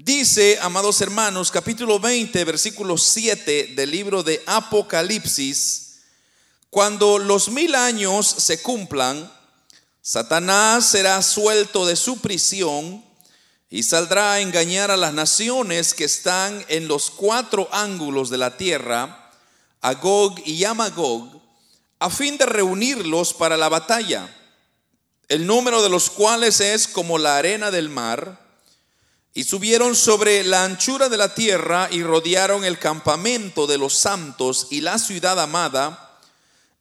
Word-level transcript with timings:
Dice, 0.00 0.56
amados 0.62 1.00
hermanos, 1.00 1.50
capítulo 1.50 1.98
20, 1.98 2.44
versículo 2.44 2.96
7 2.96 3.72
del 3.74 3.90
libro 3.90 4.22
de 4.22 4.40
Apocalipsis, 4.46 6.02
cuando 6.70 7.18
los 7.18 7.48
mil 7.48 7.74
años 7.74 8.24
se 8.28 8.62
cumplan, 8.62 9.28
Satanás 10.00 10.86
será 10.86 11.20
suelto 11.20 11.84
de 11.84 11.96
su 11.96 12.20
prisión 12.20 13.04
y 13.70 13.82
saldrá 13.82 14.34
a 14.34 14.40
engañar 14.40 14.92
a 14.92 14.96
las 14.96 15.12
naciones 15.12 15.94
que 15.94 16.04
están 16.04 16.64
en 16.68 16.86
los 16.86 17.10
cuatro 17.10 17.68
ángulos 17.72 18.30
de 18.30 18.38
la 18.38 18.56
tierra, 18.56 19.32
a 19.80 19.94
Gog 19.94 20.40
y 20.46 20.62
a 20.62 20.74
Magog, 20.74 21.42
a 21.98 22.08
fin 22.08 22.38
de 22.38 22.46
reunirlos 22.46 23.34
para 23.34 23.56
la 23.56 23.68
batalla, 23.68 24.32
el 25.26 25.44
número 25.44 25.82
de 25.82 25.88
los 25.88 26.08
cuales 26.08 26.60
es 26.60 26.86
como 26.86 27.18
la 27.18 27.36
arena 27.36 27.72
del 27.72 27.88
mar 27.88 28.47
y 29.38 29.44
subieron 29.44 29.94
sobre 29.94 30.42
la 30.42 30.64
anchura 30.64 31.08
de 31.08 31.16
la 31.16 31.32
tierra 31.32 31.88
y 31.92 32.02
rodearon 32.02 32.64
el 32.64 32.76
campamento 32.76 33.68
de 33.68 33.78
los 33.78 33.94
santos 33.94 34.66
y 34.70 34.80
la 34.80 34.98
ciudad 34.98 35.38
amada. 35.38 36.18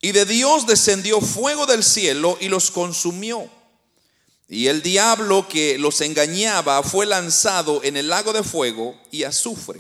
Y 0.01 0.11
de 0.11 0.25
Dios 0.25 0.65
descendió 0.65 1.21
fuego 1.21 1.67
del 1.67 1.83
cielo 1.83 2.35
y 2.41 2.49
los 2.49 2.71
consumió. 2.71 3.47
Y 4.49 4.69
el 4.69 4.81
diablo 4.81 5.47
que 5.47 5.77
los 5.77 6.01
engañaba 6.01 6.81
fue 6.81 7.05
lanzado 7.05 7.83
en 7.83 7.95
el 7.95 8.07
lago 8.07 8.33
de 8.33 8.41
fuego 8.41 8.99
y 9.11 9.21
azufre, 9.21 9.79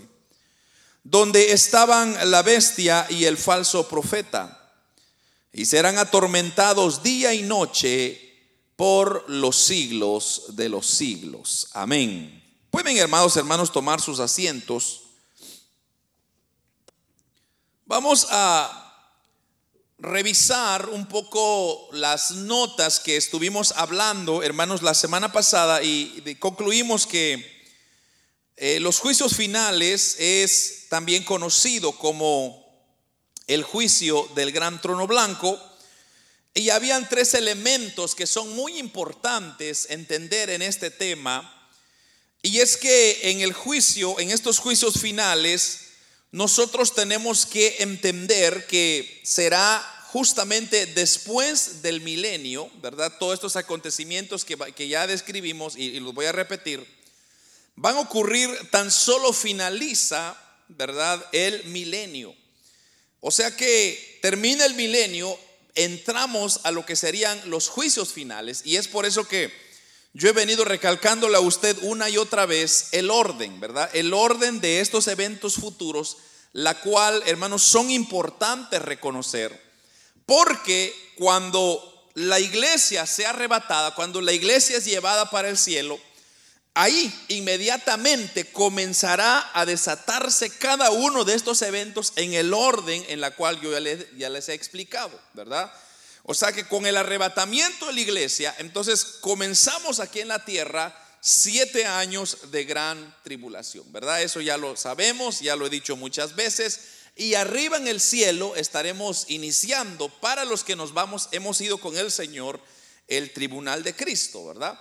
donde 1.03 1.53
estaban 1.53 2.29
la 2.29 2.43
bestia 2.43 3.07
y 3.09 3.25
el 3.25 3.39
falso 3.39 3.87
profeta. 3.87 4.71
Y 5.51 5.65
serán 5.65 5.97
atormentados 5.97 7.01
día 7.01 7.33
y 7.33 7.41
noche 7.41 8.35
por 8.75 9.27
los 9.27 9.55
siglos 9.55 10.43
de 10.49 10.69
los 10.69 10.85
siglos. 10.85 11.69
Amén. 11.73 12.43
Pueden, 12.71 12.97
hermanos, 12.97 13.37
hermanos, 13.37 13.71
tomar 13.71 14.01
sus 14.01 14.19
asientos. 14.19 15.03
Vamos 17.85 18.27
a 18.29 18.83
revisar 19.99 20.89
un 20.89 21.07
poco 21.07 21.89
las 21.93 22.31
notas 22.31 22.99
que 22.99 23.17
estuvimos 23.17 23.71
hablando, 23.71 24.43
hermanos, 24.43 24.81
la 24.81 24.93
semana 24.93 25.31
pasada 25.31 25.81
y 25.81 26.35
concluimos 26.39 27.07
que 27.07 27.57
eh, 28.59 28.79
los 28.79 28.99
juicios 28.99 29.35
finales 29.35 30.15
es 30.19 30.87
también 30.89 31.23
conocido 31.23 31.91
como 31.91 32.65
el 33.45 33.63
juicio 33.63 34.27
del 34.35 34.51
gran 34.51 34.81
trono 34.81 35.05
blanco. 35.05 35.59
Y 36.55 36.71
habían 36.71 37.07
tres 37.07 37.35
elementos 37.35 38.15
que 38.15 38.25
son 38.25 38.55
muy 38.55 38.79
importantes 38.79 39.85
entender 39.91 40.49
en 40.49 40.63
este 40.63 40.89
tema 40.89 41.56
y 42.41 42.59
es 42.59 42.77
que 42.77 43.31
en 43.31 43.41
el 43.41 43.53
juicio, 43.53 44.19
en 44.19 44.31
estos 44.31 44.59
juicios 44.59 44.99
finales, 44.99 45.87
nosotros 46.31 46.93
tenemos 46.93 47.45
que 47.45 47.77
entender 47.79 48.67
que 48.67 49.21
será 49.23 49.81
justamente 50.07 50.85
después 50.87 51.81
del 51.81 52.01
milenio, 52.01 52.69
¿verdad? 52.81 53.13
Todos 53.19 53.35
estos 53.35 53.55
acontecimientos 53.55 54.45
que, 54.45 54.87
ya 54.87 55.07
describimos 55.07 55.75
y, 55.75 55.83
y 55.83 55.99
los 55.99 56.13
voy 56.13 56.25
a 56.25 56.31
repetir, 56.31 56.85
van 57.75 57.97
a 57.97 58.01
ocurrir 58.01 58.49
tan 58.71 58.91
solo 58.91 59.33
finaliza, 59.33 60.37
¿verdad? 60.67 61.25
El 61.31 61.63
milenio. 61.65 62.35
O 63.19 63.31
sea 63.31 63.55
que 63.55 64.19
termina 64.21 64.65
el 64.65 64.75
milenio, 64.75 65.37
entramos 65.75 66.61
a 66.63 66.71
lo 66.71 66.85
que 66.85 66.95
serían 66.95 67.39
los 67.49 67.69
juicios 67.69 68.13
finales 68.13 68.61
y 68.63 68.77
es 68.77 68.87
por 68.87 69.05
eso 69.05 69.27
que 69.27 69.66
yo 70.17 70.29
he 70.29 70.33
venido 70.33 70.65
recalcándole 70.65 71.37
a 71.37 71.41
usted 71.41 71.77
una 71.83 72.09
y 72.09 72.17
otra 72.17 72.47
vez 72.47 72.87
el 72.91 73.11
orden, 73.11 73.59
¿verdad? 73.59 73.87
El 73.93 74.15
orden 74.15 74.59
de 74.59 74.79
estos 74.79 75.07
eventos 75.07 75.57
futuros, 75.57 76.17
la 76.53 76.73
cual, 76.81 77.21
hermanos, 77.27 77.61
son 77.61 77.91
importantes 77.91 78.81
reconocer, 78.81 79.61
porque 80.25 80.91
cuando 81.19 82.09
la 82.15 82.39
iglesia 82.39 83.05
sea 83.05 83.29
arrebatada, 83.29 83.93
cuando 83.93 84.19
la 84.19 84.33
iglesia 84.33 84.77
es 84.77 84.85
llevada 84.85 85.29
para 85.29 85.49
el 85.49 85.57
cielo, 85.57 85.99
ahí 86.73 87.13
inmediatamente 87.27 88.51
comenzará 88.51 89.51
a 89.53 89.67
desatarse 89.67 90.49
cada 90.49 90.89
uno 90.89 91.25
de 91.25 91.35
estos 91.35 91.61
eventos 91.61 92.13
en 92.15 92.33
el 92.33 92.55
orden 92.55 93.05
en 93.09 93.21
la 93.21 93.35
cual 93.35 93.61
yo 93.61 93.71
ya 93.71 93.79
les, 93.79 94.17
ya 94.17 94.29
les 94.29 94.49
he 94.49 94.55
explicado, 94.55 95.21
¿verdad? 95.35 95.71
O 96.29 96.33
sea 96.33 96.51
que 96.51 96.67
con 96.67 96.85
el 96.85 96.97
arrebatamiento 96.97 97.87
de 97.87 97.93
la 97.93 98.01
iglesia, 98.01 98.53
entonces 98.59 99.05
comenzamos 99.21 100.01
aquí 100.01 100.19
en 100.19 100.27
la 100.27 100.43
tierra 100.43 100.93
siete 101.21 101.85
años 101.85 102.51
de 102.51 102.65
gran 102.65 103.15
tribulación, 103.23 103.89
¿verdad? 103.93 104.21
Eso 104.21 104.41
ya 104.41 104.57
lo 104.57 104.75
sabemos, 104.75 105.39
ya 105.39 105.55
lo 105.55 105.65
he 105.65 105.69
dicho 105.69 105.95
muchas 105.95 106.35
veces. 106.35 106.81
Y 107.15 107.35
arriba 107.35 107.77
en 107.77 107.87
el 107.87 108.01
cielo 108.01 108.57
estaremos 108.57 109.23
iniciando 109.29 110.09
para 110.19 110.43
los 110.43 110.65
que 110.65 110.75
nos 110.75 110.93
vamos, 110.93 111.29
hemos 111.31 111.61
ido 111.61 111.77
con 111.77 111.97
el 111.97 112.11
Señor, 112.11 112.59
el 113.07 113.31
tribunal 113.31 113.83
de 113.83 113.95
Cristo, 113.95 114.45
¿verdad? 114.45 114.77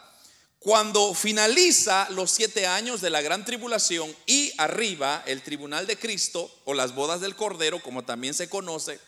Cuando 0.59 1.15
finaliza 1.15 2.09
los 2.11 2.33
siete 2.33 2.67
años 2.67 3.01
de 3.01 3.11
la 3.11 3.23
gran 3.23 3.45
tribulación 3.45 4.13
y 4.27 4.53
arriba 4.59 5.23
el 5.27 5.43
tribunal 5.43 5.87
de 5.87 5.97
Cristo 5.97 6.53
o 6.65 6.75
las 6.75 6.93
bodas 6.93 7.21
del 7.21 7.37
Cordero, 7.37 7.81
como 7.81 8.05
también 8.05 8.35
se 8.35 8.49
conoce, 8.49 8.99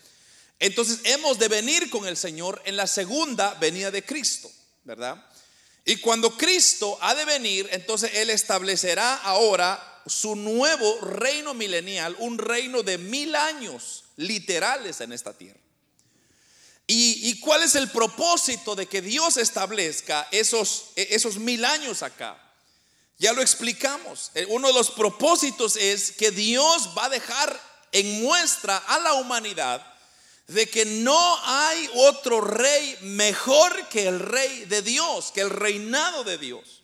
entonces 0.58 1.00
hemos 1.04 1.38
de 1.38 1.48
venir 1.48 1.88
con 1.91 2.06
el 2.06 2.16
Señor 2.16 2.60
en 2.64 2.76
la 2.76 2.86
segunda 2.86 3.54
venida 3.54 3.91
de 3.91 4.04
Cristo, 4.04 4.50
¿verdad? 4.84 5.24
Y 5.84 5.96
cuando 5.96 6.36
Cristo 6.36 6.98
ha 7.00 7.14
de 7.14 7.24
venir, 7.24 7.69
entonces 7.72 8.10
Él 8.14 8.30
establecerá 8.30 9.16
ahora 9.16 10.02
su 10.06 10.36
nuevo 10.36 11.00
reino 11.00 11.54
milenial, 11.54 12.16
un 12.19 12.38
reino 12.38 12.82
de 12.82 12.98
mil 12.98 13.34
años 13.36 14.04
literales 14.16 15.00
en 15.00 15.12
esta 15.12 15.32
tierra. 15.32 15.60
¿Y, 16.90 17.38
cuál 17.40 17.62
es 17.62 17.75
el 17.75 17.90
propósito 17.90 18.75
de 18.75 18.86
que 18.86 19.02
Dios 19.02 19.36
establezca 19.36 20.26
esos, 20.30 20.86
esos 20.96 21.36
mil 21.36 21.66
años 21.66 22.02
acá? 22.02 22.42
Ya 23.19 23.34
lo 23.34 23.42
explicamos. 23.42 24.30
Uno 24.48 24.69
de 24.69 24.75
los 24.75 24.90
propósitos 24.92 25.76
es 25.76 26.12
que 26.12 26.30
Dios 26.30 26.90
va 26.96 27.04
a 27.04 27.10
dejar 27.10 27.60
en 27.92 28.22
muestra 28.22 28.78
a 28.78 28.98
la 29.00 29.14
humanidad 29.14 29.97
de 30.48 30.69
que 30.69 30.86
no 30.86 31.38
hay 31.44 31.91
otro 31.94 32.41
rey 32.41 32.97
mejor 33.03 33.88
que 33.88 34.09
el 34.09 34.19
rey 34.19 34.64
de 34.64 34.81
Dios, 34.81 35.31
que 35.32 35.42
el 35.42 35.50
reinado 35.50 36.25
de 36.25 36.38
Dios. 36.38 36.82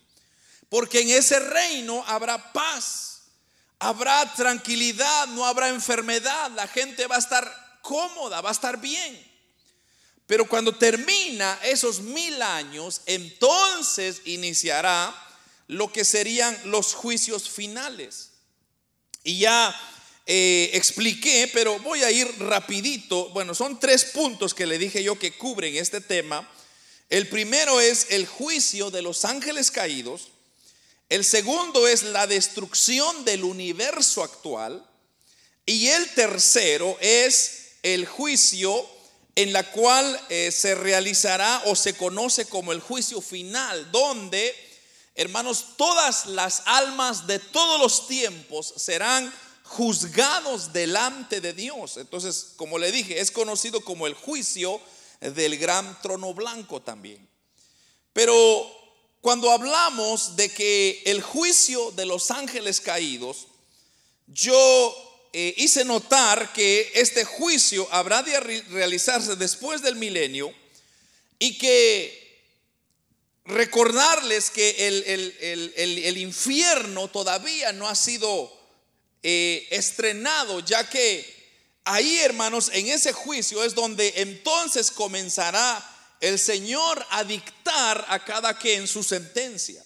Porque 0.68 1.00
en 1.00 1.10
ese 1.10 1.40
reino 1.40 2.04
habrá 2.06 2.52
paz, 2.52 3.22
habrá 3.78 4.32
tranquilidad, 4.34 5.28
no 5.28 5.46
habrá 5.46 5.70
enfermedad, 5.70 6.50
la 6.50 6.68
gente 6.68 7.06
va 7.06 7.16
a 7.16 7.20
estar 7.20 7.78
cómoda, 7.80 8.42
va 8.42 8.50
a 8.50 8.52
estar 8.52 8.78
bien. 8.78 9.32
Pero 10.26 10.46
cuando 10.46 10.76
termina 10.76 11.58
esos 11.62 12.00
mil 12.00 12.40
años, 12.42 13.00
entonces 13.06 14.22
iniciará 14.26 15.14
lo 15.68 15.90
que 15.90 16.04
serían 16.04 16.58
los 16.66 16.92
juicios 16.92 17.48
finales. 17.48 18.30
Y 19.22 19.38
ya 19.38 19.74
eh, 20.26 20.70
expliqué, 20.72 21.50
pero 21.52 21.78
voy 21.80 22.02
a 22.02 22.10
ir 22.10 22.26
rapidito. 22.38 23.28
Bueno, 23.30 23.54
son 23.54 23.78
tres 23.78 24.06
puntos 24.06 24.54
que 24.54 24.66
le 24.66 24.78
dije 24.78 25.02
yo 25.02 25.18
que 25.18 25.36
cubren 25.36 25.76
este 25.76 26.00
tema. 26.00 26.50
El 27.10 27.28
primero 27.28 27.80
es 27.80 28.06
el 28.10 28.26
juicio 28.26 28.90
de 28.90 29.02
los 29.02 29.24
ángeles 29.24 29.70
caídos. 29.70 30.28
El 31.10 31.24
segundo 31.24 31.86
es 31.86 32.02
la 32.02 32.26
destrucción 32.26 33.24
del 33.24 33.44
universo 33.44 34.24
actual. 34.24 34.88
Y 35.66 35.88
el 35.88 36.08
tercero 36.14 36.96
es 37.00 37.76
el 37.82 38.06
juicio 38.06 38.88
en 39.36 39.52
la 39.52 39.70
cual 39.70 40.20
eh, 40.28 40.50
se 40.50 40.74
realizará 40.74 41.62
o 41.66 41.76
se 41.76 41.96
conoce 41.96 42.46
como 42.46 42.72
el 42.72 42.80
juicio 42.80 43.20
final, 43.20 43.90
donde, 43.90 44.54
hermanos, 45.14 45.76
todas 45.76 46.26
las 46.26 46.62
almas 46.66 47.26
de 47.26 47.38
todos 47.38 47.80
los 47.80 48.06
tiempos 48.06 48.72
serán 48.76 49.32
juzgados 49.64 50.72
delante 50.72 51.40
de 51.40 51.52
Dios. 51.52 51.96
Entonces, 51.96 52.52
como 52.56 52.78
le 52.78 52.92
dije, 52.92 53.20
es 53.20 53.30
conocido 53.30 53.80
como 53.80 54.06
el 54.06 54.14
juicio 54.14 54.80
del 55.20 55.58
gran 55.58 56.00
trono 56.02 56.34
blanco 56.34 56.82
también. 56.82 57.26
Pero 58.12 58.34
cuando 59.20 59.50
hablamos 59.50 60.36
de 60.36 60.52
que 60.52 61.02
el 61.06 61.22
juicio 61.22 61.90
de 61.92 62.04
los 62.04 62.30
ángeles 62.30 62.80
caídos, 62.80 63.48
yo 64.26 65.30
eh, 65.32 65.54
hice 65.56 65.84
notar 65.84 66.52
que 66.52 66.92
este 66.94 67.24
juicio 67.24 67.88
habrá 67.90 68.22
de 68.22 68.38
realizarse 68.38 69.34
después 69.34 69.80
del 69.82 69.96
milenio 69.96 70.54
y 71.38 71.58
que 71.58 72.22
recordarles 73.46 74.50
que 74.50 74.88
el 74.88 76.18
infierno 76.18 77.08
todavía 77.08 77.72
no 77.72 77.88
ha 77.88 77.94
sido 77.94 78.63
eh, 79.26 79.66
estrenado, 79.70 80.60
ya 80.60 80.86
que 80.86 81.24
ahí, 81.84 82.18
hermanos, 82.18 82.70
en 82.74 82.88
ese 82.88 83.14
juicio 83.14 83.64
es 83.64 83.74
donde 83.74 84.12
entonces 84.16 84.90
comenzará 84.90 85.82
el 86.20 86.38
Señor 86.38 87.04
a 87.08 87.24
dictar 87.24 88.04
a 88.10 88.22
cada 88.22 88.58
quien 88.58 88.86
su 88.86 89.02
sentencia. 89.02 89.82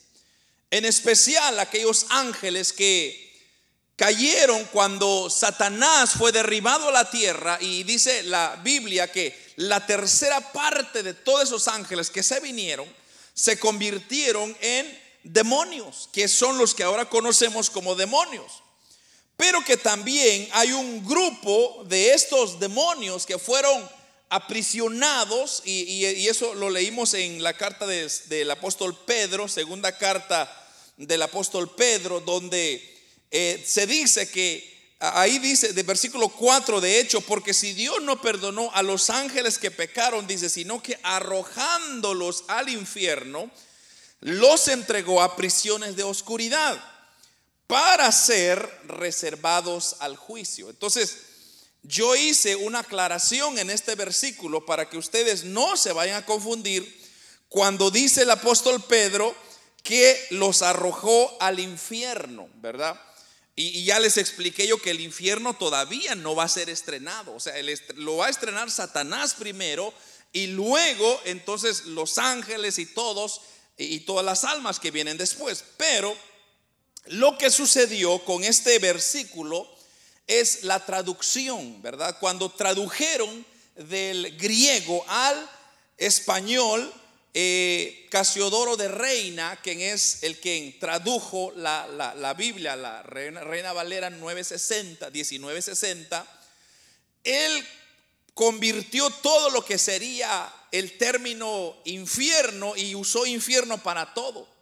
En 0.72 0.84
especial 0.84 1.60
aquellos 1.60 2.06
ángeles 2.10 2.72
que 2.72 3.28
cayeron 3.94 4.64
cuando 4.72 5.30
Satanás 5.30 6.14
fue 6.18 6.32
derribado 6.32 6.88
a 6.88 6.92
la 6.92 7.08
tierra 7.08 7.58
y 7.60 7.84
dice 7.84 8.24
la 8.24 8.56
Biblia 8.64 9.12
que 9.12 9.38
la 9.54 9.86
tercera 9.86 10.52
parte 10.52 11.04
de 11.04 11.14
todos 11.14 11.44
esos 11.44 11.68
ángeles 11.68 12.10
que 12.10 12.24
se 12.24 12.40
vinieron 12.40 12.92
se 13.34 13.56
convirtieron 13.56 14.56
en 14.60 15.00
demonios, 15.22 16.08
que 16.12 16.26
son 16.26 16.58
los 16.58 16.74
que 16.74 16.82
ahora 16.82 17.08
conocemos 17.08 17.70
como 17.70 17.94
demonios. 17.94 18.64
Pero 19.38 19.64
que 19.64 19.76
también 19.76 20.48
hay 20.50 20.72
un 20.72 21.06
grupo 21.06 21.84
de 21.86 22.12
estos 22.12 22.58
demonios 22.58 23.24
que 23.24 23.38
fueron 23.38 23.88
aprisionados, 24.28 25.62
y, 25.64 26.26
eso 26.26 26.54
lo 26.54 26.68
leímos 26.68 27.14
en 27.14 27.40
la 27.40 27.54
carta 27.54 27.86
del 27.86 28.50
apóstol 28.50 28.98
Pedro, 29.06 29.46
segunda 29.46 29.96
carta 29.96 30.52
del 30.96 31.22
apóstol 31.22 31.72
Pedro, 31.76 32.18
donde 32.18 32.82
eh, 33.30 33.62
se 33.64 33.86
dice 33.86 34.28
que 34.28 34.76
ahí 34.98 35.38
dice 35.38 35.72
de 35.72 35.84
versículo 35.84 36.30
4 36.30 36.80
de 36.80 36.98
hecho, 36.98 37.20
porque 37.20 37.54
si 37.54 37.74
Dios 37.74 38.02
no 38.02 38.20
perdonó 38.20 38.72
a 38.74 38.82
los 38.82 39.08
ángeles 39.08 39.56
que 39.58 39.70
pecaron, 39.70 40.26
dice, 40.26 40.48
sino 40.48 40.82
que 40.82 40.98
arrojándolos 41.04 42.42
al 42.48 42.68
infierno, 42.70 43.48
los 44.18 44.66
entregó 44.66 45.22
a 45.22 45.36
prisiones 45.36 45.94
de 45.94 46.02
oscuridad 46.02 46.97
para 47.68 48.10
ser 48.10 48.68
reservados 48.86 49.96
al 50.00 50.16
juicio. 50.16 50.70
Entonces, 50.70 51.18
yo 51.82 52.16
hice 52.16 52.56
una 52.56 52.80
aclaración 52.80 53.58
en 53.58 53.70
este 53.70 53.94
versículo 53.94 54.66
para 54.66 54.88
que 54.88 54.98
ustedes 54.98 55.44
no 55.44 55.76
se 55.76 55.92
vayan 55.92 56.16
a 56.16 56.26
confundir 56.26 56.98
cuando 57.48 57.90
dice 57.90 58.22
el 58.22 58.30
apóstol 58.30 58.82
Pedro 58.82 59.34
que 59.82 60.26
los 60.30 60.62
arrojó 60.62 61.36
al 61.40 61.60
infierno, 61.60 62.48
¿verdad? 62.56 63.00
Y, 63.54 63.84
ya 63.84 64.00
les 64.00 64.16
expliqué 64.16 64.66
yo 64.66 64.80
que 64.80 64.90
el 64.90 65.00
infierno 65.00 65.54
todavía 65.54 66.14
no 66.14 66.34
va 66.34 66.44
a 66.44 66.48
ser 66.48 66.70
estrenado. 66.70 67.34
O 67.34 67.40
sea, 67.40 67.54
lo 67.96 68.18
va 68.18 68.26
a 68.26 68.30
estrenar 68.30 68.70
Satanás 68.70 69.34
primero 69.34 69.92
y 70.32 70.48
luego 70.48 71.20
entonces 71.24 71.84
los 71.86 72.18
ángeles 72.18 72.78
y 72.78 72.86
todos 72.86 73.42
y 73.76 74.00
todas 74.00 74.24
las 74.24 74.44
almas 74.44 74.80
que 74.80 74.90
vienen 74.90 75.18
después. 75.18 75.64
Pero 75.76 76.16
lo 77.10 77.38
que 77.38 77.50
sucedió 77.50 78.24
con 78.24 78.44
este 78.44 78.78
versículo 78.78 79.68
es 80.26 80.64
la 80.64 80.84
traducción, 80.84 81.80
¿verdad? 81.80 82.18
Cuando 82.20 82.50
tradujeron 82.50 83.46
del 83.76 84.36
griego 84.36 85.04
al 85.08 85.48
español, 85.96 86.92
eh, 87.34 88.06
Casiodoro 88.10 88.76
de 88.76 88.88
Reina, 88.88 89.58
quien 89.62 89.80
es 89.80 90.22
el 90.22 90.38
que 90.40 90.76
tradujo 90.80 91.52
la, 91.56 92.34
Biblia, 92.36 92.76
la 92.76 93.02
Reina, 93.02 93.42
Reina 93.44 93.72
Valera 93.72 94.10
960, 94.10 95.10
1960, 95.10 96.26
él 97.24 97.66
convirtió 98.34 99.10
todo 99.10 99.50
lo 99.50 99.64
que 99.64 99.78
sería 99.78 100.52
el 100.72 100.96
término 100.98 101.76
infierno 101.84 102.76
y 102.76 102.94
usó 102.94 103.26
infierno 103.26 103.78
para 103.82 104.14
todo. 104.14 104.57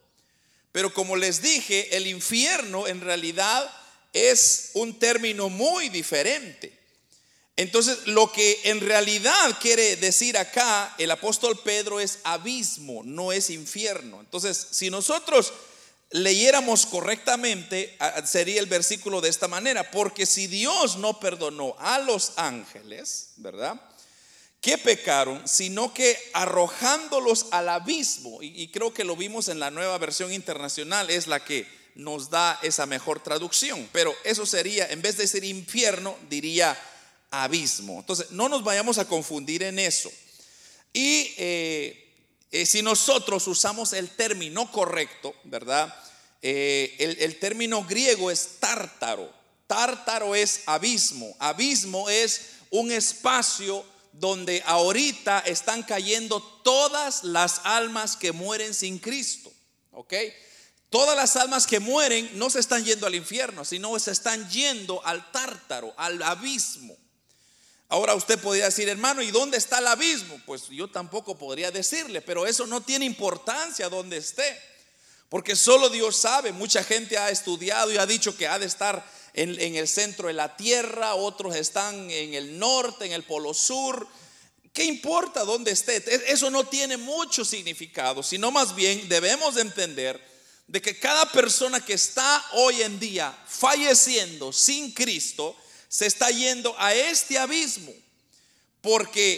Pero 0.71 0.93
como 0.93 1.15
les 1.15 1.41
dije, 1.41 1.95
el 1.95 2.07
infierno 2.07 2.87
en 2.87 3.01
realidad 3.01 3.69
es 4.13 4.71
un 4.73 4.99
término 4.99 5.49
muy 5.49 5.89
diferente. 5.89 6.77
Entonces, 7.55 8.05
lo 8.05 8.31
que 8.31 8.59
en 8.65 8.81
realidad 8.81 9.57
quiere 9.59 9.95
decir 9.95 10.37
acá 10.37 10.93
el 10.99 11.09
apóstol 11.09 11.59
Pedro 11.63 11.99
es 11.99 12.19
abismo, 12.23 13.01
no 13.03 13.31
es 13.31 13.49
infierno. 13.49 14.19
Entonces, 14.19 14.67
si 14.69 14.91
nosotros 14.91 15.53
leyéramos 16.11 16.85
correctamente, 16.85 17.97
sería 18.25 18.59
el 18.59 18.67
versículo 18.67 19.21
de 19.21 19.29
esta 19.29 19.47
manera, 19.47 19.89
porque 19.89 20.27
si 20.27 20.45
Dios 20.45 20.97
no 20.97 21.19
perdonó 21.19 21.75
a 21.79 21.97
los 21.97 22.33
ángeles, 22.37 23.29
¿verdad? 23.37 23.81
Que 24.67 24.77
pecaron, 24.77 25.47
sino 25.47 25.93
que 25.93 26.19
arrojándolos 26.33 27.45
al 27.51 27.69
abismo, 27.69 28.39
y, 28.41 28.67
creo 28.67 28.93
que 28.93 29.05
lo 29.05 29.15
vimos 29.15 29.47
en 29.47 29.61
la 29.61 29.71
nueva 29.71 29.97
versión 29.97 30.33
internacional, 30.33 31.09
es 31.09 31.25
la 31.27 31.41
que 31.41 31.65
nos 31.95 32.29
da 32.29 32.59
esa 32.61 32.85
mejor 32.85 33.23
traducción, 33.23 33.87
pero 33.93 34.13
eso 34.25 34.45
sería, 34.45 34.85
en 34.87 35.01
vez 35.01 35.15
de 35.15 35.23
decir 35.23 35.45
infierno, 35.45 36.17
diría 36.29 36.77
abismo. 37.31 37.97
Entonces, 38.01 38.31
no 38.31 38.49
nos 38.49 38.61
vayamos 38.61 38.97
a 38.97 39.07
confundir 39.07 39.63
en 39.63 39.79
eso. 39.79 40.11
Y 40.91 41.33
eh, 41.37 42.13
eh, 42.51 42.65
si 42.65 42.81
nosotros 42.81 43.47
usamos 43.47 43.93
el 43.93 44.09
término 44.09 44.69
correcto, 44.69 45.33
¿verdad? 45.45 45.97
Eh, 46.41 47.15
el 47.21 47.39
término 47.39 47.85
griego 47.85 48.29
es 48.29 48.59
tártaro. 48.59 49.31
Tártaro 49.65 50.35
es 50.35 50.63
abismo. 50.65 51.33
Abismo 51.39 52.09
es 52.09 52.49
un 52.69 52.91
espacio 52.91 53.85
donde 54.19 54.63
ahorita 54.65 55.39
están 55.39 55.83
cayendo 55.83 56.41
todas 56.63 57.23
las 57.23 57.61
almas 57.63 58.15
que 58.15 58.31
mueren 58.31 58.73
sin 58.73 58.99
Cristo. 58.99 59.51
¿Ok? 59.91 60.13
Todas 60.89 61.15
las 61.15 61.35
almas 61.35 61.67
que 61.67 61.79
mueren 61.79 62.29
no 62.35 62.49
se 62.49 62.59
están 62.59 62.83
yendo 62.85 63.07
al 63.07 63.15
infierno, 63.15 63.65
sino 63.65 63.97
se 63.99 64.11
están 64.11 64.49
yendo 64.49 65.05
al 65.05 65.31
tártaro, 65.31 65.93
al 65.97 66.21
abismo. 66.23 66.95
Ahora 67.89 68.15
usted 68.15 68.39
podría 68.39 68.65
decir, 68.65 68.89
hermano, 68.89 69.21
¿y 69.21 69.31
dónde 69.31 69.57
está 69.57 69.79
el 69.79 69.87
abismo? 69.87 70.39
Pues 70.45 70.67
yo 70.69 70.89
tampoco 70.89 71.37
podría 71.37 71.71
decirle, 71.71 72.21
pero 72.21 72.45
eso 72.45 72.67
no 72.67 72.81
tiene 72.81 73.05
importancia 73.05 73.89
donde 73.89 74.17
esté, 74.17 74.59
porque 75.29 75.55
solo 75.55 75.89
Dios 75.89 76.17
sabe. 76.17 76.51
Mucha 76.51 76.83
gente 76.83 77.17
ha 77.17 77.29
estudiado 77.29 77.91
y 77.91 77.97
ha 77.97 78.05
dicho 78.05 78.35
que 78.35 78.47
ha 78.47 78.59
de 78.59 78.65
estar 78.65 79.05
en, 79.37 79.75
el 79.75 79.87
centro 79.87 80.27
de 80.27 80.33
la 80.33 80.57
tierra, 80.57 81.13
otros 81.13 81.55
están 81.55 82.09
en 82.09 82.33
el 82.33 82.57
norte, 82.57 83.05
en 83.05 83.11
el 83.11 83.23
polo 83.23 83.53
sur. 83.53 84.07
¿Qué 84.73 84.83
importa 84.83 85.43
dónde 85.43 85.71
esté? 85.71 86.03
Eso 86.31 86.49
no 86.49 86.63
tiene 86.65 86.97
mucho 86.97 87.45
significado, 87.45 88.23
sino 88.23 88.49
más 88.49 88.75
bien 88.75 89.07
debemos 89.07 89.55
de 89.55 89.61
entender 89.61 90.19
de 90.65 90.81
que 90.81 90.99
cada 90.99 91.31
persona 91.31 91.83
que 91.83 91.93
está 91.93 92.43
hoy 92.53 92.81
en 92.81 92.99
día 92.99 93.37
falleciendo 93.47 94.51
sin 94.51 94.91
Cristo, 94.91 95.55
se 95.87 96.05
está 96.05 96.29
yendo 96.31 96.75
a 96.77 96.93
este 96.93 97.37
abismo, 97.37 97.93
porque 98.81 99.35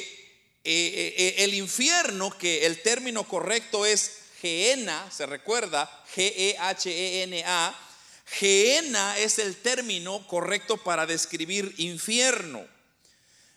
eh, 0.64 0.64
eh, 0.64 1.16
eh, 1.18 1.36
el 1.44 1.54
infierno, 1.54 2.36
que 2.36 2.66
el 2.66 2.82
término 2.82 3.28
correcto 3.28 3.86
es 3.86 4.12
Geena, 4.42 5.12
se 5.12 5.26
recuerda, 5.26 6.04
G-E-H-E-N-A, 6.16 7.89
Geena 8.32 9.18
es 9.18 9.40
el 9.40 9.56
término 9.56 10.26
correcto 10.28 10.78
para 10.78 11.06
describir 11.06 11.74
infierno. 11.78 12.66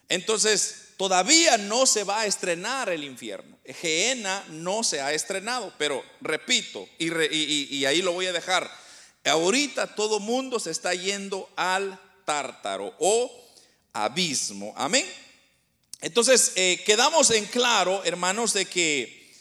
Entonces, 0.09 0.89
todavía 0.97 1.59
no 1.59 1.85
se 1.87 2.05
va 2.05 2.21
a 2.21 2.27
estrenar 2.27 2.89
el 2.89 3.05
infierno. 3.05 3.59
Geena 3.67 4.45
no 4.49 4.83
se 4.83 5.01
ha 5.01 5.13
estrenado, 5.13 5.73
pero 5.79 6.03
repito, 6.21 6.89
y, 6.99 7.85
ahí 7.85 8.03
lo 8.03 8.13
voy 8.13 8.27
a 8.27 8.33
dejar, 8.33 8.71
ahorita 9.25 9.95
todo 9.95 10.21
mundo 10.21 10.59
se 10.59 10.71
está 10.71 10.95
yendo 10.95 11.51
al 11.57 12.01
tártaro 12.25 12.95
o 12.99 13.31
abismo. 13.93 14.73
Amén. 14.77 15.07
Entonces, 16.01 16.53
eh, 16.57 16.83
quedamos 16.85 17.31
en 17.31 17.45
claro, 17.47 18.03
hermanos, 18.05 18.53
de 18.53 18.67
que 18.67 19.33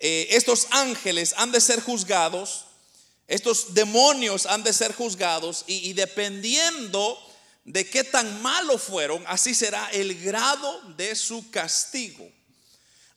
eh, 0.00 0.28
estos 0.30 0.66
ángeles 0.70 1.34
han 1.36 1.52
de 1.52 1.60
ser 1.60 1.80
juzgados, 1.80 2.66
estos 3.34 3.74
demonios 3.74 4.46
han 4.46 4.62
de 4.62 4.72
ser 4.72 4.94
juzgados 4.94 5.64
y, 5.66 5.92
dependiendo 5.92 7.18
de 7.64 7.88
qué 7.88 8.04
tan 8.04 8.42
malo 8.42 8.78
fueron, 8.78 9.24
así 9.26 9.54
será 9.54 9.90
el 9.92 10.20
grado 10.20 10.80
de 10.96 11.14
su 11.14 11.50
castigo. 11.50 12.28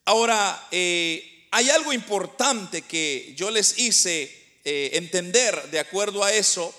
Ahora, 0.06 0.68
eh, 0.72 1.48
hay 1.52 1.70
algo 1.70 1.94
importante 1.94 2.82
que 2.82 3.34
yo 3.36 3.50
les 3.52 3.78
hice 3.78 4.44
entender 4.64 5.70
de 5.70 5.80
acuerdo 5.80 6.24
a 6.24 6.34
eso, 6.34 6.74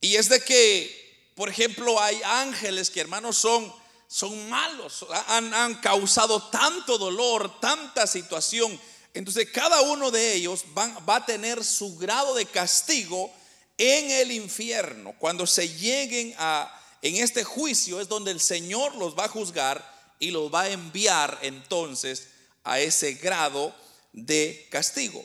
y 0.00 0.16
es 0.16 0.28
de 0.28 0.40
que 0.40 1.04
por 1.34 1.48
ejemplo, 1.48 2.00
hay 2.00 2.20
ángeles 2.24 2.90
que 2.90 3.00
hermanos 3.00 3.36
son, 3.36 3.72
son 4.06 4.48
malos, 4.48 5.04
han, 5.26 5.52
han 5.52 5.74
causado 5.80 6.48
tanto 6.48 6.96
dolor, 6.96 7.60
tanta 7.60 8.06
situación. 8.06 8.80
Entonces 9.14 9.48
cada 9.50 9.80
uno 9.82 10.10
de 10.10 10.34
ellos 10.34 10.64
va 10.76 11.16
a 11.16 11.24
tener 11.24 11.64
su 11.64 11.96
grado 11.96 12.34
de 12.34 12.46
castigo 12.46 13.32
en 13.78 14.10
el 14.10 14.32
infierno. 14.32 15.14
Cuando 15.18 15.46
se 15.46 15.68
lleguen 15.68 16.34
a, 16.38 16.72
en 17.02 17.16
este 17.16 17.44
juicio 17.44 18.00
es 18.00 18.08
donde 18.08 18.30
el 18.30 18.40
Señor 18.40 18.94
los 18.96 19.16
va 19.16 19.24
a 19.24 19.28
juzgar 19.28 19.94
y 20.18 20.30
los 20.30 20.52
va 20.52 20.62
a 20.62 20.70
enviar 20.70 21.38
entonces 21.42 22.28
a 22.62 22.80
ese 22.80 23.14
grado 23.14 23.74
de 24.12 24.66
castigo. 24.70 25.24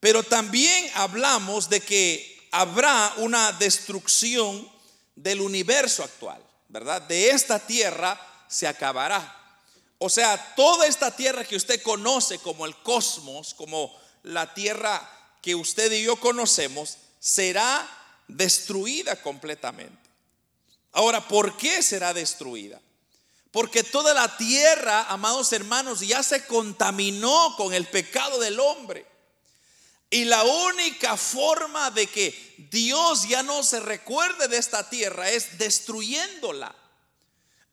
Pero 0.00 0.22
también 0.22 0.88
hablamos 0.94 1.68
de 1.68 1.80
que 1.80 2.48
habrá 2.52 3.14
una 3.18 3.52
destrucción 3.52 4.70
del 5.14 5.40
universo 5.40 6.04
actual, 6.04 6.42
¿verdad? 6.68 7.02
De 7.02 7.30
esta 7.30 7.58
tierra 7.58 8.20
se 8.48 8.66
acabará. 8.66 9.35
O 9.98 10.10
sea, 10.10 10.54
toda 10.54 10.86
esta 10.86 11.14
tierra 11.14 11.44
que 11.44 11.56
usted 11.56 11.82
conoce 11.82 12.38
como 12.38 12.66
el 12.66 12.76
cosmos, 12.76 13.54
como 13.54 13.96
la 14.22 14.52
tierra 14.52 15.10
que 15.40 15.54
usted 15.54 15.90
y 15.92 16.02
yo 16.02 16.16
conocemos 16.16 16.98
será 17.18 17.88
destruida 18.28 19.20
completamente. 19.22 20.10
Ahora, 20.92 21.26
¿por 21.26 21.56
qué 21.56 21.82
será 21.82 22.12
destruida? 22.12 22.80
Porque 23.50 23.82
toda 23.82 24.12
la 24.12 24.36
tierra, 24.36 25.04
amados 25.04 25.52
hermanos, 25.52 26.00
ya 26.00 26.22
se 26.22 26.46
contaminó 26.46 27.54
con 27.56 27.72
el 27.72 27.86
pecado 27.86 28.38
del 28.38 28.60
hombre. 28.60 29.06
Y 30.10 30.24
la 30.24 30.44
única 30.44 31.16
forma 31.16 31.90
de 31.90 32.06
que 32.06 32.54
Dios 32.70 33.26
ya 33.28 33.42
no 33.42 33.62
se 33.62 33.80
recuerde 33.80 34.48
de 34.48 34.58
esta 34.58 34.88
tierra 34.88 35.30
es 35.30 35.58
destruyéndola 35.58 36.74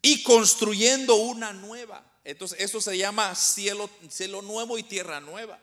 y 0.02 0.24
construyendo 0.24 1.16
una 1.16 1.54
nueva. 1.54 2.04
Entonces, 2.26 2.60
eso 2.62 2.80
se 2.80 2.98
llama 2.98 3.36
cielo, 3.36 3.90
nuevo 4.42 4.78
y 4.78 4.84
tierra 4.84 5.20
nueva. 5.20 5.60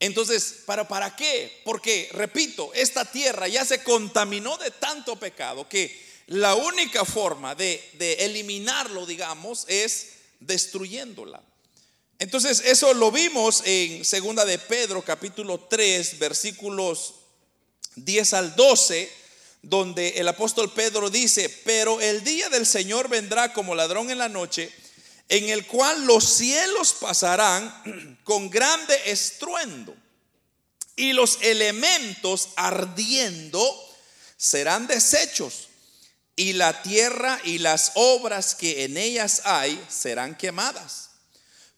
Entonces, 0.00 0.62
¿para, 0.66 0.88
¿para 0.88 1.14
qué? 1.14 1.60
Porque, 1.64 2.08
repito, 2.12 2.72
esta 2.74 3.04
tierra 3.04 3.46
ya 3.46 3.64
se 3.64 3.82
contaminó 3.82 4.56
de 4.58 4.70
tanto 4.72 5.16
pecado 5.16 5.68
que 5.68 6.02
la 6.26 6.54
única 6.54 7.04
forma 7.04 7.54
de, 7.54 7.82
de 7.94 8.14
eliminarlo, 8.24 9.06
digamos, 9.06 9.64
es 9.68 10.08
destruyéndola. 10.40 11.42
Entonces, 12.18 12.62
eso 12.64 12.92
lo 12.94 13.10
vimos 13.10 13.62
en 13.64 14.04
segunda 14.04 14.44
de 14.44 14.58
Pedro, 14.58 15.02
capítulo 15.02 15.60
3, 15.60 16.18
versículos 16.18 17.14
10 17.96 18.32
al 18.34 18.56
12, 18.56 19.10
donde 19.62 20.10
el 20.10 20.28
apóstol 20.28 20.72
Pedro 20.72 21.10
dice, 21.10 21.48
pero 21.64 22.00
el 22.00 22.24
día 22.24 22.48
del 22.50 22.66
Señor 22.66 23.08
vendrá 23.08 23.52
como 23.52 23.74
ladrón 23.74 24.10
en 24.10 24.18
la 24.18 24.28
noche, 24.28 24.70
en 25.28 25.48
el 25.48 25.66
cual 25.66 26.04
los 26.04 26.24
cielos 26.24 26.94
pasarán 26.94 28.18
con 28.24 28.50
grande 28.50 28.98
estruendo 29.06 29.94
y 30.96 31.12
los 31.12 31.38
elementos 31.42 32.50
ardiendo 32.56 33.62
serán 34.36 34.86
deshechos 34.86 35.68
y 36.36 36.52
la 36.54 36.82
tierra 36.82 37.40
y 37.44 37.58
las 37.58 37.92
obras 37.94 38.54
que 38.54 38.84
en 38.84 38.96
ellas 38.96 39.42
hay 39.44 39.82
serán 39.88 40.36
quemadas. 40.36 41.10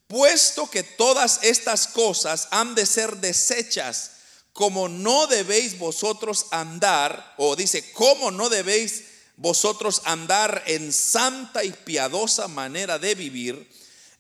Puesto 0.07 0.71
que 0.71 0.83
todas 0.83 1.41
estas 1.43 1.88
cosas 1.88 2.49
han 2.50 2.75
de 2.75 2.87
ser 2.87 3.17
deshechas, 3.17 4.12
como 4.53 4.88
no 4.88 5.26
debéis 5.26 5.79
vosotros 5.79 6.47
andar, 6.50 7.35
o 7.37 7.57
dice, 7.57 7.93
¿cómo 7.93 8.31
no 8.31 8.49
debéis 8.49 9.05
vosotros 9.37 10.02
andar 10.05 10.62
en 10.66 10.93
santa 10.93 11.64
y 11.64 11.73
piadosa 11.73 12.49
manera 12.49 12.99
de 12.99 13.14
vivir, 13.14 13.71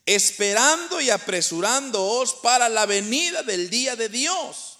esperando 0.04 1.00
y 1.00 1.10
apresurándoos 1.10 2.34
para 2.34 2.68
la 2.68 2.86
venida 2.86 3.42
del 3.42 3.68
día 3.70 3.96
de 3.96 4.08
Dios, 4.08 4.78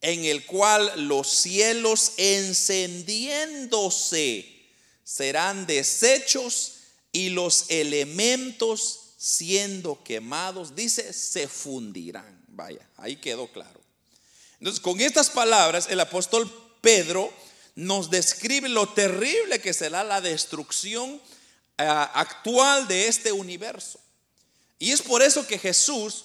en 0.00 0.24
el 0.24 0.44
cual 0.46 1.08
los 1.08 1.28
cielos 1.28 2.12
encendiéndose 2.16 4.52
serán 5.04 5.66
deshechos 5.66 6.72
y 7.12 7.28
los 7.28 7.66
elementos 7.68 9.00
siendo 9.16 10.02
quemados, 10.02 10.74
dice, 10.74 11.12
se 11.12 11.46
fundirán. 11.48 12.44
Vaya, 12.48 12.88
ahí 12.96 13.16
quedó 13.16 13.50
claro. 13.50 13.80
Entonces, 14.58 14.80
con 14.80 15.00
estas 15.00 15.30
palabras, 15.30 15.86
el 15.90 16.00
apóstol 16.00 16.50
Pedro 16.80 17.32
nos 17.76 18.10
describe 18.10 18.68
lo 18.68 18.88
terrible 18.88 19.60
que 19.60 19.74
será 19.74 20.02
la 20.02 20.20
destrucción 20.20 21.20
eh, 21.78 21.84
actual 21.84 22.88
de 22.88 23.06
este 23.06 23.32
universo. 23.32 24.00
Y 24.78 24.92
es 24.92 25.02
por 25.02 25.22
eso 25.22 25.46
que 25.46 25.58
Jesús, 25.58 26.24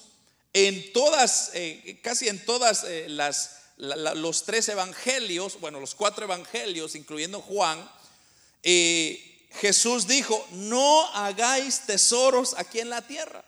en 0.54 0.92
todas, 0.92 1.50
eh, 1.54 2.00
casi 2.02 2.28
en 2.28 2.44
todas 2.44 2.84
eh, 2.84 3.06
las, 3.08 3.58
los 3.76 4.44
tres 4.44 4.68
evangelios, 4.68 5.60
bueno, 5.60 5.78
los 5.78 5.94
cuatro 5.94 6.24
evangelios, 6.24 6.94
incluyendo 6.94 7.40
Juan, 7.40 7.90
Jesús 9.60 10.06
dijo, 10.06 10.46
no 10.52 11.06
hagáis 11.14 11.80
tesoros 11.80 12.54
aquí 12.56 12.80
en 12.80 12.90
la 12.90 13.06
tierra. 13.06 13.44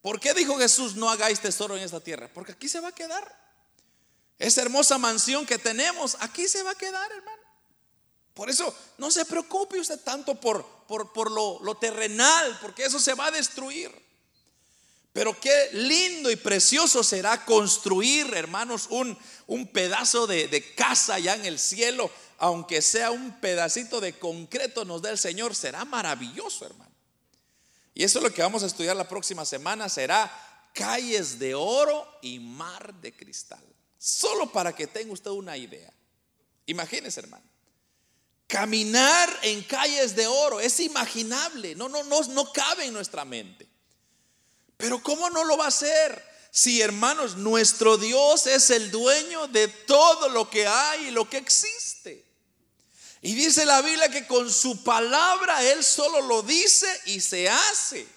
¿Por 0.00 0.18
qué 0.18 0.32
dijo 0.32 0.56
Jesús, 0.56 0.94
no 0.96 1.10
hagáis 1.10 1.40
tesoro 1.40 1.76
en 1.76 1.82
esta 1.82 2.00
tierra? 2.00 2.30
Porque 2.32 2.52
aquí 2.52 2.68
se 2.68 2.80
va 2.80 2.88
a 2.88 2.94
quedar. 2.94 3.49
Esa 4.40 4.62
hermosa 4.62 4.96
mansión 4.96 5.44
que 5.44 5.58
tenemos, 5.58 6.16
aquí 6.20 6.48
se 6.48 6.62
va 6.62 6.70
a 6.70 6.74
quedar, 6.74 7.12
hermano. 7.12 7.42
Por 8.32 8.48
eso 8.48 8.74
no 8.96 9.10
se 9.10 9.26
preocupe 9.26 9.78
usted 9.78 10.00
tanto 10.00 10.40
por, 10.40 10.66
por, 10.86 11.30
lo, 11.30 11.76
terrenal, 11.76 12.58
porque 12.62 12.84
eso 12.84 12.98
se 12.98 13.12
va 13.12 13.26
a 13.26 13.30
destruir. 13.30 13.92
Pero 15.12 15.38
qué 15.38 15.68
lindo 15.72 16.30
y 16.30 16.36
precioso 16.36 17.04
será 17.04 17.44
construir, 17.44 18.32
hermanos, 18.34 18.86
un, 18.88 19.18
un 19.46 19.66
pedazo 19.66 20.26
de, 20.26 20.48
de, 20.48 20.74
casa 20.74 21.16
allá 21.16 21.34
en 21.34 21.44
el 21.44 21.58
cielo, 21.58 22.10
aunque 22.38 22.80
sea 22.80 23.10
un 23.10 23.38
pedacito 23.40 24.00
de 24.00 24.18
concreto 24.18 24.86
nos 24.86 25.02
da 25.02 25.10
el 25.10 25.18
Señor, 25.18 25.54
será 25.54 25.84
maravilloso, 25.84 26.64
hermano. 26.64 26.94
Y 27.92 28.04
eso 28.04 28.20
es 28.20 28.22
lo 28.22 28.32
que 28.32 28.40
vamos 28.40 28.62
a 28.62 28.66
estudiar 28.66 28.96
la 28.96 29.06
próxima 29.06 29.44
semana, 29.44 29.90
será 29.90 30.32
calles 30.72 31.38
de 31.38 31.54
oro 31.54 32.08
y 32.22 32.38
mar 32.38 32.94
de 32.94 33.14
cristal. 33.14 33.69
Solo 34.02 34.50
para 34.50 34.74
que 34.74 34.86
tenga 34.86 35.12
usted 35.12 35.30
una 35.30 35.58
idea. 35.58 35.92
Imagínese, 36.64 37.20
hermano. 37.20 37.44
Caminar 38.46 39.28
en 39.42 39.62
calles 39.62 40.16
de 40.16 40.26
oro 40.26 40.58
es 40.58 40.80
imaginable, 40.80 41.74
no, 41.74 41.90
no, 41.90 42.02
no, 42.04 42.22
no 42.22 42.50
cabe 42.50 42.86
en 42.86 42.94
nuestra 42.94 43.26
mente. 43.26 43.68
Pero 44.78 45.02
¿cómo 45.02 45.28
no 45.28 45.44
lo 45.44 45.58
va 45.58 45.66
a 45.66 45.68
hacer? 45.68 46.24
Si, 46.50 46.80
hermanos, 46.80 47.36
nuestro 47.36 47.98
Dios 47.98 48.46
es 48.46 48.70
el 48.70 48.90
dueño 48.90 49.46
de 49.48 49.68
todo 49.68 50.30
lo 50.30 50.48
que 50.48 50.66
hay 50.66 51.08
y 51.08 51.10
lo 51.10 51.28
que 51.28 51.36
existe. 51.36 52.24
Y 53.20 53.34
dice 53.34 53.66
la 53.66 53.82
Biblia 53.82 54.08
que 54.08 54.26
con 54.26 54.50
su 54.50 54.82
palabra 54.82 55.62
Él 55.62 55.84
solo 55.84 56.22
lo 56.22 56.42
dice 56.42 56.88
y 57.04 57.20
se 57.20 57.50
hace. 57.50 58.08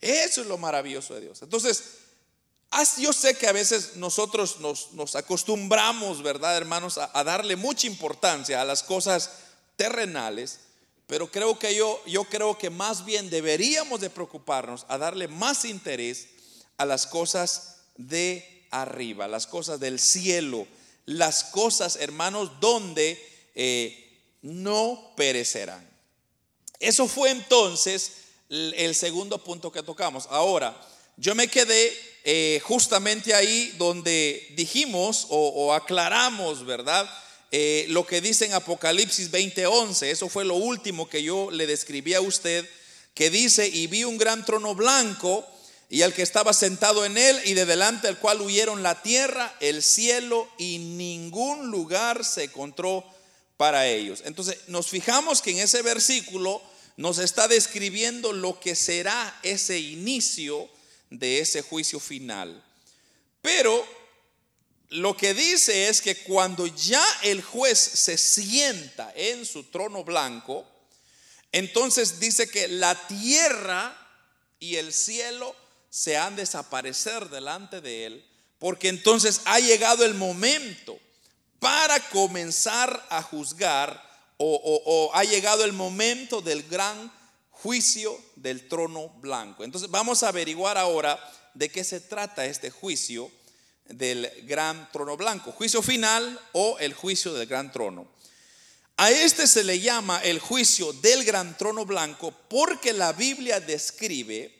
Eso 0.00 0.42
es 0.42 0.46
lo 0.46 0.56
maravilloso 0.56 1.14
de 1.14 1.22
Dios. 1.22 1.42
Entonces, 1.42 1.97
yo 2.98 3.12
sé 3.12 3.36
que 3.36 3.46
a 3.46 3.52
veces 3.52 3.96
nosotros 3.96 4.58
nos, 4.60 5.16
acostumbramos, 5.16 6.22
¿verdad, 6.22 6.56
hermanos?, 6.56 6.98
a, 6.98 7.24
darle 7.24 7.56
mucha 7.56 7.86
importancia 7.86 8.60
a 8.60 8.64
las 8.64 8.82
cosas 8.82 9.30
terrenales, 9.76 10.60
pero 11.06 11.30
creo 11.30 11.58
que 11.58 11.74
yo, 11.74 12.00
yo 12.06 12.24
creo 12.24 12.58
que 12.58 12.68
más 12.70 13.04
bien 13.04 13.30
deberíamos 13.30 14.00
de 14.00 14.10
preocuparnos 14.10 14.84
a 14.88 14.98
darle 14.98 15.28
más 15.28 15.64
interés 15.64 16.28
a 16.76 16.84
las 16.84 17.06
cosas 17.06 17.76
de 17.96 18.66
arriba, 18.70 19.26
las 19.26 19.46
cosas 19.46 19.80
del 19.80 19.98
cielo, 19.98 20.66
las 21.06 21.44
cosas, 21.44 21.96
hermanos, 21.96 22.60
donde 22.60 23.18
eh, 23.54 24.20
no 24.42 25.12
perecerán. 25.16 25.88
Eso 26.78 27.08
fue 27.08 27.30
entonces 27.30 28.12
el 28.50 28.94
segundo 28.94 29.42
punto 29.42 29.72
que 29.72 29.82
tocamos. 29.82 30.26
Ahora, 30.30 30.78
yo 31.18 31.34
me 31.34 31.48
quedé 31.48 31.92
eh, 32.24 32.60
justamente 32.62 33.34
ahí 33.34 33.74
donde 33.76 34.46
dijimos 34.54 35.26
o, 35.30 35.74
aclaramos, 35.74 36.64
¿verdad? 36.64 37.08
Eh, 37.50 37.86
lo 37.88 38.06
que 38.06 38.20
dice 38.20 38.44
en 38.44 38.52
Apocalipsis 38.52 39.30
20:11, 39.30 40.10
eso 40.10 40.28
fue 40.28 40.44
lo 40.44 40.54
último 40.54 41.08
que 41.08 41.22
yo 41.22 41.50
le 41.50 41.66
describí 41.66 42.14
a 42.14 42.20
usted, 42.20 42.68
que 43.14 43.30
dice, 43.30 43.66
y 43.66 43.88
vi 43.88 44.04
un 44.04 44.16
gran 44.16 44.44
trono 44.44 44.74
blanco 44.74 45.44
y 45.90 46.02
al 46.02 46.12
que 46.12 46.22
estaba 46.22 46.52
sentado 46.52 47.04
en 47.04 47.18
él 47.18 47.40
y 47.44 47.54
de 47.54 47.66
delante 47.66 48.06
del 48.06 48.18
cual 48.18 48.40
huyeron 48.40 48.82
la 48.82 49.02
tierra, 49.02 49.56
el 49.60 49.82
cielo 49.82 50.48
y 50.56 50.78
ningún 50.78 51.70
lugar 51.70 52.24
se 52.24 52.44
encontró 52.44 53.04
para 53.56 53.88
ellos. 53.88 54.22
Entonces 54.24 54.58
nos 54.68 54.88
fijamos 54.88 55.42
que 55.42 55.50
en 55.50 55.58
ese 55.58 55.82
versículo 55.82 56.62
nos 56.96 57.18
está 57.18 57.48
describiendo 57.48 58.32
lo 58.32 58.60
que 58.60 58.76
será 58.76 59.36
ese 59.42 59.78
inicio 59.78 60.68
de 61.10 61.40
ese 61.40 61.62
juicio 61.62 62.00
final. 62.00 62.62
Pero 63.42 63.86
lo 64.90 65.16
que 65.16 65.34
dice 65.34 65.88
es 65.88 66.00
que 66.00 66.16
cuando 66.16 66.66
ya 66.66 67.04
el 67.22 67.42
juez 67.42 67.78
se 67.78 68.16
sienta 68.16 69.12
en 69.14 69.44
su 69.44 69.64
trono 69.64 70.04
blanco, 70.04 70.66
entonces 71.52 72.20
dice 72.20 72.48
que 72.48 72.68
la 72.68 73.06
tierra 73.06 73.96
y 74.58 74.76
el 74.76 74.92
cielo 74.92 75.54
se 75.90 76.16
han 76.16 76.36
desaparecer 76.36 77.28
delante 77.28 77.80
de 77.80 78.06
él, 78.06 78.24
porque 78.58 78.88
entonces 78.88 79.40
ha 79.44 79.60
llegado 79.60 80.04
el 80.04 80.14
momento 80.14 80.98
para 81.58 82.00
comenzar 82.10 83.06
a 83.10 83.22
juzgar 83.22 84.06
o, 84.36 84.82
o 84.84 85.14
ha 85.14 85.24
llegado 85.24 85.64
el 85.64 85.72
momento 85.72 86.40
del 86.40 86.62
gran 86.62 87.12
juicio 87.62 88.18
del 88.36 88.68
trono 88.68 89.08
blanco. 89.20 89.64
Entonces 89.64 89.90
vamos 89.90 90.22
a 90.22 90.28
averiguar 90.28 90.78
ahora 90.78 91.18
de 91.54 91.68
qué 91.68 91.82
se 91.84 92.00
trata 92.00 92.46
este 92.46 92.70
juicio 92.70 93.30
del 93.86 94.30
gran 94.44 94.90
trono 94.92 95.16
blanco. 95.16 95.52
Juicio 95.52 95.82
final 95.82 96.40
o 96.52 96.78
el 96.78 96.94
juicio 96.94 97.34
del 97.34 97.46
gran 97.46 97.72
trono. 97.72 98.06
A 98.96 99.10
este 99.10 99.46
se 99.46 99.64
le 99.64 99.80
llama 99.80 100.20
el 100.24 100.40
juicio 100.40 100.92
del 100.92 101.24
gran 101.24 101.56
trono 101.56 101.84
blanco 101.84 102.32
porque 102.48 102.92
la 102.92 103.12
Biblia 103.12 103.60
describe 103.60 104.54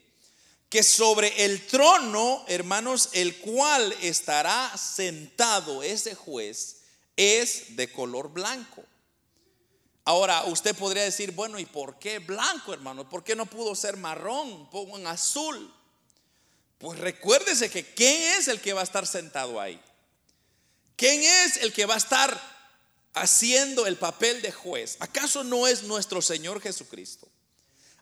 que 0.69 0.83
sobre 0.83 1.45
el 1.45 1.67
trono, 1.67 2.45
hermanos, 2.47 3.09
el 3.13 3.37
cual 3.39 3.95
estará 4.03 4.77
sentado 4.77 5.83
ese 5.83 6.15
juez, 6.15 6.83
es 7.17 7.77
de 7.77 7.91
color 7.91 8.33
blanco. 8.33 8.85
Ahora, 10.09 10.45
usted 10.45 10.75
podría 10.75 11.03
decir, 11.03 11.33
bueno, 11.33 11.59
¿y 11.59 11.67
por 11.67 11.99
qué 11.99 12.19
blanco, 12.19 12.73
hermano? 12.73 13.07
¿Por 13.11 13.23
qué 13.23 13.37
no 13.37 13.45
pudo 13.45 13.75
ser 13.75 13.99
marrón, 13.99 14.71
pongo 14.71 14.97
en 14.97 15.07
azul? 15.07 15.71
Pues 16.79 16.99
recuérdese 16.99 17.69
que 17.69 17.85
¿quién 17.85 18.39
es 18.39 18.49
el 18.49 18.59
que 18.63 18.73
va 18.73 18.81
a 18.81 18.85
estar 18.85 19.07
sentado 19.07 19.61
ahí? 19.61 19.79
¿Quién 20.97 21.21
es 21.21 21.59
el 21.59 21.75
que 21.75 21.85
va 21.85 21.93
a 21.93 21.99
estar 21.99 22.41
haciendo 23.13 23.87
el 23.87 23.99
papel 23.99 24.41
de 24.41 24.51
juez? 24.51 24.97
¿Acaso 25.01 25.45
no 25.45 25.67
es 25.67 25.83
nuestro 25.83 26.23
Señor 26.23 26.63
Jesucristo? 26.63 27.29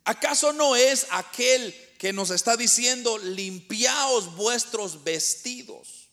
¿Acaso 0.05 0.53
no 0.53 0.77
es 0.77 1.09
aquel 1.11 1.75
que 1.99 2.13
nos 2.13 2.31
está 2.31 2.57
diciendo, 2.57 3.19
limpiaos 3.19 4.37
vuestros 4.37 5.03
vestidos? 5.03 6.07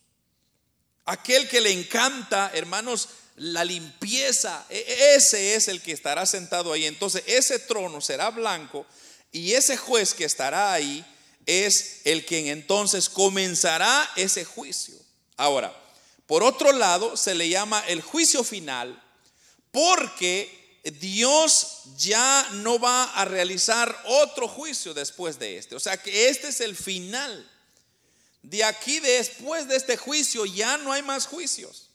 Aquel 1.04 1.48
que 1.48 1.60
le 1.60 1.70
encanta, 1.70 2.50
hermanos, 2.52 3.10
la 3.36 3.64
limpieza, 3.64 4.64
e, 4.68 4.78
e, 4.78 5.14
ese 5.16 5.54
es 5.54 5.68
el 5.68 5.82
que 5.82 5.92
estará 5.92 6.26
sentado 6.26 6.72
ahí. 6.72 6.86
Entonces 6.86 7.22
ese 7.26 7.58
trono 7.58 8.00
será 8.00 8.30
blanco 8.30 8.86
y 9.32 9.52
ese 9.52 9.76
juez 9.76 10.14
que 10.14 10.24
estará 10.24 10.72
ahí 10.72 11.04
es 11.46 12.00
el 12.04 12.24
quien 12.24 12.46
entonces 12.46 13.08
comenzará 13.08 14.10
ese 14.16 14.44
juicio. 14.44 14.94
Ahora, 15.36 15.74
por 16.26 16.42
otro 16.42 16.72
lado, 16.72 17.16
se 17.16 17.34
le 17.34 17.48
llama 17.48 17.84
el 17.88 18.00
juicio 18.00 18.44
final 18.44 19.00
porque 19.70 20.80
Dios 21.00 21.82
ya 21.98 22.48
no 22.52 22.78
va 22.78 23.04
a 23.04 23.24
realizar 23.24 24.02
otro 24.06 24.46
juicio 24.48 24.94
después 24.94 25.38
de 25.38 25.58
este. 25.58 25.74
O 25.74 25.80
sea 25.80 25.96
que 25.96 26.28
este 26.28 26.48
es 26.48 26.60
el 26.60 26.76
final. 26.76 27.50
De 28.42 28.62
aquí 28.62 29.00
después 29.00 29.66
de 29.66 29.76
este 29.76 29.96
juicio 29.96 30.44
ya 30.44 30.76
no 30.76 30.92
hay 30.92 31.02
más 31.02 31.26
juicios. 31.26 31.90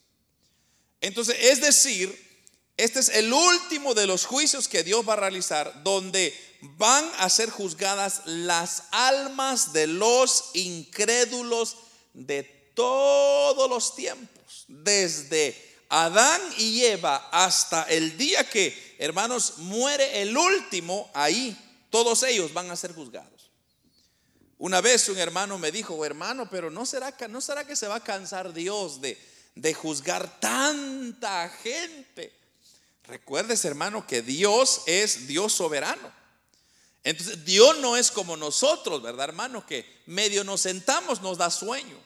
Entonces, 1.00 1.36
es 1.40 1.60
decir, 1.60 2.30
este 2.76 3.00
es 3.00 3.08
el 3.10 3.32
último 3.32 3.94
de 3.94 4.06
los 4.06 4.24
juicios 4.24 4.68
que 4.68 4.82
Dios 4.82 5.06
va 5.08 5.14
a 5.14 5.16
realizar, 5.16 5.82
donde 5.82 6.34
van 6.62 7.04
a 7.18 7.28
ser 7.28 7.50
juzgadas 7.50 8.22
las 8.26 8.84
almas 8.90 9.72
de 9.72 9.86
los 9.86 10.50
incrédulos 10.54 11.76
de 12.14 12.42
todos 12.74 13.68
los 13.68 13.94
tiempos, 13.94 14.64
desde 14.68 15.56
Adán 15.88 16.40
y 16.56 16.84
Eva 16.84 17.28
hasta 17.32 17.82
el 17.82 18.16
día 18.16 18.48
que, 18.48 18.96
hermanos, 18.98 19.54
muere 19.58 20.22
el 20.22 20.36
último, 20.36 21.10
ahí 21.14 21.56
todos 21.90 22.22
ellos 22.22 22.52
van 22.52 22.70
a 22.70 22.76
ser 22.76 22.94
juzgados. 22.94 23.50
Una 24.56 24.80
vez 24.80 25.08
un 25.08 25.18
hermano 25.18 25.58
me 25.58 25.72
dijo, 25.72 26.04
hermano, 26.04 26.48
pero 26.48 26.70
¿no 26.70 26.86
será 26.86 27.16
que, 27.16 27.26
no 27.28 27.40
será 27.40 27.66
que 27.66 27.76
se 27.76 27.88
va 27.88 27.96
a 27.96 28.04
cansar 28.04 28.52
Dios 28.52 29.00
de, 29.00 29.18
de 29.54 29.74
juzgar 29.74 30.40
tanta 30.40 31.48
gente? 31.48 32.32
Recuerdes, 33.04 33.64
hermano, 33.64 34.06
que 34.06 34.22
Dios 34.22 34.82
es 34.86 35.26
Dios 35.26 35.52
soberano. 35.52 36.12
Entonces, 37.02 37.44
Dios 37.44 37.78
no 37.78 37.96
es 37.96 38.10
como 38.10 38.36
nosotros, 38.36 39.02
¿verdad, 39.02 39.30
hermano? 39.30 39.66
Que 39.66 40.02
medio 40.06 40.44
nos 40.44 40.60
sentamos, 40.60 41.22
nos 41.22 41.38
da 41.38 41.50
sueño. 41.50 41.98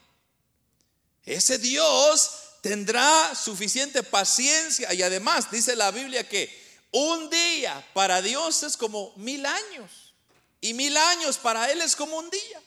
Ese 1.25 1.57
Dios 1.57 2.31
tendrá 2.61 3.35
suficiente 3.35 4.03
paciencia 4.03 4.93
y 4.93 5.03
además 5.03 5.51
dice 5.51 5.75
la 5.75 5.91
Biblia 5.91 6.27
que 6.27 6.65
un 6.91 7.29
día 7.29 7.85
para 7.93 8.21
Dios 8.21 8.63
es 8.63 8.77
como 8.77 9.13
mil 9.17 9.45
años 9.45 10.13
y 10.61 10.73
mil 10.73 10.95
años 10.95 11.37
para 11.37 11.71
Él 11.71 11.81
es 11.81 11.95
como 11.95 12.17
un 12.17 12.29
día. 12.29 12.61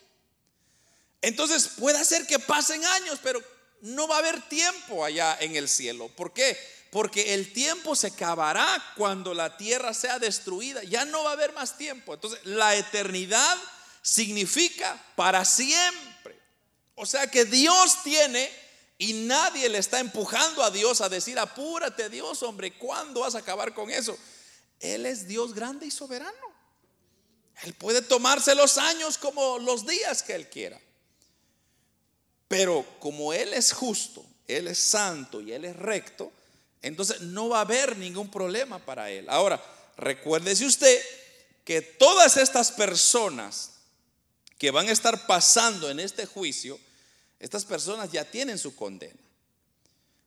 Entonces 1.22 1.68
puede 1.78 2.04
ser 2.04 2.26
que 2.26 2.38
pasen 2.38 2.84
años, 2.84 3.18
pero 3.22 3.42
no 3.80 4.08
va 4.08 4.16
a 4.16 4.18
haber 4.18 4.48
tiempo 4.48 5.04
allá 5.04 5.36
en 5.40 5.56
el 5.56 5.68
cielo. 5.68 6.08
¿Por 6.08 6.32
qué? 6.32 6.56
Porque 6.90 7.34
el 7.34 7.52
tiempo 7.52 7.94
se 7.94 8.08
acabará 8.08 8.66
cuando 8.96 9.34
la 9.34 9.56
tierra 9.56 9.92
sea 9.94 10.18
destruida. 10.18 10.82
Ya 10.84 11.04
no 11.04 11.24
va 11.24 11.30
a 11.30 11.34
haber 11.34 11.52
más 11.52 11.76
tiempo. 11.76 12.14
Entonces 12.14 12.40
la 12.44 12.76
eternidad 12.76 13.56
significa 14.02 15.00
para 15.16 15.44
siempre. 15.44 16.38
O 16.94 17.06
sea 17.06 17.26
que 17.30 17.44
Dios 17.44 18.02
tiene 18.02 18.50
y 18.98 19.12
nadie 19.12 19.68
le 19.68 19.78
está 19.78 20.00
empujando 20.00 20.62
a 20.62 20.70
Dios 20.70 21.00
a 21.00 21.08
decir, 21.08 21.38
apúrate 21.38 22.08
Dios, 22.08 22.42
hombre, 22.42 22.76
¿cuándo 22.76 23.20
vas 23.20 23.36
a 23.36 23.38
acabar 23.38 23.72
con 23.72 23.90
eso? 23.90 24.18
Él 24.80 25.06
es 25.06 25.28
Dios 25.28 25.54
grande 25.54 25.86
y 25.86 25.90
soberano. 25.90 26.32
Él 27.62 27.74
puede 27.74 28.02
tomarse 28.02 28.54
los 28.54 28.78
años 28.78 29.18
como 29.18 29.58
los 29.58 29.86
días 29.86 30.22
que 30.22 30.34
Él 30.34 30.48
quiera. 30.48 30.80
Pero 32.48 32.84
como 32.98 33.32
Él 33.32 33.52
es 33.52 33.72
justo, 33.72 34.24
Él 34.46 34.68
es 34.68 34.78
santo 34.78 35.40
y 35.40 35.52
Él 35.52 35.66
es 35.66 35.76
recto, 35.76 36.32
entonces 36.80 37.20
no 37.20 37.50
va 37.50 37.58
a 37.58 37.62
haber 37.62 37.96
ningún 37.96 38.30
problema 38.30 38.78
para 38.78 39.10
Él. 39.10 39.26
Ahora, 39.28 39.62
recuérdese 39.96 40.64
usted 40.64 41.00
que 41.64 41.82
todas 41.82 42.38
estas 42.38 42.72
personas 42.72 43.72
que 44.56 44.70
van 44.70 44.88
a 44.88 44.92
estar 44.92 45.26
pasando 45.26 45.90
en 45.90 46.00
este 46.00 46.26
juicio, 46.26 46.78
estas 47.38 47.64
personas 47.64 48.10
ya 48.10 48.24
tienen 48.24 48.58
su 48.58 48.74
condena. 48.74 49.20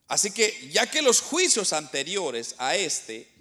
Así 0.08 0.32
que 0.32 0.70
ya 0.72 0.90
que 0.90 1.02
los 1.02 1.22
juicios 1.22 1.74
anteriores 1.74 2.56
a 2.58 2.76
este, 2.76 3.32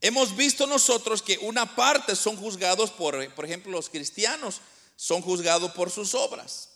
hemos 0.00 0.34
visto 0.34 0.66
nosotros 0.66 1.22
que 1.22 1.38
una 1.38 1.76
parte 1.76 2.16
son 2.16 2.36
juzgados 2.36 2.90
por, 2.90 3.32
por 3.34 3.44
ejemplo, 3.44 3.70
los 3.70 3.90
cristianos 3.90 4.60
son 4.96 5.22
juzgados 5.22 5.72
por 5.72 5.90
sus 5.90 6.14
obras. 6.14 6.70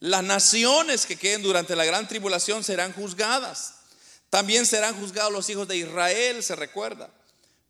Las 0.00 0.22
naciones 0.22 1.06
que 1.06 1.16
queden 1.16 1.42
durante 1.42 1.76
la 1.76 1.84
gran 1.84 2.06
tribulación 2.06 2.62
serán 2.62 2.92
juzgadas. 2.92 3.74
También 4.30 4.66
serán 4.66 4.98
juzgados 4.98 5.32
los 5.32 5.48
hijos 5.48 5.68
de 5.68 5.78
Israel, 5.78 6.42
se 6.42 6.56
recuerda. 6.56 7.10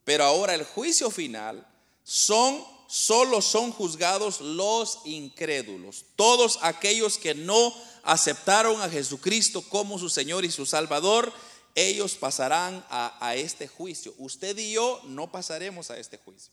Pero 0.04 0.24
ahora 0.24 0.54
el 0.54 0.64
juicio 0.64 1.10
final 1.10 1.66
son 2.02 2.64
solo 2.88 3.42
son 3.42 3.72
juzgados 3.72 4.40
los 4.40 5.00
incrédulos, 5.04 6.04
todos 6.14 6.58
aquellos 6.62 7.18
que 7.18 7.34
no 7.34 7.74
aceptaron 8.04 8.80
a 8.80 8.88
Jesucristo 8.88 9.62
como 9.62 9.98
su 9.98 10.08
Señor 10.08 10.44
y 10.44 10.50
su 10.50 10.66
Salvador, 10.66 11.32
ellos 11.74 12.14
pasarán 12.14 12.84
a, 12.88 13.34
este 13.36 13.68
juicio. 13.68 14.14
Usted 14.18 14.56
y 14.56 14.72
yo 14.72 15.00
no 15.04 15.30
pasaremos 15.30 15.90
a 15.90 15.98
este 15.98 16.16
juicio. 16.16 16.52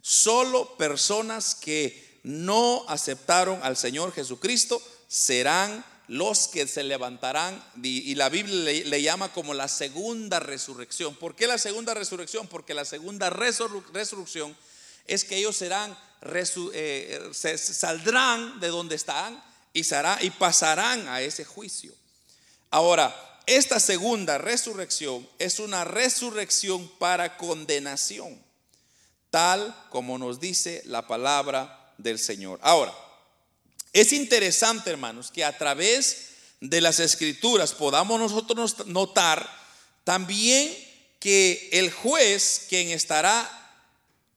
Solo 0.00 0.76
personas 0.76 1.54
que 1.54 2.20
no 2.24 2.84
aceptaron 2.88 3.60
al 3.62 3.76
Señor 3.76 4.12
Jesucristo 4.12 4.82
serán 5.08 5.84
los 6.08 6.48
que 6.48 6.66
se 6.68 6.84
levantarán, 6.84 7.62
y, 7.82 8.14
la 8.14 8.28
Biblia 8.28 8.84
le, 8.84 9.02
llama 9.02 9.32
como 9.32 9.54
la 9.54 9.66
segunda 9.68 10.38
resurrección. 10.38 11.16
¿Por 11.16 11.34
qué 11.34 11.46
la 11.46 11.58
segunda 11.58 11.94
resurrección? 11.94 12.46
Porque 12.46 12.74
la 12.74 12.84
segunda 12.84 13.28
resurrección 13.28 14.56
es 15.06 15.24
que 15.24 15.36
ellos 15.36 15.56
serán, 15.56 15.96
eh, 16.72 17.30
se 17.32 17.58
saldrán 17.58 18.60
de 18.60 18.68
donde 18.68 18.94
están 18.94 19.42
y, 19.72 19.82
y 20.20 20.30
pasarán 20.30 21.08
a 21.08 21.20
ese 21.22 21.44
juicio. 21.44 21.92
Ahora, 22.70 23.14
esta 23.46 23.80
segunda 23.80 24.38
resurrección 24.38 25.28
es 25.38 25.58
una 25.58 25.84
resurrección 25.84 26.88
para 26.98 27.36
condenación, 27.36 28.40
tal 29.30 29.74
como 29.90 30.18
nos 30.18 30.40
dice 30.40 30.82
la 30.84 31.06
palabra 31.06 31.94
del 31.98 32.18
Señor. 32.18 32.58
Ahora, 32.62 32.92
es 34.00 34.12
interesante, 34.12 34.90
hermanos, 34.90 35.30
que 35.30 35.42
a 35.42 35.56
través 35.56 36.26
de 36.60 36.82
las 36.82 37.00
escrituras 37.00 37.72
podamos 37.72 38.20
nosotros 38.20 38.86
notar 38.86 39.50
también 40.04 40.76
que 41.18 41.70
el 41.72 41.90
juez, 41.90 42.66
quien 42.68 42.90
estará 42.90 43.50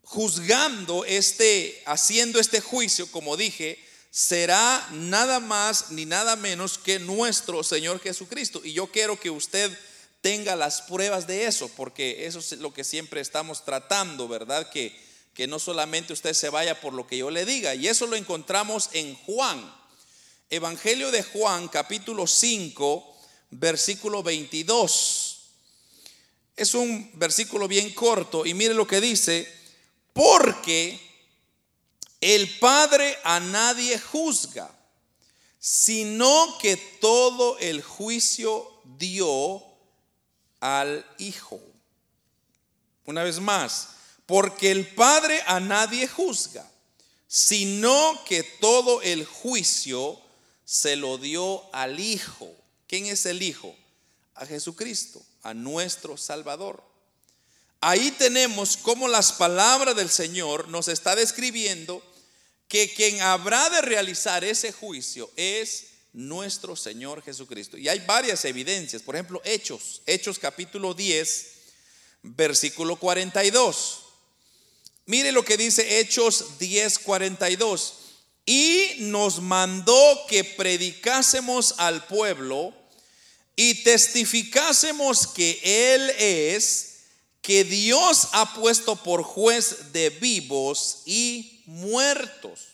juzgando 0.03 1.03
este, 1.03 1.83
haciendo 1.85 2.39
este 2.39 2.61
juicio, 2.61 3.11
como 3.11 3.35
dije, 3.35 3.77
será 4.11 4.87
nada 4.93 5.41
más 5.41 5.91
ni 5.91 6.05
nada 6.05 6.37
menos 6.37 6.77
que 6.77 6.97
nuestro 6.97 7.61
Señor 7.61 7.99
Jesucristo. 7.99 8.61
Y 8.63 8.71
yo 8.71 8.87
quiero 8.87 9.19
que 9.19 9.29
usted 9.29 9.77
tenga 10.21 10.55
las 10.55 10.83
pruebas 10.83 11.27
de 11.27 11.47
eso, 11.47 11.67
porque 11.75 12.27
eso 12.27 12.39
es 12.39 12.53
lo 12.53 12.73
que 12.73 12.85
siempre 12.85 13.19
estamos 13.19 13.65
tratando, 13.65 14.29
¿verdad? 14.29 14.69
Que, 14.69 15.08
que 15.33 15.47
no 15.47 15.59
solamente 15.59 16.13
usted 16.13 16.33
se 16.33 16.49
vaya 16.49 16.79
por 16.79 16.93
lo 16.93 17.07
que 17.07 17.17
yo 17.17 17.29
le 17.29 17.45
diga. 17.45 17.75
Y 17.75 17.87
eso 17.87 18.07
lo 18.07 18.15
encontramos 18.15 18.89
en 18.93 19.15
Juan. 19.15 19.73
Evangelio 20.49 21.11
de 21.11 21.23
Juan, 21.23 21.67
capítulo 21.67 22.27
5, 22.27 23.17
versículo 23.51 24.23
22. 24.23 25.39
Es 26.55 26.73
un 26.73 27.11
versículo 27.13 27.67
bien 27.67 27.93
corto 27.93 28.45
y 28.45 28.53
mire 28.53 28.73
lo 28.73 28.87
que 28.87 28.99
dice, 28.99 29.47
porque 30.13 30.99
el 32.19 32.49
Padre 32.59 33.17
a 33.23 33.39
nadie 33.39 33.97
juzga, 33.97 34.69
sino 35.59 36.57
que 36.59 36.75
todo 36.99 37.57
el 37.59 37.81
juicio 37.81 38.69
dio 38.97 39.63
al 40.59 41.05
Hijo. 41.17 41.61
Una 43.05 43.23
vez 43.23 43.39
más, 43.39 43.89
porque 44.29 44.69
el 44.69 44.85
Padre 44.85 45.41
a 45.47 45.59
nadie 45.59 46.07
juzga, 46.07 46.63
sino 47.27 48.23
que 48.25 48.43
todo 48.43 49.01
el 49.01 49.25
juicio 49.25 50.21
se 50.63 50.95
lo 50.95 51.17
dio 51.17 51.63
al 51.73 51.99
Hijo. 51.99 52.55
¿Quién 52.87 53.07
es 53.07 53.25
el 53.25 53.41
Hijo? 53.41 53.75
A 54.35 54.45
Jesucristo, 54.45 55.19
a 55.41 55.55
nuestro 55.55 56.15
Salvador. 56.15 56.83
Ahí 57.81 58.11
tenemos 58.11 58.77
cómo 58.77 59.07
las 59.07 59.33
palabras 59.33 59.95
del 59.95 60.11
Señor 60.11 60.67
nos 60.67 60.89
está 60.89 61.15
describiendo 61.15 62.03
que 62.67 62.93
quien 62.93 63.21
habrá 63.21 63.67
de 63.71 63.81
realizar 63.81 64.43
ese 64.43 64.71
juicio 64.71 65.31
es 65.37 65.85
nuestro 66.13 66.75
Señor 66.75 67.23
Jesucristo. 67.23 67.79
Y 67.79 67.89
hay 67.89 67.97
varias 68.05 68.45
evidencias, 68.45 69.01
por 69.01 69.15
ejemplo, 69.15 69.41
Hechos, 69.43 70.03
Hechos 70.05 70.37
capítulo 70.37 70.93
10, 70.93 71.47
versículo 72.21 72.95
42. 72.95 74.05
Mire 75.09 75.31
lo 75.31 75.43
que 75.43 75.57
dice 75.57 75.99
Hechos 75.99 76.59
10, 76.59 76.99
42. 76.99 77.93
Y 78.45 78.91
nos 78.99 79.41
mandó 79.41 80.19
que 80.27 80.43
predicásemos 80.43 81.73
al 81.79 82.05
pueblo 82.05 82.75
y 83.55 83.83
testificásemos 83.83 85.25
que 85.25 85.59
Él 85.63 86.11
es, 86.11 86.97
que 87.41 87.63
Dios 87.63 88.27
ha 88.33 88.53
puesto 88.53 88.97
por 88.97 89.23
juez 89.23 89.91
de 89.93 90.11
vivos 90.11 91.01
y 91.07 91.63
muertos. 91.65 92.67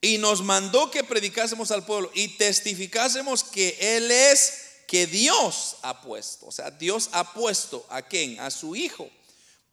Y 0.00 0.18
nos 0.18 0.42
mandó 0.42 0.92
que 0.92 1.02
predicásemos 1.02 1.72
al 1.72 1.84
pueblo 1.84 2.08
y 2.14 2.28
testificásemos 2.36 3.42
que 3.42 3.76
Él 3.80 4.12
es 4.12 4.52
que 4.86 5.08
Dios 5.08 5.74
ha 5.82 6.02
puesto. 6.02 6.46
O 6.46 6.52
sea, 6.52 6.70
Dios 6.70 7.08
ha 7.10 7.32
puesto 7.32 7.84
a 7.90 8.02
quién? 8.02 8.38
A 8.38 8.52
su 8.52 8.76
Hijo 8.76 9.10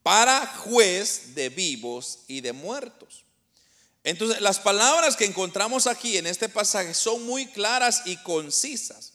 para 0.05 0.45
juez 0.45 1.33
de 1.33 1.49
vivos 1.49 2.19
y 2.27 2.41
de 2.41 2.53
muertos. 2.53 3.23
Entonces, 4.03 4.39
las 4.39 4.59
palabras 4.59 5.15
que 5.15 5.25
encontramos 5.25 5.87
aquí 5.87 6.17
en 6.17 6.27
este 6.27 6.47
pasaje 6.47 6.93
son 6.93 7.25
muy 7.25 7.47
claras 7.47 8.03
y 8.05 8.15
concisas. 8.17 9.13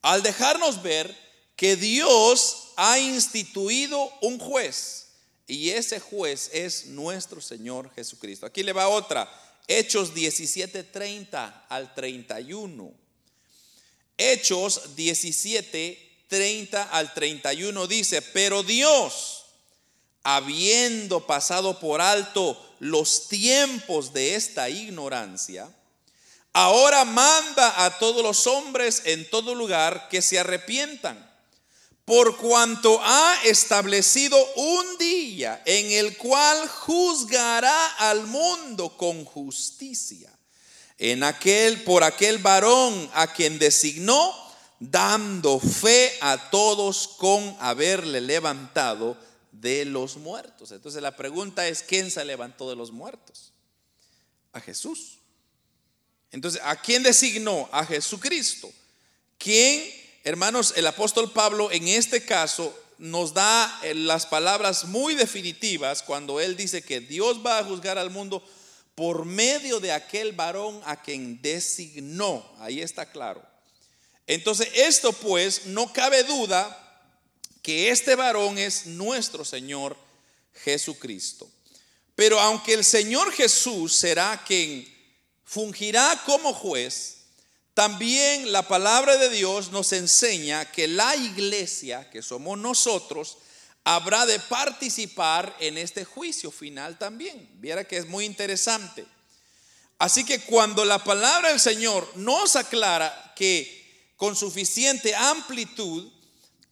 Al 0.00 0.22
dejarnos 0.22 0.82
ver 0.82 1.14
que 1.56 1.76
Dios 1.76 2.72
ha 2.76 2.98
instituido 2.98 4.10
un 4.22 4.38
juez 4.38 5.08
y 5.46 5.68
ese 5.68 6.00
juez 6.00 6.48
es 6.54 6.86
nuestro 6.86 7.42
Señor 7.42 7.92
Jesucristo. 7.94 8.46
Aquí 8.46 8.62
le 8.62 8.72
va 8.72 8.88
otra. 8.88 9.30
Hechos 9.68 10.14
17, 10.14 10.84
30 10.84 11.66
al 11.68 11.94
31. 11.94 12.94
Hechos 14.16 14.96
17, 14.96 16.24
30 16.28 16.82
al 16.82 17.12
31 17.12 17.86
dice, 17.86 18.22
pero 18.22 18.62
Dios, 18.62 19.43
habiendo 20.24 21.26
pasado 21.26 21.78
por 21.78 22.00
alto 22.00 22.58
los 22.80 23.28
tiempos 23.28 24.12
de 24.12 24.34
esta 24.34 24.68
ignorancia, 24.68 25.68
ahora 26.52 27.04
manda 27.04 27.84
a 27.84 27.98
todos 27.98 28.22
los 28.22 28.46
hombres 28.46 29.02
en 29.04 29.28
todo 29.30 29.54
lugar 29.54 30.08
que 30.08 30.22
se 30.22 30.38
arrepientan 30.38 31.32
por 32.04 32.36
cuanto 32.36 33.00
ha 33.02 33.38
establecido 33.44 34.36
un 34.56 34.98
día 34.98 35.62
en 35.64 35.90
el 35.92 36.16
cual 36.18 36.68
juzgará 36.68 37.86
al 37.96 38.26
mundo 38.26 38.96
con 38.96 39.24
justicia. 39.24 40.30
En 40.98 41.22
aquel, 41.22 41.82
por 41.82 42.04
aquel 42.04 42.38
varón 42.38 43.10
a 43.14 43.32
quien 43.32 43.58
designó, 43.58 44.32
dando 44.78 45.58
fe 45.58 46.12
a 46.20 46.50
todos 46.50 47.08
con 47.08 47.56
haberle 47.58 48.20
levantado 48.20 49.16
de 49.64 49.84
los 49.86 50.18
muertos. 50.18 50.70
Entonces 50.70 51.02
la 51.02 51.16
pregunta 51.16 51.66
es, 51.66 51.82
¿quién 51.82 52.10
se 52.10 52.24
levantó 52.24 52.68
de 52.68 52.76
los 52.76 52.92
muertos? 52.92 53.52
A 54.52 54.60
Jesús. 54.60 55.18
Entonces, 56.30 56.60
¿a 56.62 56.76
quién 56.76 57.02
designó? 57.02 57.68
A 57.72 57.84
Jesucristo. 57.84 58.70
¿Quién 59.38 59.82
hermanos, 60.22 60.74
el 60.76 60.86
apóstol 60.86 61.32
Pablo 61.32 61.70
en 61.70 61.88
este 61.88 62.24
caso 62.24 62.78
nos 62.98 63.34
da 63.34 63.80
eh, 63.82 63.94
las 63.94 64.26
palabras 64.26 64.84
muy 64.84 65.14
definitivas 65.14 66.02
cuando 66.02 66.40
él 66.40 66.56
dice 66.56 66.82
que 66.82 67.00
Dios 67.00 67.44
va 67.44 67.58
a 67.58 67.64
juzgar 67.64 67.98
al 67.98 68.10
mundo 68.10 68.42
por 68.94 69.24
medio 69.24 69.80
de 69.80 69.92
aquel 69.92 70.32
varón 70.32 70.80
a 70.84 71.00
quien 71.02 71.40
designó. 71.42 72.46
Ahí 72.58 72.80
está 72.80 73.10
claro. 73.10 73.42
Entonces, 74.26 74.68
esto 74.74 75.12
pues, 75.12 75.66
no 75.66 75.92
cabe 75.92 76.22
duda 76.22 76.83
que 77.64 77.88
este 77.88 78.14
varón 78.14 78.58
es 78.58 78.84
nuestro 78.84 79.42
Señor 79.42 79.96
Jesucristo. 80.52 81.50
Pero 82.14 82.38
aunque 82.38 82.74
el 82.74 82.84
Señor 82.84 83.32
Jesús 83.32 83.96
será 83.96 84.44
quien 84.46 84.86
fungirá 85.44 86.22
como 86.26 86.52
juez, 86.52 87.22
también 87.72 88.52
la 88.52 88.68
palabra 88.68 89.16
de 89.16 89.30
Dios 89.30 89.70
nos 89.70 89.94
enseña 89.94 90.70
que 90.70 90.86
la 90.86 91.16
iglesia, 91.16 92.10
que 92.10 92.20
somos 92.20 92.58
nosotros, 92.58 93.38
habrá 93.82 94.26
de 94.26 94.40
participar 94.40 95.56
en 95.58 95.78
este 95.78 96.04
juicio 96.04 96.50
final 96.50 96.98
también. 96.98 97.48
Viera 97.54 97.84
que 97.84 97.96
es 97.96 98.06
muy 98.06 98.26
interesante. 98.26 99.06
Así 99.98 100.22
que 100.24 100.40
cuando 100.40 100.84
la 100.84 101.02
palabra 101.02 101.48
del 101.48 101.60
Señor 101.60 102.06
nos 102.16 102.56
aclara 102.56 103.32
que 103.34 104.12
con 104.16 104.36
suficiente 104.36 105.14
amplitud 105.14 106.13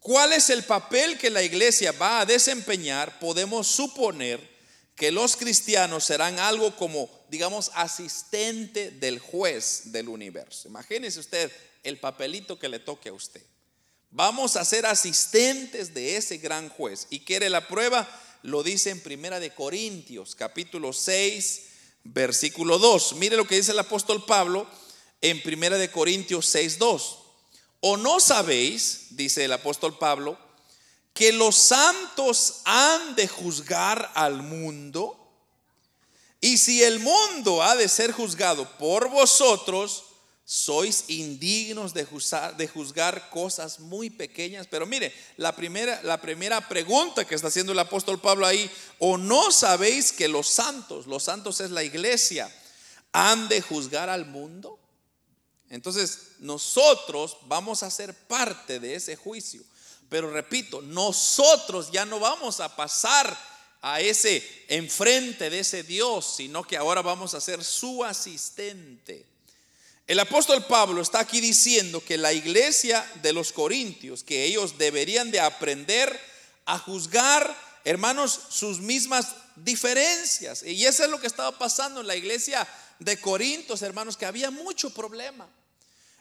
cuál 0.03 0.33
es 0.33 0.51
el 0.51 0.65
papel 0.65 1.17
que 1.17 1.31
la 1.31 1.43
iglesia 1.43 1.93
va 1.93 2.21
a 2.21 2.27
desempeñar, 2.27 3.19
podemos 3.19 3.67
suponer 3.69 4.53
que 4.97 5.11
los 5.11 5.37
cristianos 5.37 6.05
serán 6.05 6.39
algo 6.39 6.77
como, 6.77 7.09
digamos, 7.31 7.71
asistente 7.75 8.91
del 8.91 9.19
juez 9.19 9.93
del 9.93 10.09
universo. 10.09 10.69
Imagínese 10.69 11.21
usted 11.21 11.51
el 11.83 11.99
papelito 11.99 12.59
que 12.59 12.69
le 12.69 12.79
toque 12.79 13.09
a 13.09 13.13
usted. 13.13 13.43
Vamos 14.11 14.57
a 14.57 14.65
ser 14.65 14.85
asistentes 14.85 15.95
de 15.95 16.17
ese 16.17 16.37
gran 16.37 16.69
juez. 16.69 17.07
¿Y 17.09 17.21
quiere 17.21 17.49
la 17.49 17.67
prueba? 17.67 18.07
Lo 18.43 18.63
dice 18.63 18.91
en 18.91 19.01
Primera 19.01 19.41
de 19.41 19.55
Corintios, 19.55 20.35
capítulo 20.35 20.93
6, 20.93 21.63
versículo 22.05 22.79
2. 22.79 23.15
Mire 23.15 23.37
lo 23.37 23.47
que 23.47 23.57
dice 23.57 23.73
el 23.73 23.79
apóstol 23.79 24.25
Pablo 24.27 24.69
en 25.23 25.43
Primera 25.43 25.79
de 25.79 25.91
Corintios 25.91 26.47
6, 26.47 26.79
2. 26.79 27.19
¿O 27.85 27.97
no 27.97 28.21
sabéis, 28.21 29.09
dice 29.11 29.45
el 29.45 29.53
apóstol 29.53 29.99
Pablo, 29.99 30.39
que 31.13 31.33
los 31.33 31.57
santos 31.57 32.61
han 32.65 33.17
de 33.17 33.27
juzgar 33.29 34.11
al 34.15 34.43
mundo. 34.43 35.19
Y 36.41 36.59
si 36.59 36.83
el 36.83 37.01
mundo 37.01 37.63
ha 37.63 37.77
de 37.77 37.89
ser 37.89 38.13
juzgado 38.13 38.69
por 38.79 39.11
vosotros, 39.11 40.05
sois 40.45 41.05
indignos 41.09 41.93
de 41.93 42.05
juzgar, 42.05 42.57
de 42.57 42.69
juzgar 42.69 43.31
cosas 43.31 43.81
muy 43.81 44.11
pequeñas. 44.11 44.67
Pero 44.69 44.87
mire, 44.87 45.13
la 45.37 45.55
primera, 45.55 46.01
la 46.03 46.21
primera 46.21 46.69
pregunta 46.69 47.25
que 47.25 47.35
está 47.35 47.49
haciendo 47.49 47.73
el 47.73 47.79
apóstol 47.79 48.21
Pablo 48.21 48.47
ahí, 48.47 48.71
¿o 48.99 49.19
no 49.19 49.51
sabéis 49.51 50.13
que 50.13 50.29
los 50.29 50.49
santos, 50.49 51.07
los 51.09 51.25
santos 51.25 51.61
es 51.61 51.71
la 51.71 51.83
iglesia, 51.83 52.49
han 53.13 53.49
de 53.49 53.61
juzgar 53.61 54.09
al 54.09 54.25
mundo? 54.25 54.79
Entonces, 55.73 56.33
nosotros 56.39 57.39
vamos 57.47 57.83
a 57.83 57.91
ser 57.91 58.13
parte 58.15 58.79
de 58.79 58.95
ese 58.95 59.17
juicio. 59.17 59.63
Pero 60.11 60.31
repito, 60.31 60.83
nosotros 60.83 61.91
ya 61.91 62.05
no 62.05 62.21
vamos 62.21 62.61
a 62.61 62.77
pasar 62.77 63.35
a 63.81 63.99
ese 64.03 64.47
enfrente 64.69 65.49
de 65.49 65.61
ese 65.61 65.83
Dios, 65.83 66.35
sino 66.37 66.63
que 66.63 66.77
ahora 66.77 67.01
vamos 67.01 67.33
a 67.33 67.41
ser 67.41 67.65
su 67.65 68.05
asistente. 68.05 69.25
El 70.07 70.21
apóstol 70.21 70.63
Pablo 70.67 71.01
está 71.01 71.21
aquí 71.21 71.41
diciendo 71.41 72.05
que 72.05 72.19
la 72.19 72.35
iglesia 72.35 73.11
de 73.23 73.33
los 73.33 73.51
corintios, 73.51 74.23
que 74.23 74.45
ellos 74.45 74.77
deberían 74.77 75.31
de 75.31 75.41
aprender 75.41 76.21
a 76.67 76.79
juzgar, 76.79 77.59
hermanos, 77.85 78.39
sus 78.51 78.79
mismas 78.79 79.29
diferencias. 79.57 80.65
Y 80.65 80.85
eso 80.85 81.03
es 81.03 81.09
lo 81.09 81.19
que 81.19 81.29
estaba 81.29 81.59
pasando 81.59 82.03
en 82.03 82.07
la 82.07 82.17
iglesia 82.17 82.69
de 82.99 83.19
Corintios, 83.19 83.81
hermanos, 83.81 84.19
que 84.19 84.27
había 84.27 84.51
mucho 84.51 84.91
problema. 84.91 85.49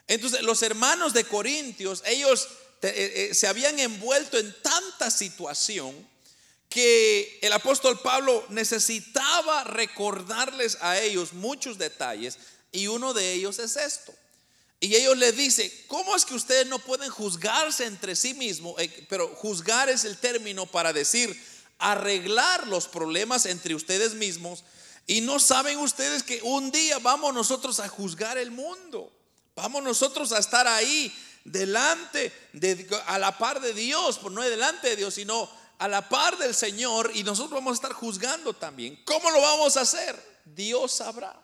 Entonces, 0.08 0.42
los 0.42 0.62
hermanos 0.62 1.12
de 1.12 1.24
Corintios, 1.24 2.02
ellos 2.06 2.48
eh, 2.82 3.28
eh, 3.30 3.34
se 3.34 3.46
habían 3.46 3.78
envuelto 3.78 4.38
en 4.38 4.54
tanta 4.62 5.10
situación 5.10 5.94
que 6.68 7.38
el 7.42 7.52
apóstol 7.52 8.00
Pablo 8.00 8.44
necesitaba 8.48 9.64
recordarles 9.64 10.78
a 10.80 10.98
ellos 10.98 11.32
muchos 11.34 11.78
detalles 11.78 12.38
y 12.72 12.86
uno 12.86 13.12
de 13.12 13.32
ellos 13.32 13.58
es 13.58 13.76
esto. 13.76 14.14
Y 14.80 14.96
ellos 14.96 15.16
le 15.16 15.30
dicen, 15.30 15.70
¿cómo 15.86 16.16
es 16.16 16.24
que 16.24 16.34
ustedes 16.34 16.66
no 16.66 16.80
pueden 16.80 17.08
juzgarse 17.08 17.84
entre 17.84 18.16
sí 18.16 18.34
mismos? 18.34 18.74
Eh, 18.80 19.06
pero 19.08 19.28
juzgar 19.36 19.88
es 19.88 20.04
el 20.04 20.18
término 20.18 20.66
para 20.66 20.92
decir 20.92 21.40
arreglar 21.78 22.66
los 22.66 22.88
problemas 22.88 23.46
entre 23.46 23.76
ustedes 23.76 24.14
mismos. 24.14 24.64
Y 25.06 25.20
no 25.20 25.38
saben 25.38 25.78
ustedes 25.78 26.22
que 26.22 26.42
un 26.42 26.72
día 26.72 26.98
vamos 26.98 27.32
nosotros 27.32 27.78
a 27.78 27.88
juzgar 27.88 28.38
el 28.38 28.50
mundo. 28.50 29.12
Vamos 29.54 29.82
nosotros 29.82 30.32
a 30.32 30.38
estar 30.38 30.66
ahí 30.66 31.12
delante, 31.44 32.32
de, 32.52 32.88
a 33.06 33.18
la 33.18 33.36
par 33.36 33.60
de 33.60 33.74
Dios, 33.74 34.18
pues 34.18 34.32
no 34.34 34.42
delante 34.42 34.90
de 34.90 34.96
Dios, 34.96 35.14
sino 35.14 35.50
a 35.78 35.88
la 35.88 36.08
par 36.08 36.38
del 36.38 36.54
Señor 36.54 37.10
y 37.14 37.24
nosotros 37.24 37.52
vamos 37.52 37.72
a 37.72 37.74
estar 37.74 37.92
juzgando 37.92 38.54
también. 38.54 39.02
¿Cómo 39.04 39.30
lo 39.30 39.40
vamos 39.40 39.76
a 39.76 39.82
hacer? 39.82 40.14
Dios 40.44 40.92
sabrá. 40.92 41.38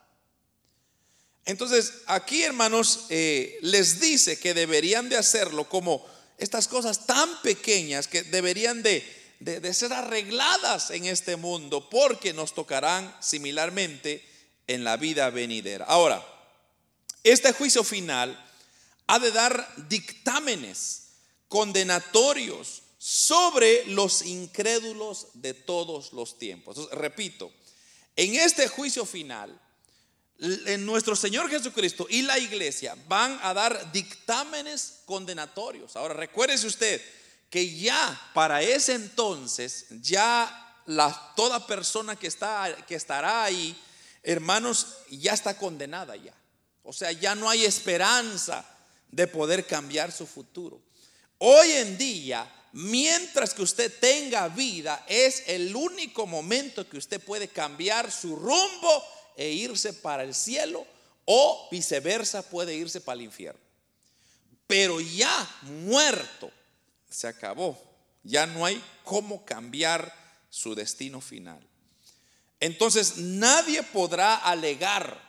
Entonces, 1.44 2.02
aquí 2.06 2.42
hermanos, 2.42 3.06
eh, 3.08 3.58
les 3.62 4.00
dice 4.00 4.38
que 4.38 4.54
deberían 4.54 5.08
de 5.08 5.16
hacerlo 5.16 5.68
como 5.68 6.06
estas 6.36 6.68
cosas 6.68 7.06
tan 7.06 7.42
pequeñas 7.42 8.06
que 8.06 8.22
deberían 8.22 8.82
de, 8.82 9.02
de 9.40 9.74
ser 9.74 9.92
arregladas 9.92 10.90
en 10.90 11.06
este 11.06 11.36
mundo 11.36 11.88
porque 11.90 12.32
nos 12.32 12.54
tocarán 12.54 13.14
similarmente 13.20 14.24
en 14.66 14.84
la 14.84 14.96
vida 14.96 15.30
venidera. 15.30 15.86
Ahora, 15.86 16.24
este 17.30 17.52
juicio 17.52 17.84
final 17.84 18.38
ha 19.06 19.18
de 19.18 19.30
dar 19.30 19.68
dictámenes 19.88 21.08
condenatorios 21.48 22.82
sobre 22.98 23.86
los 23.86 24.22
incrédulos 24.22 25.28
de 25.34 25.54
todos 25.54 26.12
los 26.12 26.38
tiempos. 26.38 26.90
repito, 26.92 27.50
en 28.16 28.34
este 28.34 28.68
juicio 28.68 29.06
final, 29.06 29.58
nuestro 30.80 31.16
Señor 31.16 31.48
Jesucristo 31.48 32.06
y 32.10 32.22
la 32.22 32.38
iglesia 32.38 32.96
van 33.08 33.38
a 33.42 33.54
dar 33.54 33.92
dictámenes 33.92 35.00
condenatorios. 35.06 35.96
Ahora, 35.96 36.14
recuérdese 36.14 36.66
usted 36.66 37.02
que 37.50 37.74
ya 37.78 38.30
para 38.34 38.62
ese 38.62 38.94
entonces, 38.94 39.86
ya 40.02 40.82
la, 40.86 41.32
toda 41.34 41.66
persona 41.66 42.16
que, 42.16 42.26
está, 42.26 42.76
que 42.86 42.94
estará 42.94 43.44
ahí, 43.44 43.76
hermanos, 44.22 44.98
ya 45.10 45.32
está 45.32 45.56
condenada 45.56 46.14
ya. 46.16 46.34
O 46.88 46.92
sea, 46.94 47.12
ya 47.12 47.35
no 47.35 47.51
hay 47.51 47.66
esperanza 47.66 48.64
de 49.11 49.27
poder 49.27 49.66
cambiar 49.66 50.11
su 50.11 50.27
futuro. 50.27 50.81
Hoy 51.37 51.70
en 51.72 51.98
día, 51.98 52.51
mientras 52.72 53.53
que 53.53 53.61
usted 53.61 53.92
tenga 54.01 54.48
vida, 54.48 55.05
es 55.07 55.42
el 55.48 55.77
único 55.77 56.27
momento 56.27 56.88
que 56.88 56.96
usted 56.96 57.20
puede 57.20 57.48
cambiar 57.48 58.11
su 58.11 58.35
rumbo 58.35 59.05
e 59.37 59.51
irse 59.51 59.92
para 59.92 60.22
el 60.22 60.35
cielo 60.35 60.87
o 61.27 61.68
viceversa 61.70 62.40
puede 62.40 62.74
irse 62.74 63.03
para 63.03 63.16
el 63.16 63.27
infierno. 63.27 63.61
Pero 64.66 64.98
ya 64.98 65.59
muerto, 65.61 66.51
se 67.11 67.29
acabó. 67.29 67.79
Ya 68.22 68.46
no 68.46 68.64
hay 68.64 68.83
cómo 69.05 69.44
cambiar 69.44 70.11
su 70.48 70.74
destino 70.74 71.20
final. 71.20 71.61
Entonces 72.61 73.18
nadie 73.18 73.83
podrá 73.83 74.37
alegar 74.37 75.27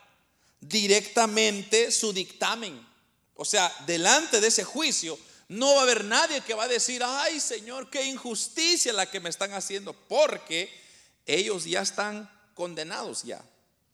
directamente 0.61 1.91
su 1.91 2.13
dictamen. 2.13 2.87
O 3.35 3.45
sea, 3.45 3.73
delante 3.85 4.41
de 4.41 4.47
ese 4.47 4.63
juicio 4.63 5.17
no 5.47 5.73
va 5.73 5.79
a 5.79 5.83
haber 5.83 6.05
nadie 6.05 6.41
que 6.41 6.53
va 6.53 6.65
a 6.65 6.67
decir, 6.67 7.01
ay 7.03 7.39
Señor, 7.39 7.89
qué 7.89 8.05
injusticia 8.05 8.93
la 8.93 9.09
que 9.09 9.19
me 9.19 9.29
están 9.29 9.53
haciendo, 9.53 9.93
porque 9.93 10.69
ellos 11.25 11.65
ya 11.65 11.81
están 11.81 12.29
condenados 12.53 13.23
ya. 13.23 13.43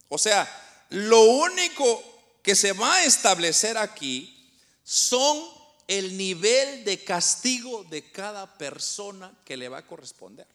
O 0.10 0.17
sea, 0.17 0.47
lo 0.89 1.21
único 1.21 2.04
que 2.41 2.56
se 2.56 2.73
va 2.73 2.95
a 2.95 3.06
establecer 3.06 3.78
aquí 3.78 4.51
son 4.84 5.43
el 5.88 6.17
nivel 6.17 6.84
de 6.84 7.04
castigo 7.04 7.84
de 7.86 8.12
cada 8.12 8.58
persona 8.58 9.32
que 9.45 9.58
le 9.58 9.69
va 9.69 9.80
a 9.80 9.88
corresponder. 9.88 10.47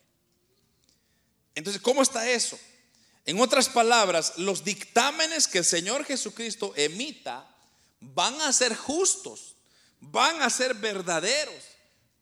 Entonces, 1.54 1.80
¿cómo 1.82 2.02
está 2.02 2.28
eso? 2.28 2.58
En 3.26 3.40
otras 3.40 3.68
palabras, 3.68 4.34
los 4.36 4.64
dictámenes 4.64 5.46
que 5.46 5.58
el 5.58 5.64
Señor 5.64 6.04
Jesucristo 6.04 6.72
emita 6.76 7.46
van 8.00 8.40
a 8.40 8.52
ser 8.52 8.74
justos, 8.74 9.56
van 10.00 10.42
a 10.42 10.50
ser 10.50 10.74
verdaderos, 10.74 11.62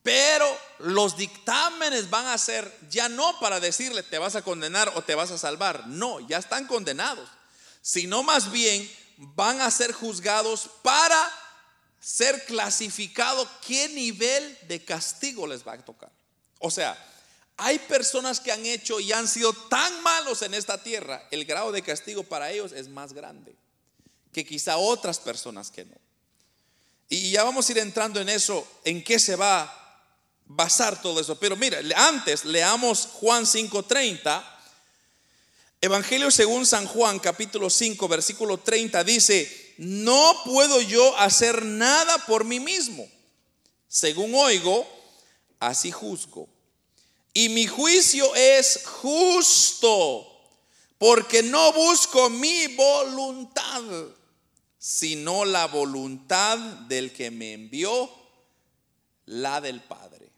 pero 0.03 0.45
los 0.79 1.17
dictámenes 1.17 2.09
van 2.09 2.27
a 2.27 2.37
ser 2.37 2.71
ya 2.89 3.09
no 3.09 3.39
para 3.39 3.59
decirle 3.59 4.03
te 4.03 4.17
vas 4.17 4.35
a 4.35 4.41
condenar 4.41 4.91
o 4.95 5.01
te 5.01 5.15
vas 5.15 5.31
a 5.31 5.37
salvar, 5.37 5.87
no, 5.87 6.19
ya 6.27 6.37
están 6.37 6.67
condenados, 6.67 7.29
sino 7.81 8.23
más 8.23 8.51
bien 8.51 8.89
van 9.17 9.61
a 9.61 9.71
ser 9.71 9.91
juzgados 9.93 10.69
para 10.81 11.31
ser 11.99 12.45
clasificado 12.45 13.47
qué 13.65 13.89
nivel 13.89 14.57
de 14.67 14.83
castigo 14.83 15.45
les 15.45 15.67
va 15.67 15.73
a 15.73 15.85
tocar. 15.85 16.11
O 16.59 16.71
sea, 16.71 16.97
hay 17.59 17.79
personas 17.79 18.39
que 18.39 18.51
han 18.51 18.65
hecho 18.65 18.99
y 18.99 19.11
han 19.11 19.27
sido 19.27 19.53
tan 19.53 20.01
malos 20.01 20.41
en 20.41 20.53
esta 20.53 20.81
tierra, 20.81 21.27
el 21.31 21.45
grado 21.45 21.71
de 21.71 21.81
castigo 21.81 22.23
para 22.23 22.51
ellos 22.51 22.71
es 22.71 22.87
más 22.87 23.13
grande 23.13 23.55
que 24.31 24.45
quizá 24.45 24.77
otras 24.77 25.19
personas 25.19 25.71
que 25.71 25.85
no. 25.85 25.95
Y 27.09 27.31
ya 27.31 27.43
vamos 27.43 27.67
a 27.67 27.71
ir 27.71 27.79
entrando 27.79 28.21
en 28.21 28.29
eso, 28.29 28.67
en 28.83 29.03
qué 29.03 29.17
se 29.19 29.35
va 29.35 29.63
a 29.63 30.03
basar 30.45 31.01
todo 31.01 31.19
eso. 31.19 31.39
Pero 31.39 31.55
mira, 31.55 31.79
antes 31.95 32.45
leamos 32.45 33.07
Juan 33.13 33.45
5:30. 33.45 34.43
Evangelio 35.81 36.29
según 36.29 36.65
San 36.65 36.85
Juan, 36.85 37.19
capítulo 37.19 37.69
5, 37.69 38.07
versículo 38.07 38.57
30, 38.57 39.03
dice, 39.05 39.73
no 39.77 40.41
puedo 40.43 40.81
yo 40.81 41.17
hacer 41.17 41.63
nada 41.63 42.25
por 42.25 42.43
mí 42.43 42.59
mismo. 42.59 43.09
Según 43.87 44.35
oigo, 44.35 44.85
así 45.59 45.89
juzgo 45.89 46.49
y 47.33 47.49
mi 47.49 47.67
juicio 47.67 48.33
es 48.35 48.81
justo, 48.85 50.27
porque 50.97 51.43
no 51.43 51.71
busco 51.73 52.29
mi 52.29 52.67
voluntad, 52.75 53.83
sino 54.77 55.45
la 55.45 55.67
voluntad 55.67 56.57
del 56.57 57.13
que 57.13 57.31
me 57.31 57.53
envió, 57.53 58.09
la 59.25 59.61
del 59.61 59.81
Padre. 59.81 60.29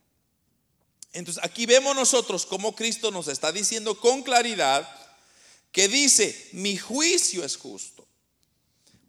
Entonces 1.13 1.43
aquí 1.43 1.65
vemos 1.65 1.95
nosotros 1.95 2.45
cómo 2.45 2.75
Cristo 2.75 3.11
nos 3.11 3.27
está 3.27 3.51
diciendo 3.51 3.99
con 3.99 4.23
claridad 4.23 4.87
que 5.71 5.87
dice, 5.87 6.49
mi 6.53 6.77
juicio 6.77 7.43
es 7.43 7.57
justo. 7.57 8.05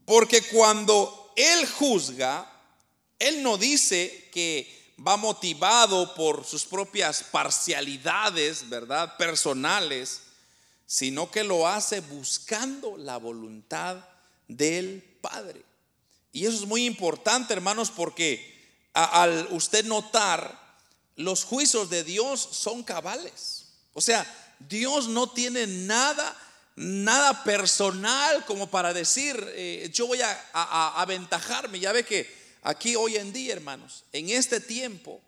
Porque 0.05 0.42
cuando 0.42 1.33
Él 1.37 1.66
juzga, 1.66 2.51
Él 3.18 3.42
no 3.42 3.57
dice 3.57 4.29
que 4.33 4.82
va 5.07 5.17
motivado 5.17 6.15
por 6.15 6.45
sus 6.45 6.65
propias 6.65 7.23
parcialidades, 7.23 8.69
¿verdad? 8.69 9.17
Personales, 9.17 10.23
sino 10.87 11.31
que 11.31 11.45
lo 11.45 11.67
hace 11.67 12.01
buscando 12.01 12.97
la 12.97 13.17
voluntad 13.17 14.05
del 14.49 15.03
Padre. 15.21 15.65
Y 16.33 16.47
eso 16.47 16.57
es 16.57 16.67
muy 16.67 16.85
importante, 16.85 17.53
hermanos, 17.53 17.91
porque 17.91 18.53
al 18.93 19.49
usted 19.51 19.85
notar, 19.85 20.61
los 21.17 21.45
juicios 21.45 21.91
de 21.91 22.05
Dios 22.05 22.41
son 22.53 22.83
cabales. 22.83 23.67
O 23.93 24.01
sea, 24.01 24.27
Dios 24.59 25.09
no 25.09 25.31
tiene 25.31 25.67
nada, 25.67 26.37
nada 26.77 27.45
personal 27.45 28.45
como 28.47 28.71
para 28.71 28.93
decir, 28.95 29.37
eh, 29.55 29.91
yo 29.93 30.07
voy 30.07 30.23
a, 30.23 30.51
a 30.53 31.01
aventajarme. 31.03 31.81
Ya 31.81 31.93
ve 31.93 32.05
que 32.05 32.42
Aquí 32.62 32.94
hoy 32.94 33.16
en 33.16 33.33
día, 33.33 33.53
hermanos, 33.53 34.05
en 34.12 34.31
este 34.31 34.61
tiempo, 34.61 35.20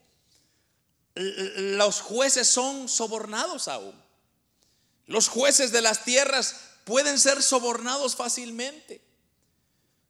los 1.17 2.01
jueces 2.01 2.49
son 2.49 2.89
sobornados 2.89 3.67
aún. 3.69 3.95
Los 5.07 5.29
jueces 5.29 5.73
de 5.73 5.83
las 5.83 6.05
tierras 6.05 6.57
pueden 6.85 7.19
ser 7.19 7.43
sobornados 7.43 8.15
fácilmente. 8.15 9.01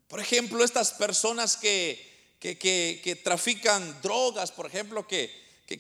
Por 0.09 0.21
ejemplo, 0.21 0.63
estas 0.63 0.93
personas 0.93 1.57
que, 1.57 2.15
que, 2.39 3.21
trafican 3.25 4.01
drogas, 4.03 4.53
por 4.53 4.67
ejemplo, 4.67 5.09
que, 5.09 5.33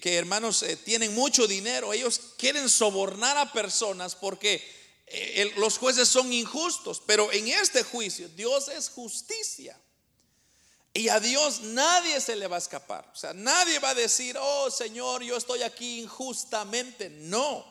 hermanos 0.02 0.62
eh, 0.62 0.76
tienen 0.76 1.14
mucho 1.14 1.46
dinero, 1.46 1.92
ellos 1.92 2.20
quieren 2.38 2.70
sobornar 2.70 3.36
a 3.36 3.52
personas 3.52 4.14
porque 4.14 4.66
eh, 5.06 5.52
los 5.58 5.76
jueces 5.76 6.08
son 6.08 6.32
injustos, 6.32 7.02
pero 7.06 7.30
en 7.32 7.48
este 7.48 7.82
juicio 7.82 8.28
Dios 8.30 8.68
es 8.68 8.88
justicia. 8.88 9.78
Y 10.96 11.08
a 11.08 11.18
Dios 11.18 11.60
nadie 11.60 12.20
se 12.20 12.36
le 12.36 12.46
va 12.46 12.54
a 12.54 12.60
escapar. 12.60 13.04
O 13.12 13.16
sea, 13.16 13.34
nadie 13.34 13.80
va 13.80 13.90
a 13.90 13.94
decir, 13.94 14.36
oh 14.40 14.70
Señor, 14.70 15.24
yo 15.24 15.36
estoy 15.36 15.62
aquí 15.62 16.02
injustamente. 16.02 17.10
No. 17.10 17.66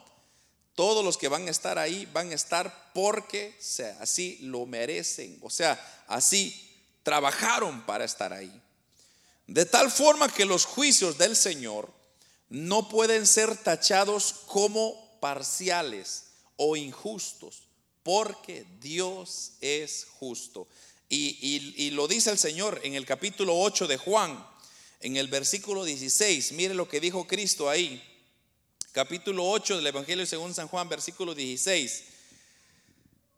Todos 0.76 1.06
los 1.06 1.18
que 1.18 1.30
van 1.30 1.48
a 1.48 1.52
estar 1.52 1.80
ahí 1.80 2.06
van 2.08 2.32
a 2.32 2.36
estar 2.36 2.92
porque 2.94 3.58
así 4.02 4.40
lo 4.42 4.66
merecen. 4.66 5.40
O 5.42 5.50
sea, 5.50 6.04
así 6.08 6.70
trabajaron 7.02 7.86
para 7.86 8.04
estar 8.04 8.34
ahí. 8.34 8.62
De 9.48 9.66
tal 9.66 9.90
forma 9.90 10.28
que 10.28 10.46
los 10.46 10.66
juicios 10.66 11.18
del 11.18 11.38
Señor 11.38 11.90
no 12.50 12.90
pueden 12.90 13.26
ser 13.26 13.56
tachados 13.56 14.34
como 14.48 15.20
parciales 15.20 16.26
o 16.58 16.76
injustos, 16.76 17.64
porque 18.04 18.66
Dios 18.80 19.54
es 19.62 20.08
justo. 20.20 20.68
Y, 21.16 21.92
lo 21.92 22.08
dice 22.08 22.32
el 22.32 22.40
Señor 22.40 22.82
en 22.84 22.96
el 22.96 23.06
capítulo 23.06 23.60
8 23.60 23.88
de 23.88 23.98
Juan, 23.98 24.44
en 25.00 25.16
el 25.18 25.28
versículo 25.28 25.84
16. 25.84 26.54
Mire 26.54 26.74
lo 26.74 26.90
que 26.90 27.00
dijo 27.00 27.28
Cristo 27.28 27.70
ahí. 27.70 28.02
Capítulo 28.92 29.48
8 29.48 29.78
del 29.78 29.88
Evangelio 29.88 30.26
según 30.26 30.56
San 30.56 30.68
Juan, 30.68 30.90
versículo 30.90 31.36
16. 31.36 32.04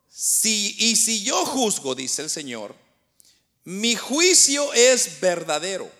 Si, 0.08 0.74
y 0.78 0.96
si 0.96 1.22
yo 1.22 1.44
juzgo, 1.44 1.94
dice 1.94 2.22
el 2.22 2.30
Señor, 2.30 2.74
mi 3.64 3.94
juicio 3.94 4.72
es 4.72 5.20
verdadero, 5.20 5.90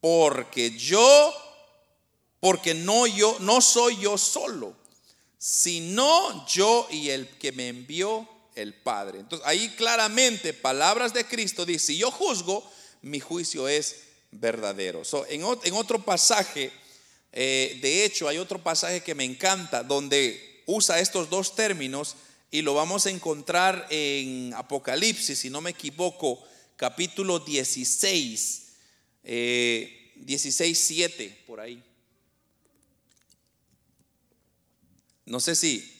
porque 0.00 0.70
yo, 0.70 1.34
porque 2.40 2.72
no 2.72 3.06
yo, 3.06 3.36
no 3.40 3.60
soy 3.60 3.98
yo 4.00 4.16
solo, 4.16 4.74
sino 5.38 6.46
yo 6.46 6.88
y 6.90 7.10
el 7.10 7.28
que 7.36 7.52
me 7.52 7.68
envió 7.68 8.26
el 8.54 8.74
Padre. 8.74 9.20
Entonces 9.20 9.46
ahí 9.46 9.68
claramente 9.70 10.52
palabras 10.52 11.12
de 11.12 11.24
Cristo 11.24 11.64
dice, 11.66 11.86
si 11.86 11.96
yo 11.98 12.10
juzgo, 12.10 12.68
mi 13.02 13.20
juicio 13.20 13.68
es 13.68 13.96
verdadero. 14.30 15.02
en, 15.28 15.74
otro 15.74 16.04
pasaje, 16.04 16.72
eh, 17.32 17.78
de 17.80 18.04
hecho 18.04 18.28
hay 18.28 18.38
otro 18.38 18.62
pasaje 18.62 19.02
que 19.02 19.14
me 19.14 19.24
encanta 19.24 19.82
donde 19.82 20.62
usa 20.66 21.00
estos 21.00 21.30
dos 21.30 21.54
términos 21.54 22.16
y 22.50 22.62
lo 22.62 22.74
vamos 22.74 23.06
a 23.06 23.10
encontrar 23.10 23.86
en 23.90 24.54
Apocalipsis, 24.54 25.38
si 25.38 25.50
no 25.50 25.60
me 25.60 25.70
equivoco, 25.70 26.42
capítulo 26.76 27.40
16, 27.40 28.62
16, 29.24 30.78
7, 30.78 31.42
por 31.46 31.60
ahí. 31.60 31.82
No 35.26 35.40
sé 35.40 35.56
si 35.56 35.90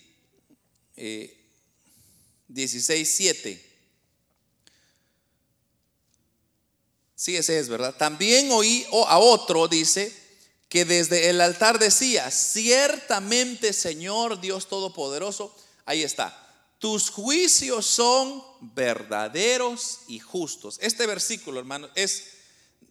16, 2.49 3.15
7. 3.17 3.75
Sí, 7.17 7.37
ese 7.37 7.59
es, 7.59 7.69
¿verdad? 7.69 7.97
También 7.97 8.51
oí 8.51 8.87
a 9.09 9.19
otro, 9.19 9.69
dice, 9.69 10.13
que 10.69 10.85
desde 10.85 11.31
el 11.31 11.41
altar 11.41 11.79
decía, 11.79 12.31
ciertamente 12.31 13.73
Señor 13.73 14.41
Dios 14.41 14.69
Todopoderoso, 14.69 15.55
ahí 15.87 16.03
está, 16.03 16.45
tus 16.79 17.11
juicios 17.11 17.87
son 17.87 18.43
verdaderos 18.61 20.01
y 20.09 20.19
justos. 20.19 20.79
Este 20.83 21.07
versículo, 21.07 21.61
hermano, 21.61 21.89
es, 21.95 22.25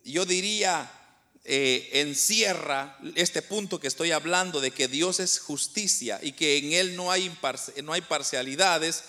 yo 0.04 0.26
diría, 0.26 0.92
eh, 1.44 1.90
encierra 1.94 2.98
este 3.16 3.42
punto 3.42 3.80
que 3.80 3.88
estoy 3.88 4.12
hablando 4.12 4.62
de 4.62 4.72
que 4.72 4.88
Dios 4.88 5.20
es 5.20 5.40
justicia 5.40 6.20
y 6.24 6.32
que 6.32 6.58
en 6.58 6.72
Él 6.72 6.96
no 6.96 7.12
hay, 7.12 7.38
no 7.84 7.94
hay 7.94 8.02
parcialidades. 8.02 9.04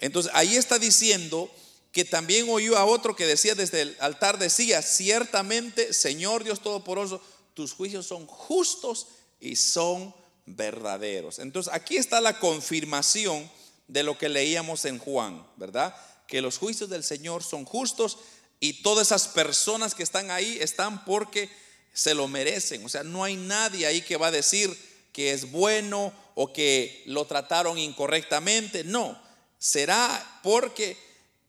Entonces 0.00 0.32
ahí 0.34 0.56
está 0.56 0.78
diciendo 0.78 1.50
que 1.92 2.04
también 2.04 2.48
oyó 2.48 2.76
a 2.76 2.84
otro 2.84 3.16
que 3.16 3.26
decía 3.26 3.54
desde 3.54 3.82
el 3.82 3.96
altar, 4.00 4.38
decía, 4.38 4.82
ciertamente, 4.82 5.92
Señor 5.92 6.44
Dios 6.44 6.60
Todopoderoso, 6.60 7.20
tus 7.54 7.72
juicios 7.72 8.06
son 8.06 8.26
justos 8.26 9.08
y 9.40 9.56
son 9.56 10.14
verdaderos. 10.46 11.38
Entonces 11.38 11.72
aquí 11.72 11.96
está 11.96 12.20
la 12.20 12.38
confirmación 12.38 13.50
de 13.88 14.02
lo 14.02 14.16
que 14.16 14.28
leíamos 14.28 14.84
en 14.84 14.98
Juan, 14.98 15.44
¿verdad? 15.56 15.94
Que 16.28 16.40
los 16.40 16.58
juicios 16.58 16.90
del 16.90 17.02
Señor 17.02 17.42
son 17.42 17.64
justos 17.64 18.18
y 18.60 18.82
todas 18.82 19.08
esas 19.08 19.28
personas 19.28 19.94
que 19.94 20.02
están 20.02 20.30
ahí 20.30 20.58
están 20.60 21.04
porque 21.04 21.50
se 21.92 22.14
lo 22.14 22.28
merecen. 22.28 22.84
O 22.84 22.88
sea, 22.88 23.02
no 23.02 23.24
hay 23.24 23.36
nadie 23.36 23.86
ahí 23.86 24.02
que 24.02 24.16
va 24.16 24.28
a 24.28 24.32
decir 24.32 24.70
que 25.12 25.32
es 25.32 25.50
bueno 25.50 26.12
o 26.34 26.52
que 26.52 27.02
lo 27.06 27.24
trataron 27.24 27.78
incorrectamente. 27.78 28.84
No, 28.84 29.20
será 29.60 30.40
porque 30.42 30.96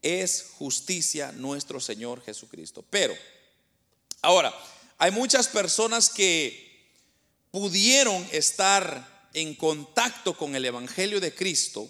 es 0.04 0.52
justicia 0.58 1.32
nuestro 1.32 1.80
Señor 1.80 2.24
Jesucristo. 2.24 2.86
Pero, 2.92 3.16
ahora, 4.22 4.54
hay 5.00 5.10
muchas 5.10 5.48
personas 5.48 6.10
que 6.10 6.70
pudieron 7.50 8.28
estar 8.32 9.30
en 9.34 9.56
contacto 9.56 10.38
con 10.38 10.56
el 10.56 10.66
Evangelio 10.66 11.20
de 11.20 11.34
Cristo 11.34 11.90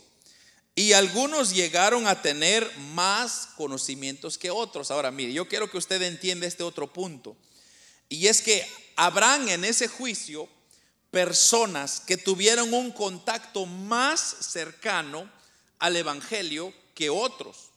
y 0.75 0.93
algunos 0.93 1.53
llegaron 1.53 2.07
a 2.07 2.21
tener 2.21 2.69
más 2.77 3.49
conocimientos 3.57 4.37
que 4.37 4.51
otros. 4.51 4.91
Ahora, 4.91 5.11
mire, 5.11 5.33
yo 5.33 5.47
quiero 5.47 5.69
que 5.69 5.77
usted 5.77 6.01
entienda 6.03 6.47
este 6.47 6.63
otro 6.63 6.93
punto. 6.93 7.35
Y 8.09 8.27
es 8.27 8.41
que 8.41 8.65
habrán 8.95 9.49
en 9.49 9.65
ese 9.65 9.87
juicio 9.87 10.47
personas 11.09 11.99
que 11.99 12.17
tuvieron 12.17 12.73
un 12.73 12.91
contacto 12.91 13.65
más 13.65 14.21
cercano 14.39 15.29
al 15.81 15.95
Evangelio 15.97 16.71
que 16.93 17.09
otros. 17.09 17.71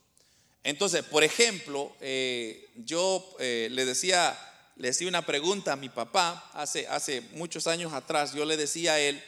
Entonces, 0.62 1.02
por 1.04 1.24
ejemplo, 1.24 1.90
eh, 2.00 2.70
yo 2.76 3.34
eh, 3.38 3.68
le 3.70 3.86
decía, 3.86 4.38
le 4.76 4.88
decía 4.88 5.08
una 5.08 5.24
pregunta 5.24 5.72
a 5.72 5.76
mi 5.76 5.88
papá 5.88 6.50
hace, 6.52 6.86
hace 6.86 7.22
muchos 7.32 7.66
años 7.66 7.94
atrás. 7.94 8.34
Yo 8.34 8.44
le 8.44 8.58
decía 8.58 8.92
a 8.92 9.00
él, 9.00 9.22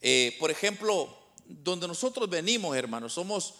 eh, 0.00 0.34
por 0.40 0.50
ejemplo, 0.50 1.14
donde 1.44 1.86
nosotros 1.86 2.28
venimos, 2.28 2.74
hermanos, 2.74 3.12
somos, 3.12 3.54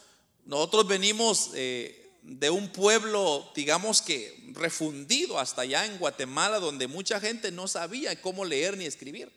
nosotros 0.46 0.88
venimos 0.88 1.52
de 1.52 2.50
un 2.50 2.70
pueblo, 2.70 3.50
digamos 3.54 4.00
que 4.00 4.52
refundido 4.52 5.38
hasta 5.38 5.62
allá 5.62 5.84
en 5.84 5.98
Guatemala, 5.98 6.60
donde 6.60 6.86
mucha 6.86 7.20
gente 7.20 7.52
no 7.52 7.68
sabía 7.68 8.20
cómo 8.22 8.44
leer 8.44 8.76
ni 8.76 8.86
escribir. 8.86 9.30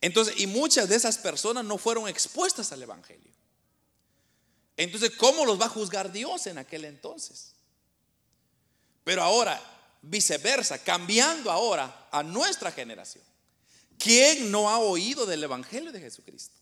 Entonces, 0.00 0.34
y 0.38 0.46
muchas 0.46 0.88
de 0.88 0.96
esas 0.96 1.18
personas 1.18 1.64
no 1.64 1.76
fueron 1.76 2.08
expuestas 2.08 2.70
al 2.72 2.82
Evangelio. 2.82 3.39
Entonces, 4.82 5.10
¿cómo 5.10 5.44
los 5.44 5.60
va 5.60 5.66
a 5.66 5.68
juzgar 5.68 6.10
Dios 6.10 6.46
en 6.46 6.56
aquel 6.56 6.86
entonces? 6.86 7.52
Pero 9.04 9.22
ahora, 9.22 9.60
viceversa, 10.00 10.82
cambiando 10.82 11.50
ahora 11.50 12.08
a 12.10 12.22
nuestra 12.22 12.72
generación. 12.72 13.22
¿Quién 13.98 14.50
no 14.50 14.70
ha 14.70 14.78
oído 14.78 15.26
del 15.26 15.44
Evangelio 15.44 15.92
de 15.92 16.00
Jesucristo? 16.00 16.56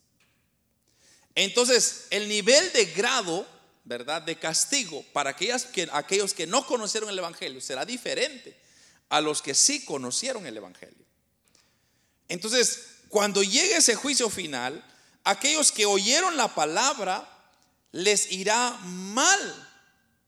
Entonces, 1.37 2.07
el 2.11 2.29
nivel 2.29 2.73
de 2.73 2.87
grado 2.87 3.47
¿verdad? 3.85 4.21
De 4.21 4.37
castigo 4.37 5.03
para 5.15 5.31
aquellas 5.31 5.65
que, 5.65 5.89
aquellos 5.93 6.35
que 6.35 6.47
no 6.47 6.67
conocieron 6.67 7.09
el 7.09 7.19
Evangelio 7.21 7.61
será 7.61 7.87
diferente 7.87 8.55
a 9.09 9.21
los 9.21 9.41
que 9.41 9.55
sí 9.55 9.85
conocieron 9.85 10.45
el 10.45 10.57
Evangelio. 10.57 11.07
Entonces, 12.29 12.97
cuando 13.09 13.43
llegue 13.43 13.77
ese 13.77 13.95
juicio 13.95 14.29
final, 14.29 14.85
aquellos 15.23 15.71
que 15.71 15.87
oyeron 15.87 16.37
la 16.37 16.55
palabra 16.55 17.38
les 17.93 18.31
irá 18.33 18.71
mal. 18.85 19.69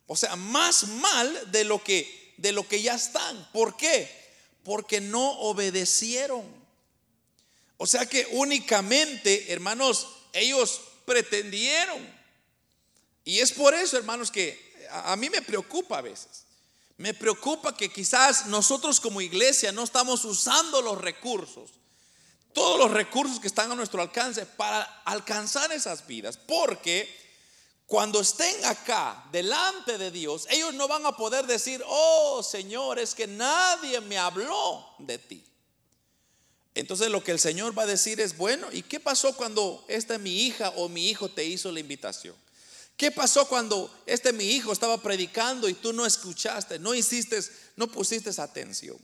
O 0.07 0.16
sea, 0.16 0.37
más 0.37 0.85
mal 0.88 1.51
de 1.53 1.64
lo 1.64 1.83
que 1.83 2.18
de 2.37 2.53
lo 2.53 2.66
que 2.66 2.81
ya 2.81 2.94
están. 2.94 3.49
¿Por 3.53 3.77
qué? 3.77 4.11
Porque 4.64 5.01
no 5.01 5.31
obedecieron. 5.40 6.44
O 7.77 7.87
sea 7.87 8.07
que 8.07 8.27
únicamente, 8.33 9.53
hermanos, 9.53 10.09
ellos 10.33 10.81
pretendieron 11.05 12.20
y 13.25 13.38
es 13.38 13.53
por 13.53 13.75
eso, 13.75 13.96
hermanos, 13.96 14.31
que 14.31 14.59
a 14.90 15.14
mí 15.16 15.31
me 15.31 15.42
preocupa 15.42 15.99
a 15.99 16.03
veces. 16.03 16.44
Me 16.96 17.14
preocupa 17.14 17.77
que 17.77 17.88
quizás 17.88 18.46
nosotros 18.46 19.01
como 19.01 19.20
iglesia 19.20 19.73
no 19.73 19.85
estamos 19.85 20.25
usando 20.25 20.83
los 20.83 21.01
recursos, 21.01 21.70
todos 22.53 22.79
los 22.79 22.90
recursos 22.90 23.40
que 23.40 23.46
están 23.46 23.70
a 23.73 23.75
nuestro 23.75 24.03
alcance 24.03 24.44
para 24.44 24.83
alcanzar 25.05 25.70
esas 25.73 26.07
vidas. 26.07 26.37
Porque 26.37 27.09
cuando 27.90 28.20
estén 28.20 28.64
acá 28.66 29.20
delante 29.33 29.98
de 29.98 30.12
Dios, 30.12 30.46
ellos 30.48 30.72
no 30.74 30.87
van 30.87 31.05
a 31.07 31.16
poder 31.16 31.44
decir, 31.44 31.83
oh 31.88 32.40
Señor, 32.40 33.00
es 33.00 33.16
que 33.16 33.26
nadie 33.26 34.00
me 34.00 34.16
habló 34.16 34.87
de 35.00 35.18
ti. 35.18 35.44
Entonces 36.76 37.09
lo 37.09 37.24
que 37.24 37.33
el 37.33 37.40
Señor 37.40 37.76
va 37.76 37.83
a 37.83 37.87
decir 37.87 38.20
es, 38.20 38.37
bueno, 38.37 38.68
¿y 38.70 38.83
qué 38.83 39.00
pasó 39.00 39.35
cuando 39.35 39.85
esta 39.88 40.18
mi 40.18 40.42
hija 40.42 40.72
o 40.76 40.88
mi 40.88 41.09
hijo 41.11 41.31
te 41.31 41.44
hizo 41.44 41.72
la 41.72 41.81
invitación? 41.81 42.37
¿Qué 42.96 43.11
pasó 43.11 43.48
cuando 43.48 43.92
este 44.07 44.33
mi 44.33 44.44
hijo 44.44 44.72
estaba 44.72 45.03
predicando 45.03 45.68
y 45.68 45.74
tú 45.74 45.92
no 45.92 46.07
escuchaste, 46.07 46.79
no 46.79 46.94
hiciste, 46.94 47.40
no 47.74 47.88
pusiste 47.88 48.31
atención? 48.40 48.98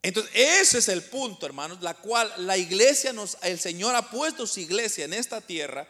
Entonces, 0.00 0.30
ese 0.32 0.78
es 0.78 0.86
el 0.86 1.02
punto, 1.02 1.44
hermanos, 1.44 1.82
la 1.82 1.94
cual 1.94 2.32
la 2.36 2.56
iglesia 2.56 3.12
nos, 3.12 3.36
el 3.42 3.58
Señor 3.58 3.96
ha 3.96 4.08
puesto 4.12 4.46
su 4.46 4.60
iglesia 4.60 5.06
en 5.06 5.12
esta 5.12 5.40
tierra, 5.40 5.88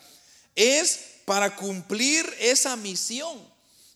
es 0.54 1.13
para 1.24 1.56
cumplir 1.56 2.24
esa 2.38 2.76
misión 2.76 3.38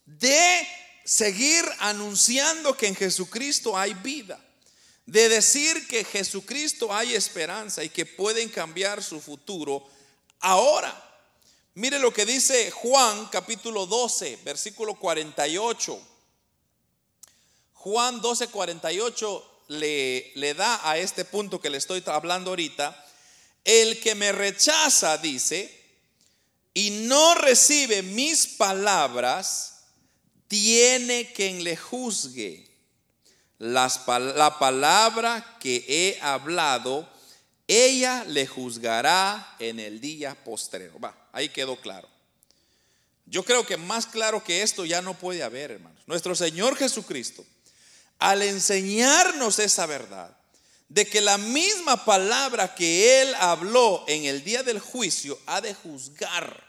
de 0.07 0.67
seguir 1.05 1.65
anunciando 1.79 2.77
que 2.77 2.87
en 2.87 2.95
Jesucristo 2.95 3.77
hay 3.77 3.95
vida, 3.95 4.39
de 5.07 5.29
decir 5.29 5.87
que 5.89 6.05
Jesucristo 6.05 6.95
hay 6.95 7.15
esperanza 7.15 7.83
y 7.83 7.89
que 7.89 8.07
pueden 8.07 8.49
cambiar 8.49 9.03
su 9.03 9.21
futuro 9.21 9.87
ahora. 10.41 11.05
Mire 11.75 11.99
lo 11.99 12.13
que 12.13 12.27
dice 12.27 12.71
Juan 12.71 13.27
capítulo 13.27 13.87
12, 13.87 14.41
versículo 14.45 14.95
48. 14.95 16.01
Juan 17.75 18.21
12, 18.21 18.49
48 18.49 19.63
le, 19.69 20.33
le 20.35 20.55
da 20.55 20.81
a 20.83 20.99
este 20.99 21.25
punto 21.25 21.61
que 21.61 21.71
le 21.71 21.79
estoy 21.79 22.03
hablando 22.07 22.51
ahorita. 22.51 23.05
El 23.65 24.01
que 24.01 24.15
me 24.15 24.33
rechaza, 24.33 25.19
dice, 25.19 25.78
y 26.75 26.91
no 26.91 27.35
recibe 27.35 28.03
mis 28.03 28.47
palabras, 28.47 29.85
tiene 30.49 31.33
quien 31.33 31.65
le 31.65 31.77
juzgue. 31.77 32.67
Las, 33.59 34.07
la 34.07 34.59
palabra 34.59 35.59
que 35.61 35.85
he 35.89 36.21
hablado, 36.23 37.09
ella 37.67 38.25
le 38.25 38.47
juzgará 38.47 39.57
en 39.59 39.81
el 39.81 40.01
día 40.01 40.37
postrero. 40.45 40.99
Va. 41.01 41.29
Ahí 41.33 41.49
quedó 41.49 41.81
claro. 41.81 42.09
Yo 43.27 43.45
creo 43.45 43.67
que 43.67 43.77
más 43.77 44.07
claro 44.07 44.43
que 44.43 44.63
esto 44.63 44.85
ya 44.85 45.03
no 45.03 45.15
puede 45.15 45.43
haber, 45.43 45.73
hermanos. 45.73 46.03
Nuestro 46.07 46.35
Señor 46.35 46.77
Jesucristo, 46.77 47.45
al 48.19 48.43
enseñarnos 48.43 49.59
esa 49.59 49.85
verdad, 49.87 50.38
de 50.89 51.07
que 51.07 51.21
la 51.21 51.37
misma 51.37 52.05
palabra 52.05 52.75
que 52.75 53.23
Él 53.23 53.35
habló 53.35 54.05
en 54.09 54.25
el 54.25 54.43
día 54.43 54.63
del 54.63 54.81
juicio 54.81 55.39
ha 55.47 55.61
de 55.61 55.75
juzgar 55.75 56.67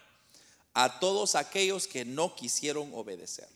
a 0.73 0.99
todos 0.99 1.35
aquellos 1.35 1.87
que 1.87 2.05
no 2.05 2.35
quisieron 2.35 2.91
obedecer. 2.93 3.47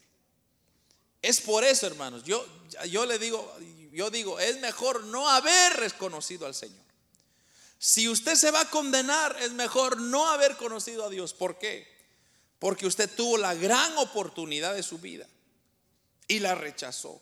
Es 1.22 1.42
por 1.42 1.64
eso, 1.64 1.88
hermanos, 1.88 2.24
yo, 2.24 2.46
yo 2.90 3.06
le 3.06 3.20
digo, 3.20 3.56
yo 3.92 4.10
digo, 4.10 4.40
es 4.40 4.60
mejor 4.60 5.04
no 5.06 5.30
haber 5.30 5.74
reconocido 5.74 6.46
al 6.46 6.56
Señor. 6.56 6.84
Si 7.78 8.08
usted 8.08 8.36
se 8.36 8.52
va 8.52 8.62
a 8.62 8.70
condenar, 8.70 9.36
es 9.42 9.52
mejor 9.52 10.00
no 10.00 10.30
haber 10.30 10.56
conocido 10.56 11.06
a 11.06 11.10
Dios. 11.10 11.34
¿Por 11.34 11.60
qué? 11.60 11.88
Porque 12.60 12.88
usted 12.88 13.10
tuvo 13.14 13.38
la 13.38 13.54
gran 13.54 13.98
oportunidad 13.98 14.74
de 14.74 14.84
su 14.84 15.00
vida 15.00 15.28
y 16.28 16.40
la 16.40 16.56
rechazó 16.56 17.22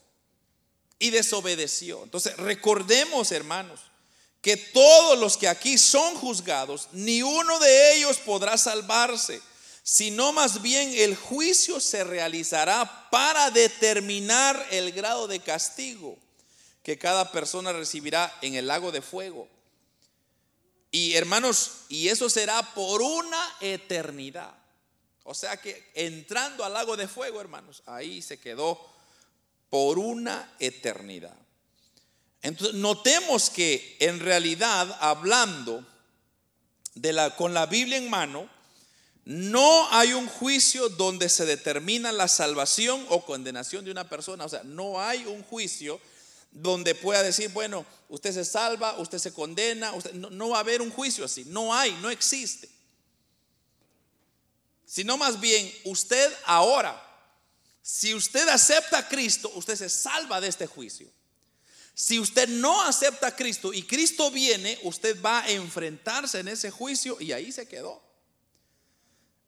y 1.02 1.10
desobedeció. 1.10 2.04
Entonces, 2.04 2.38
recordemos, 2.38 3.32
hermanos, 3.32 3.82
que 4.40 4.56
todos 4.56 5.18
los 5.18 5.36
que 5.36 5.48
aquí 5.48 5.80
son 5.80 6.16
juzgados, 6.16 6.90
ni 6.94 7.24
uno 7.24 7.60
de 7.60 7.96
ellos 7.96 8.18
podrá 8.18 8.56
salvarse, 8.56 9.42
sino 9.82 10.32
más 10.32 10.62
bien 10.62 10.94
el 10.94 11.16
juicio 11.16 11.80
se 11.80 12.04
realizará 12.04 13.10
para 13.10 13.50
determinar 13.50 14.64
el 14.70 14.92
grado 14.92 15.28
de 15.28 15.40
castigo 15.40 16.20
que 16.84 17.00
cada 17.00 17.32
persona 17.32 17.74
recibirá 17.74 18.32
en 18.44 18.54
el 18.54 18.68
lago 18.68 18.92
de 18.92 19.02
fuego. 19.02 19.48
Y 20.92 21.16
hermanos, 21.16 21.72
y 21.90 22.10
eso 22.10 22.30
será 22.30 22.62
por 22.76 23.02
una 23.02 23.56
eternidad. 23.60 24.54
O 25.24 25.34
sea 25.34 25.58
que 25.58 25.92
entrando 25.96 26.64
al 26.64 26.74
lago 26.74 26.96
de 26.96 27.08
fuego, 27.08 27.42
hermanos, 27.42 27.82
ahí 27.88 28.22
se 28.22 28.40
quedó 28.40 28.92
por 29.72 29.98
una 29.98 30.54
eternidad. 30.60 31.36
Entonces, 32.44 32.76
notemos 32.76 33.50
que 33.50 33.98
en 34.00 34.20
realidad, 34.20 34.96
hablando 35.00 35.84
de 36.94 37.14
la, 37.14 37.36
con 37.36 37.56
la 37.56 37.66
Biblia 37.66 37.98
en 37.98 38.10
mano, 38.10 38.48
no 39.26 39.88
hay 39.92 40.14
un 40.14 40.28
juicio 40.28 40.90
donde 40.90 41.30
se 41.30 41.46
determina 41.46 42.12
la 42.12 42.28
salvación 42.28 43.06
o 43.10 43.26
condenación 43.26 43.86
de 43.86 43.92
una 43.92 44.10
persona. 44.10 44.46
O 44.46 44.50
sea, 44.50 44.64
no 44.64 45.02
hay 45.02 45.26
un 45.26 45.42
juicio 45.44 46.02
donde 46.52 46.94
pueda 46.96 47.24
decir, 47.24 47.50
bueno, 47.52 47.86
usted 48.10 48.34
se 48.34 48.44
salva, 48.44 48.98
usted 48.98 49.20
se 49.20 49.34
condena, 49.34 49.94
no, 50.14 50.50
va 50.50 50.58
a 50.58 50.62
haber 50.62 50.82
un 50.82 50.92
juicio 50.92 51.24
así, 51.24 51.46
no 51.46 51.74
hay, 51.74 51.94
no 52.02 52.10
existe. 52.10 52.68
Sino 54.86 55.16
más 55.16 55.40
bien, 55.40 55.72
usted 55.86 56.30
ahora, 56.46 57.02
si 57.82 58.14
usted 58.14 58.48
acepta 58.48 59.00
a 59.00 59.08
Cristo, 59.08 59.52
usted 59.56 59.76
se 59.76 59.90
salva 59.90 60.40
de 60.40 60.48
este 60.48 60.68
juicio. 60.68 61.10
Si 61.94 62.20
usted 62.20 62.48
no 62.48 62.82
acepta 62.84 63.28
a 63.28 63.36
Cristo 63.36 63.74
y 63.74 63.84
Cristo 63.84 64.32
viene, 64.32 64.80
usted 64.84 65.22
va 65.22 65.42
a 65.42 65.50
enfrentarse 65.50 66.40
en 66.40 66.48
ese 66.48 66.72
juicio 66.72 67.18
y 67.20 67.32
ahí 67.32 67.52
se 67.52 67.68
quedó. 67.68 68.02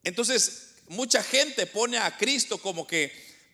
Entonces, 0.02 0.74
mucha 0.88 1.22
gente 1.22 1.66
pone 1.66 1.98
a 1.98 2.16
Cristo 2.16 2.58
como 2.58 2.86
que 2.86 3.12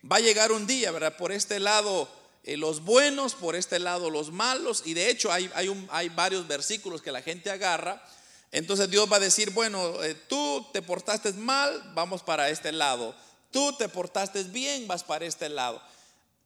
va 0.09 0.17
a 0.17 0.21
llegar 0.21 0.51
un 0.51 0.67
día, 0.67 0.91
¿verdad? 0.91 1.15
Por 1.15 1.31
este 1.31 1.59
lado 1.59 2.09
eh, 2.43 2.57
los 2.57 2.83
buenos, 2.83 3.35
por 3.35 3.55
este 3.55 3.79
lado 3.79 4.09
los 4.09 4.31
malos, 4.31 4.83
y 4.85 4.93
de 4.93 5.09
hecho 5.09 5.31
hay, 5.31 5.49
hay, 5.53 6.09
varios 6.09 6.47
versículos 6.47 7.01
que 7.01 7.11
la 7.11 7.21
gente 7.21 7.49
agarra. 7.49 8.03
Entonces 8.51 8.89
Dios 8.89 9.09
va 9.11 9.17
a 9.17 9.21
decir, 9.21 9.51
bueno, 9.51 10.03
eh, 10.03 10.15
tú 10.27 10.67
te 10.73 10.81
portaste 10.81 11.31
mal, 11.33 11.91
vamos 11.93 12.23
para 12.23 12.49
este 12.49 12.71
lado. 12.71 13.15
Tú 13.51 13.73
te 13.77 13.89
portaste 13.89 14.43
bien, 14.43 14.87
vas 14.87 15.03
para 15.03 15.25
este 15.25 15.49
lado. 15.49 15.81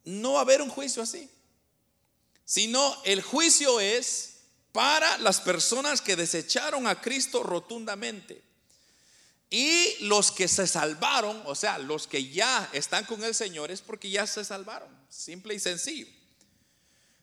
No 0.04 0.34
va 0.34 0.40
a 0.40 0.42
haber 0.42 0.60
un 0.60 0.68
juicio 0.68 1.02
así, 1.02 1.28
sino 2.44 2.96
el 3.04 3.22
juicio 3.22 3.80
es 3.80 4.34
para 4.72 5.16
las 5.18 5.40
personas 5.40 6.00
que 6.00 6.16
desecharon 6.16 6.86
a 6.86 7.00
Cristo 7.00 7.42
rotundamente. 7.42 8.42
Y 9.48 10.04
los 10.04 10.32
que 10.32 10.48
se 10.48 10.66
salvaron, 10.66 11.40
o 11.46 11.54
sea, 11.54 11.78
los 11.78 12.06
que 12.06 12.28
ya 12.28 12.68
están 12.72 13.04
con 13.04 13.22
el 13.22 13.34
Señor 13.34 13.70
es 13.70 13.80
porque 13.80 14.10
ya 14.10 14.26
se 14.26 14.44
salvaron, 14.44 14.88
simple 15.08 15.54
y 15.54 15.60
sencillo. 15.60 16.06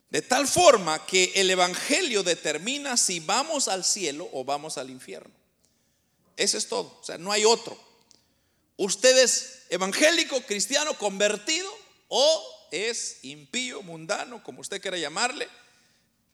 De 0.09 0.21
tal 0.21 0.47
forma 0.47 1.05
que 1.05 1.31
el 1.35 1.49
Evangelio 1.49 2.23
determina 2.23 2.97
si 2.97 3.19
vamos 3.19 3.67
al 3.67 3.83
cielo 3.83 4.29
o 4.31 4.43
vamos 4.43 4.77
al 4.77 4.89
infierno. 4.89 5.33
Eso 6.37 6.57
es 6.57 6.67
todo, 6.67 6.97
o 7.01 7.03
sea, 7.03 7.17
no 7.17 7.31
hay 7.31 7.45
otro. 7.45 7.77
Usted 8.83 9.17
es 9.17 9.59
evangélico, 9.69 10.41
cristiano, 10.41 10.97
convertido 10.97 11.71
o 12.09 12.67
es 12.69 13.19
impío, 13.23 13.81
mundano, 13.81 14.43
como 14.43 14.59
usted 14.59 14.81
quiera 14.81 14.97
llamarle, 14.97 15.47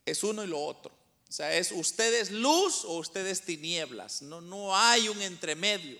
es 0.04 0.24
uno 0.24 0.42
y 0.42 0.48
lo 0.48 0.60
otro. 0.60 0.90
O 1.28 1.32
sea, 1.32 1.54
es 1.54 1.70
ustedes 1.70 2.32
luz 2.32 2.84
o 2.84 2.98
ustedes 2.98 3.42
tinieblas. 3.42 4.22
No, 4.22 4.40
no 4.40 4.76
hay 4.76 5.08
un 5.08 5.22
entremedio. 5.22 5.96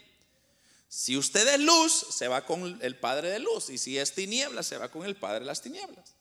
Si 0.89 1.17
usted 1.17 1.47
es 1.55 1.61
luz, 1.61 2.07
se 2.11 2.27
va 2.27 2.45
con 2.45 2.81
el 2.83 2.97
Padre 2.97 3.31
de 3.31 3.39
luz. 3.39 3.71
Y 3.71 3.79
si 3.79 3.97
es 3.97 4.13
tinieblas, 4.13 4.67
se 4.67 4.77
va 4.77 4.91
con 4.91 5.07
el 5.07 5.15
Padre 5.15 5.41
de 5.41 5.47
las 5.47 5.63
tinieblas. 5.63 6.17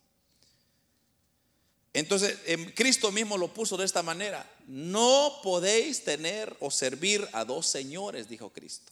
Entonces, 1.92 2.38
Cristo 2.76 3.12
mismo 3.12 3.36
lo 3.36 3.52
puso 3.52 3.78
de 3.78 3.86
esta 3.86 4.04
manera. 4.04 4.48
No 4.68 5.40
podéis 5.42 6.04
tener 6.04 6.56
o 6.60 6.70
servir 6.70 7.28
a 7.34 7.46
dos 7.46 7.66
señores, 7.66 8.30
dijo 8.30 8.52
Cristo. 8.52 8.92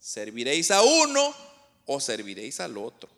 Serviréis 0.00 0.70
a 0.70 0.82
uno 0.82 1.34
o 1.86 2.00
serviréis 2.00 2.58
al 2.60 2.78
otro. 2.78 3.08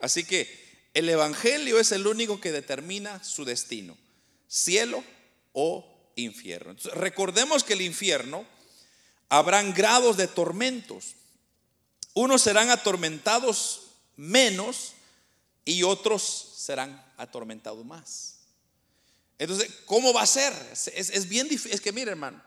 Así 0.00 0.24
que 0.24 0.88
el 0.94 1.08
Evangelio 1.08 1.78
es 1.78 1.92
el 1.92 2.06
único 2.06 2.40
que 2.40 2.52
determina 2.52 3.22
su 3.22 3.44
destino. 3.44 3.96
Cielo 4.48 5.04
o 5.52 5.86
infierno. 6.16 6.74
recordemos 6.94 7.64
que 7.64 7.74
el 7.74 7.82
infierno 7.82 8.44
habrán 9.28 9.72
grados 9.72 10.16
de 10.16 10.26
tormentos. 10.26 11.14
Unos 12.14 12.42
serán 12.42 12.70
atormentados 12.70 13.82
menos 14.16 14.94
y 15.64 15.82
otros 15.82 16.54
serán 16.56 17.04
atormentados 17.16 17.84
más. 17.84 18.40
Entonces, 19.38 19.70
¿cómo 19.86 20.12
va 20.12 20.22
a 20.22 20.26
ser? 20.26 20.52
Es, 20.72 21.28
bien 21.28 21.48
difícil. 21.48 21.72
Es 21.72 21.80
que, 21.80 21.92
mire, 21.92 22.10
hermano, 22.10 22.42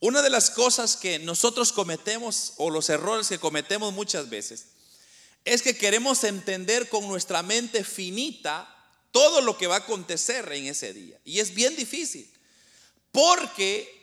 una 0.00 0.22
de 0.22 0.30
las 0.30 0.50
cosas 0.50 0.96
que 0.96 1.18
nosotros 1.18 1.72
cometemos 1.72 2.54
o 2.56 2.70
los 2.70 2.88
errores 2.88 3.28
que 3.28 3.38
cometemos 3.38 3.92
muchas 3.92 4.30
veces 4.30 4.66
es 5.44 5.62
que 5.62 5.76
queremos 5.76 6.24
entender 6.24 6.88
con 6.88 7.06
nuestra 7.06 7.42
mente 7.42 7.84
finita 7.84 8.76
todo 9.10 9.40
lo 9.40 9.56
que 9.56 9.66
va 9.66 9.76
a 9.76 9.80
acontecer 9.80 10.50
en 10.52 10.66
ese 10.66 10.92
día. 10.92 11.18
Y 11.24 11.40
es 11.40 11.54
bien 11.54 11.76
difícil. 11.76 12.30
Porque 13.12 14.00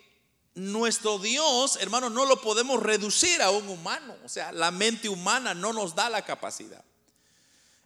nuestro 0.55 1.19
Dios, 1.19 1.77
hermano, 1.79 2.09
no 2.09 2.25
lo 2.25 2.41
podemos 2.41 2.81
reducir 2.81 3.41
a 3.41 3.51
un 3.51 3.67
humano. 3.69 4.15
O 4.25 4.29
sea, 4.29 4.51
la 4.51 4.71
mente 4.71 5.07
humana 5.09 5.53
no 5.53 5.73
nos 5.73 5.95
da 5.95 6.09
la 6.09 6.25
capacidad. 6.25 6.83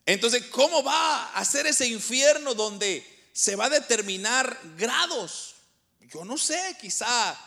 Entonces, 0.06 0.46
¿cómo 0.48 0.84
va 0.84 1.32
a 1.34 1.46
ser 1.46 1.68
ese 1.68 1.88
infierno 1.88 2.56
donde 2.56 3.06
se 3.34 3.56
va 3.56 3.66
a 3.66 3.70
determinar 3.70 4.60
grados? 4.78 5.56
Yo 6.02 6.26
no 6.26 6.38
sé, 6.38 6.76
quizá, 6.82 7.38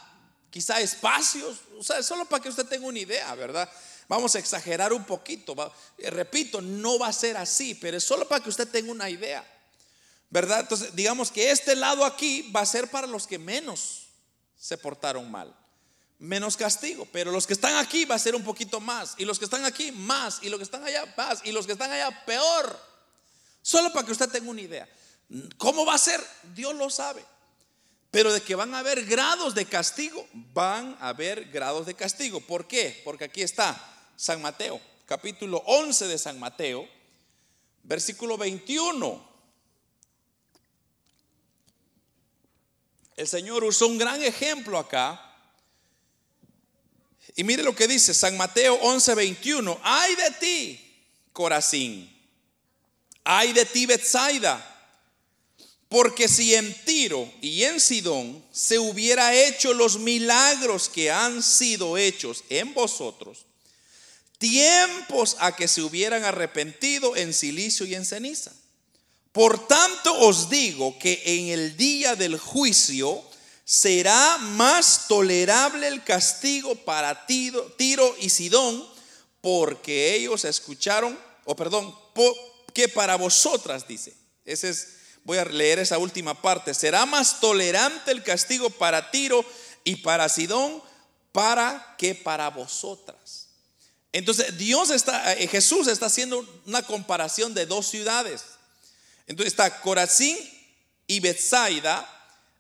quizá 0.55 0.81
espacios. 0.81 1.63
O 1.77 1.83
sea, 1.83 2.01
solo 2.01 2.27
para 2.27 2.41
que 2.41 2.49
usted 2.49 2.65
tenga 2.65 2.87
una 2.87 3.01
idea, 3.01 3.35
¿verdad? 3.35 3.69
Vamos 4.07 4.37
a 4.37 4.39
exagerar 4.39 4.93
un 4.93 5.03
poquito. 5.03 5.57
Repito, 5.99 6.61
no 6.61 6.97
va 6.97 7.09
a 7.09 7.13
ser 7.13 7.37
así, 7.37 7.75
pero 7.75 7.97
es 7.97 8.05
solo 8.05 8.29
para 8.29 8.41
que 8.41 8.51
usted 8.51 8.69
tenga 8.69 8.93
una 8.93 9.11
idea. 9.11 9.45
¿Verdad? 10.31 10.61
Entonces, 10.61 10.95
digamos 10.95 11.33
que 11.33 11.51
este 11.51 11.75
lado 11.75 12.05
aquí 12.05 12.53
va 12.53 12.61
a 12.61 12.67
ser 12.67 12.89
para 12.89 13.09
los 13.09 13.27
que 13.27 13.37
menos 13.37 14.07
se 14.57 14.79
portaron 14.79 15.29
mal. 15.29 15.53
Menos 16.21 16.57
castigo. 16.57 17.05
Pero 17.11 17.33
los 17.33 17.49
que 17.49 17.55
están 17.55 17.75
aquí 17.75 18.05
va 18.05 18.15
a 18.15 18.21
ser 18.21 18.37
un 18.37 18.45
poquito 18.45 18.79
más. 18.79 19.15
Y 19.19 19.25
los 19.25 19.41
que 19.41 19.47
están 19.47 19.65
aquí 19.65 19.91
más. 19.91 20.39
Y 20.41 20.51
los 20.51 20.59
que 20.59 20.65
están 20.65 20.85
allá 20.85 21.13
más. 21.17 21.41
Y 21.45 21.51
los 21.51 21.67
que 21.67 21.73
están 21.73 21.91
allá 21.91 22.25
peor. 22.25 22.79
Solo 23.61 23.93
para 23.93 24.07
que 24.07 24.13
usted 24.13 24.29
tenga 24.29 24.49
una 24.49 24.61
idea. 24.61 24.89
¿Cómo 25.59 25.85
va 25.85 25.95
a 25.95 25.99
ser? 25.99 26.25
Dios 26.55 26.77
lo 26.77 26.91
sabe. 26.91 27.25
Pero 28.15 28.33
de 28.33 28.41
que 28.41 28.55
van 28.55 28.73
a 28.73 28.79
haber 28.79 29.05
grados 29.07 29.57
de 29.57 29.65
castigo, 29.65 30.25
van 30.33 30.97
a 31.01 31.09
haber 31.09 31.47
grados 31.47 31.85
de 31.85 31.95
castigo. 31.95 32.41
¿Por 32.41 32.69
qué? 32.69 33.03
Porque 33.05 33.25
aquí 33.25 33.43
está 33.43 33.77
San 34.15 34.41
Mateo, 34.41 34.81
capítulo 35.05 35.65
11 35.67 36.07
de 36.07 36.17
San 36.17 36.39
Mateo, 36.39 36.89
versículo 37.83 38.39
21. 38.39 39.21
El 43.17 43.27
Señor 43.27 43.65
usó 43.65 43.89
un 43.89 43.99
gran 43.99 44.23
ejemplo 44.23 44.79
acá. 44.79 45.21
Y 47.35 47.43
mire 47.43 47.65
lo 47.65 47.75
que 47.75 47.89
dice 47.89 48.15
San 48.15 48.37
Mateo 48.37 48.79
11:21. 48.81 49.77
Ay 49.83 50.15
de 50.15 50.31
ti, 50.39 51.05
Corazín. 51.33 52.17
Ay 53.25 53.53
de 53.53 53.65
ti, 53.65 53.87
Betsaida. 53.87 54.74
Porque 55.95 56.27
si 56.27 56.57
en 56.57 56.75
Tiro 56.85 57.33
y 57.41 57.63
en 57.63 57.79
Sidón 57.79 58.45
se 58.51 58.81
hubiera 58.81 59.33
hecho 59.33 59.73
los 59.73 60.01
milagros 60.01 60.89
que 60.89 61.13
han 61.13 61.41
sido 61.41 61.97
hechos 61.97 62.43
en 62.49 62.75
vosotros, 62.75 63.47
tiempos 64.39 65.37
a 65.39 65.55
que 65.55 65.69
se 65.69 65.83
hubieran 65.83 66.25
arrepentido 66.25 67.15
en 67.15 67.33
silicio 67.33 67.87
y 67.87 67.95
en 67.95 68.05
ceniza. 68.05 68.53
Por 69.31 69.69
tanto 69.69 70.19
os 70.19 70.51
digo 70.51 70.99
que 70.99 71.23
en 71.27 71.51
el 71.51 71.77
día 71.77 72.17
del 72.17 72.41
juicio 72.41 73.23
será 73.65 74.39
más 74.39 75.07
tolerable 75.07 75.87
el 75.87 76.03
castigo 76.03 76.75
para 76.75 77.25
Tiro 77.25 78.17
y 78.19 78.31
Sidón, 78.31 78.85
porque 79.41 80.17
ellos 80.17 80.45
escucharon, 80.45 81.17
o 81.45 81.55
perdón, 81.55 81.95
que 82.73 82.89
para 82.89 83.15
vosotras, 83.15 83.87
dice. 83.87 84.13
Ese 84.45 84.71
es, 84.71 85.04
voy 85.25 85.39
a 85.39 85.45
leer 85.45 85.79
esa 85.79 85.99
última 85.99 86.41
parte. 86.41 86.75
Será 86.75 87.07
más 87.07 87.41
tolerante 87.41 88.11
el 88.11 88.23
castigo 88.23 88.71
para 88.71 89.11
Tiro 89.11 89.45
y 89.83 89.97
para 89.97 90.29
Sidón, 90.29 90.83
para 91.33 91.97
que 91.99 92.15
para 92.15 92.51
vosotras. 92.51 93.49
Entonces, 94.13 94.57
Dios 94.57 94.91
está, 94.91 95.35
eh, 95.35 95.49
Jesús 95.49 95.89
está 95.89 96.07
haciendo 96.07 96.47
una 96.67 96.83
comparación 96.83 97.53
de 97.53 97.67
dos 97.67 97.87
ciudades. 97.87 98.45
Entonces 99.27 99.53
está 99.53 99.81
Corazín 99.81 100.37
y 101.07 101.21
Bethsaida 101.21 102.09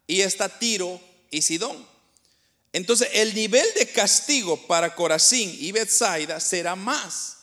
y 0.06 0.22
está 0.22 0.48
Tiro 0.48 1.00
y 1.30 1.42
Sidón. 1.42 1.86
Entonces 2.72 3.08
el 3.12 3.34
nivel 3.34 3.66
de 3.76 3.86
castigo 3.92 4.66
para 4.66 4.94
Corazín 4.94 5.56
y 5.60 5.70
Bethsaida 5.72 6.40
será 6.40 6.74
más 6.74 7.36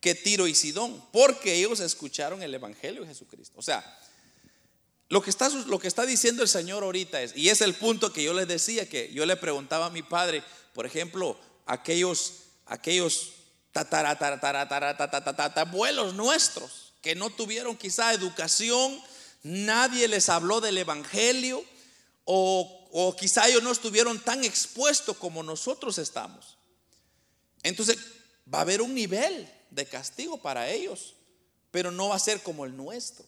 que 0.00 0.14
Tiro 0.14 0.46
y 0.46 0.54
Sidón, 0.54 1.04
porque 1.10 1.54
ellos 1.54 1.80
escucharon 1.80 2.42
el 2.42 2.54
Evangelio 2.54 3.02
de 3.02 3.08
Jesucristo. 3.08 3.54
O 3.58 3.62
sea, 3.62 3.82
lo 5.08 5.22
que 5.22 5.30
está, 5.30 5.48
lo 5.48 5.78
que 5.78 5.88
está 5.88 6.04
diciendo 6.04 6.42
el 6.42 6.48
Señor 6.48 6.82
ahorita 6.82 7.22
es, 7.22 7.36
y 7.36 7.48
es 7.48 7.60
el 7.60 7.74
punto 7.74 8.12
que 8.12 8.24
yo 8.24 8.34
les 8.34 8.48
decía, 8.48 8.88
que 8.88 9.12
yo 9.12 9.24
le 9.24 9.36
preguntaba 9.36 9.86
a 9.86 9.90
mi 9.90 10.02
padre, 10.02 10.42
por 10.74 10.84
ejemplo, 10.86 11.38
aquellos, 11.66 12.34
aquellos 12.66 13.32
abuelos 15.54 16.14
nuestros 16.14 16.92
que 17.02 17.14
no 17.14 17.30
tuvieron 17.30 17.76
quizá 17.76 18.12
educación, 18.12 19.00
nadie 19.44 20.08
les 20.08 20.28
habló 20.28 20.60
del 20.60 20.78
Evangelio, 20.78 21.64
o, 22.24 23.14
quizá 23.16 23.46
ellos 23.48 23.62
no 23.62 23.70
estuvieron 23.70 24.18
tan 24.18 24.42
expuestos 24.42 25.16
como 25.16 25.44
nosotros 25.44 25.98
estamos. 25.98 26.58
Entonces 27.62 27.98
va 28.52 28.58
a 28.58 28.62
haber 28.62 28.82
un 28.82 28.94
nivel 28.94 29.48
de 29.70 29.86
castigo 29.86 30.42
para 30.42 30.68
ellos, 30.68 31.14
pero 31.70 31.92
no 31.92 32.08
va 32.08 32.16
a 32.16 32.20
ser 32.20 32.42
como 32.42 32.64
el 32.64 32.76
nuestro. 32.76 33.24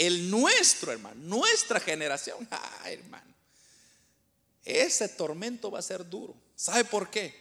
El 0.00 0.30
nuestro, 0.30 0.92
hermano, 0.92 1.20
nuestra 1.20 1.78
generación, 1.78 2.48
ah, 2.50 2.90
hermano, 2.90 3.34
ese 4.64 5.10
tormento 5.10 5.70
va 5.70 5.80
a 5.80 5.82
ser 5.82 6.08
duro. 6.08 6.34
¿Sabe 6.56 6.84
por 6.86 7.10
qué? 7.10 7.38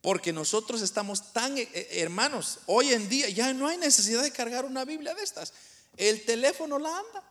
Porque 0.00 0.32
nosotros 0.32 0.82
estamos 0.82 1.32
tan, 1.32 1.56
eh, 1.56 1.68
eh, 1.72 1.88
hermanos, 2.00 2.58
hoy 2.66 2.92
en 2.92 3.08
día 3.08 3.28
ya 3.28 3.54
no 3.54 3.68
hay 3.68 3.78
necesidad 3.78 4.24
de 4.24 4.32
cargar 4.32 4.64
una 4.64 4.84
Biblia 4.84 5.14
de 5.14 5.22
estas. 5.22 5.52
El 5.96 6.24
teléfono 6.24 6.80
la 6.80 6.98
anda. 6.98 7.22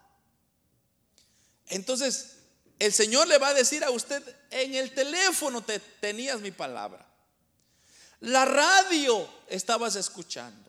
Entonces, 1.68 2.38
el 2.80 2.93
Señor 2.93 3.28
le 3.28 3.39
va 3.39 3.49
a 3.49 3.53
decir 3.53 3.84
a 3.84 3.91
usted, 3.91 4.24
en 4.49 4.76
el 4.76 4.93
teléfono 4.93 5.61
te 5.61 5.80
tenías 5.80 6.39
mi 6.39 6.51
palabra. 6.51 7.05
La 8.22 8.45
radio 8.45 9.30
estabas 9.49 9.97
escuchando. 9.97 10.62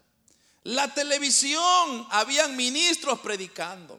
La 0.64 0.92
televisión, 0.92 2.06
habían 2.10 2.56
ministros 2.56 3.20
predicando. 3.20 3.98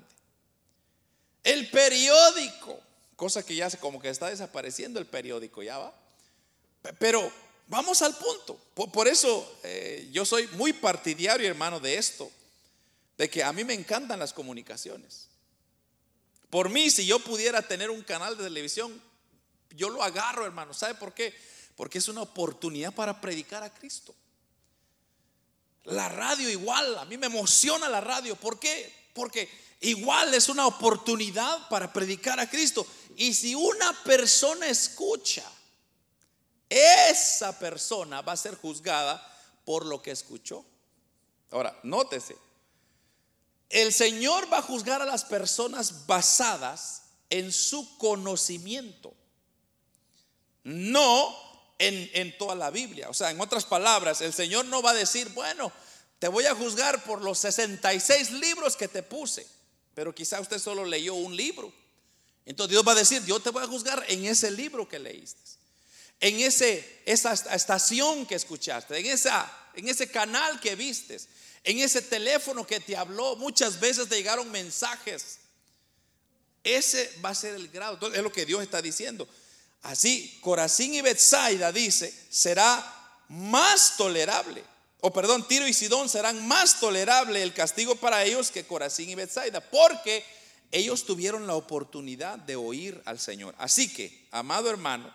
El 1.44 1.70
periódico, 1.70 2.80
cosa 3.16 3.46
que 3.46 3.56
ya 3.56 3.70
como 3.78 4.02
que 4.02 4.10
está 4.10 4.30
desapareciendo 4.30 5.00
el 5.00 5.06
periódico, 5.06 5.62
ya 5.62 5.78
va. 5.78 5.94
Pero 6.98 7.32
vamos 7.68 8.02
al 8.02 8.16
punto. 8.16 8.60
Por, 8.74 9.08
eso 9.08 9.60
eh, 9.64 10.10
yo 10.12 10.26
soy 10.26 10.48
muy 10.54 10.74
partidario, 10.74 11.48
hermano, 11.48 11.80
de 11.80 11.98
esto, 11.98 12.32
de 13.16 13.30
que 13.30 13.44
a 13.44 13.54
mí 13.54 13.64
me 13.64 13.76
encantan 13.76 14.18
las 14.18 14.34
comunicaciones. 14.34 15.28
Por 16.50 16.70
mí, 16.70 16.90
si 16.90 17.06
yo 17.06 17.20
pudiera 17.20 17.62
tener 17.62 17.92
un 17.92 18.02
canal 18.02 18.38
de 18.38 18.44
televisión, 18.44 19.00
yo 19.76 19.90
lo 19.90 20.02
agarro, 20.02 20.46
hermano. 20.46 20.74
¿Sabe 20.74 20.96
por 20.96 21.14
qué? 21.14 21.36
Porque 21.76 22.00
es 22.00 22.08
una 22.08 22.24
oportunidad 22.24 22.92
para 22.92 23.22
predicar 23.22 23.62
a 23.62 23.72
Cristo. 23.72 24.16
La 25.86 26.10
radio 26.10 26.50
igual, 26.50 26.98
a 26.98 27.06
mí 27.06 27.18
me 27.18 27.28
emociona 27.28 27.88
la 27.88 28.02
radio. 28.02 28.36
¿Por 28.36 28.60
qué? 28.60 29.10
Porque 29.14 29.50
igual 29.82 30.34
es 30.34 30.50
una 30.50 30.66
oportunidad 30.66 31.68
para 31.70 31.92
predicar 31.94 32.40
a 32.40 32.50
Cristo. 32.50 32.86
Y 33.16 33.34
si 33.34 33.56
una 33.56 34.04
persona 34.04 34.68
escucha, 34.68 35.44
esa 36.70 37.58
persona 37.58 38.22
va 38.22 38.34
a 38.34 38.38
ser 38.38 38.56
juzgada 38.56 39.22
por 39.64 39.86
lo 39.86 40.02
que 40.02 40.12
escuchó. 40.12 40.66
Ahora, 41.52 41.78
nótese, 41.84 42.36
el 43.70 43.94
Señor 43.94 44.52
va 44.52 44.60
a 44.60 44.64
juzgar 44.64 45.02
a 45.02 45.06
las 45.06 45.24
personas 45.24 46.06
basadas 46.08 47.04
en 47.30 47.52
su 47.52 47.98
conocimiento, 47.98 49.14
no 50.64 51.55
en, 51.80 52.38
toda 52.38 52.56
la 52.56 52.72
Biblia. 52.72 53.10
O 53.10 53.14
sea, 53.14 53.32
en 53.32 53.40
otras 53.42 53.66
palabras, 53.66 54.22
el 54.22 54.34
Señor 54.34 54.66
no 54.66 54.82
va 54.82 54.92
a 54.92 54.96
decir, 54.96 55.30
bueno, 55.30 55.72
te 56.20 56.28
voy 56.28 56.46
a 56.46 56.56
juzgar 56.56 57.04
por 57.04 57.22
los 57.22 57.40
66 57.40 58.32
libros 58.32 58.76
que 58.76 58.88
te 58.88 59.04
puse, 59.04 59.46
pero 59.94 60.14
quizá 60.14 60.40
usted 60.40 60.60
solo 60.60 60.86
leyó 60.86 61.14
un 61.16 61.36
libro. 61.36 61.74
Entonces 62.46 62.72
Dios 62.72 62.88
va 62.88 62.94
a 62.94 62.96
decir, 62.96 63.24
yo 63.26 63.40
te 63.40 63.50
voy 63.50 63.64
a 63.64 63.68
juzgar 63.68 64.06
en 64.08 64.26
ese 64.26 64.52
libro 64.52 64.88
que 64.88 65.00
leíste, 65.00 65.42
en 66.20 66.40
ese, 66.40 67.02
esa 67.06 67.34
estación 67.34 68.26
que 68.26 68.36
escuchaste, 68.36 68.98
en, 68.98 69.08
esa, 69.08 69.52
en 69.74 69.90
ese 69.90 70.10
canal 70.10 70.60
que 70.60 70.76
vistes, 70.76 71.28
en 71.64 71.80
ese 71.80 72.02
teléfono 72.02 72.66
que 72.66 72.80
te 72.80 72.96
habló, 72.96 73.36
muchas 73.36 73.80
veces 73.80 74.08
te 74.08 74.16
llegaron 74.16 74.50
mensajes. 74.52 75.40
Ese 76.64 77.12
va 77.24 77.30
a 77.30 77.36
ser 77.36 77.56
el 77.56 77.68
grado. 77.70 77.96
Entonces, 77.96 78.18
es 78.18 78.24
lo 78.24 78.32
que 78.32 78.46
Dios 78.46 78.62
está 78.62 78.82
diciendo. 78.82 79.28
Así, 79.86 80.38
Corazín 80.42 80.94
y 80.94 81.02
Betsaida 81.02 81.72
dice, 81.72 82.14
será 82.30 82.84
más 83.30 83.98
tolerable. 83.98 84.64
O 85.02 85.12
perdón, 85.14 85.48
Tiro 85.48 85.68
y 85.68 85.74
Sidón 85.74 86.10
serán 86.10 86.48
más 86.48 86.80
tolerable 86.80 87.42
el 87.42 87.54
castigo 87.54 87.96
para 87.96 88.24
ellos 88.24 88.52
que 88.52 88.66
Corazín 88.66 89.10
y 89.10 89.16
Betsaida, 89.16 89.62
porque 89.62 90.26
ellos 90.72 91.06
tuvieron 91.06 91.48
la 91.48 91.56
oportunidad 91.56 92.38
de 92.40 92.56
oír 92.56 93.02
al 93.06 93.20
Señor. 93.20 93.54
Así 93.58 93.92
que, 93.92 94.28
amado 94.32 94.70
hermano, 94.70 95.14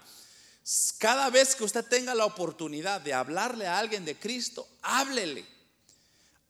cada 0.98 1.30
vez 1.30 1.54
que 1.54 1.64
usted 1.64 1.84
tenga 1.84 2.14
la 2.14 2.24
oportunidad 2.24 3.00
de 3.00 3.12
hablarle 3.12 3.66
a 3.66 3.78
alguien 3.78 4.04
de 4.04 4.18
Cristo, 4.18 4.68
háblele 4.82 5.44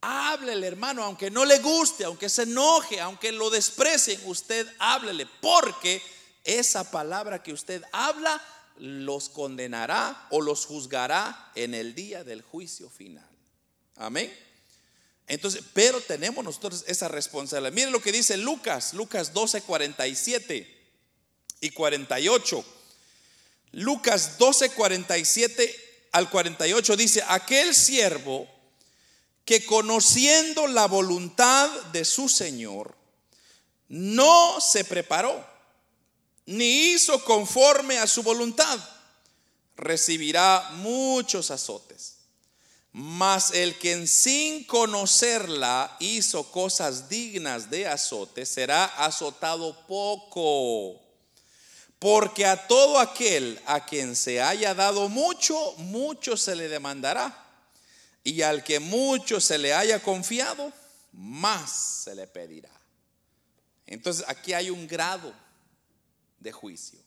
Háblele, 0.03 0.67
hermano, 0.67 1.05
aunque 1.05 1.31
no 1.31 1.45
le 1.45 1.59
guste, 1.59 2.05
aunque 2.05 2.31
se 2.31 2.45
enoje, 2.45 3.01
aunque 3.01 3.33
lo 3.33 3.51
desprecien, 3.51 4.19
usted 4.25 4.67
háblele, 4.79 5.27
porque 5.43 6.03
esa 6.45 6.91
palabra 6.91 7.43
que 7.43 7.53
usted 7.53 7.83
habla 7.93 8.43
los 8.77 9.29
condenará 9.29 10.27
o 10.31 10.41
los 10.41 10.67
juzgará 10.67 11.53
en 11.55 11.75
el 11.75 11.95
día 11.95 12.25
del 12.25 12.43
juicio 12.43 12.89
final. 12.89 13.29
Amén. 13.97 14.35
Entonces, 15.27 15.63
pero 15.75 16.01
tenemos 16.01 16.45
nosotros 16.45 16.85
esa 16.89 17.09
responsabilidad. 17.09 17.73
Miren 17.73 17.93
lo 17.93 18.03
que 18.03 18.11
dice 18.11 18.37
Lucas, 18.37 18.95
Lucas 18.95 19.33
12, 19.33 19.63
47 19.63 20.81
y 21.61 21.71
48. 21.71 22.65
Lucas 23.73 24.39
12, 24.39 24.71
47 24.71 26.09
al 26.13 26.29
48 26.29 26.97
dice, 26.97 27.23
aquel 27.29 27.75
siervo 27.75 28.49
que 29.45 29.65
conociendo 29.65 30.67
la 30.67 30.87
voluntad 30.87 31.69
de 31.93 32.05
su 32.05 32.29
Señor, 32.29 32.97
no 33.89 34.61
se 34.61 34.85
preparó, 34.85 35.45
ni 36.51 36.91
hizo 36.91 37.25
conforme 37.25 37.99
a 37.99 38.09
su 38.09 38.25
voluntad, 38.25 38.77
recibirá 39.77 40.71
muchos 40.75 41.53
azotes. 41.53 42.17
Mas 42.93 43.53
el 43.53 43.79
que 43.79 44.05
sin 44.09 44.65
conocerla 44.65 45.97
hizo 46.01 46.51
cosas 46.51 47.09
dignas 47.09 47.71
de 47.71 47.87
azote, 47.87 48.45
será 48.45 48.85
azotado 48.85 49.87
poco. 49.87 51.01
Porque 52.01 52.45
a 52.45 52.67
todo 52.67 52.99
aquel 52.99 53.61
a 53.67 53.87
quien 53.87 54.17
se 54.17 54.43
haya 54.43 54.75
dado 54.75 55.09
mucho, 55.09 55.75
mucho 55.77 56.37
se 56.37 56.57
le 56.57 56.67
demandará 56.67 57.47
y 58.25 58.43
al 58.43 58.65
que 58.65 58.81
mucho 58.81 59.41
se 59.41 59.57
le 59.57 59.73
haya 59.73 60.03
confiado, 60.03 60.73
más 61.13 62.03
se 62.03 62.15
le 62.17 62.27
pedirá. 62.27 62.73
Entonces 63.87 64.25
aquí 64.27 64.53
hay 64.53 64.69
un 64.71 64.89
grado 64.89 65.33
de 66.41 66.53
juicio. 66.53 66.99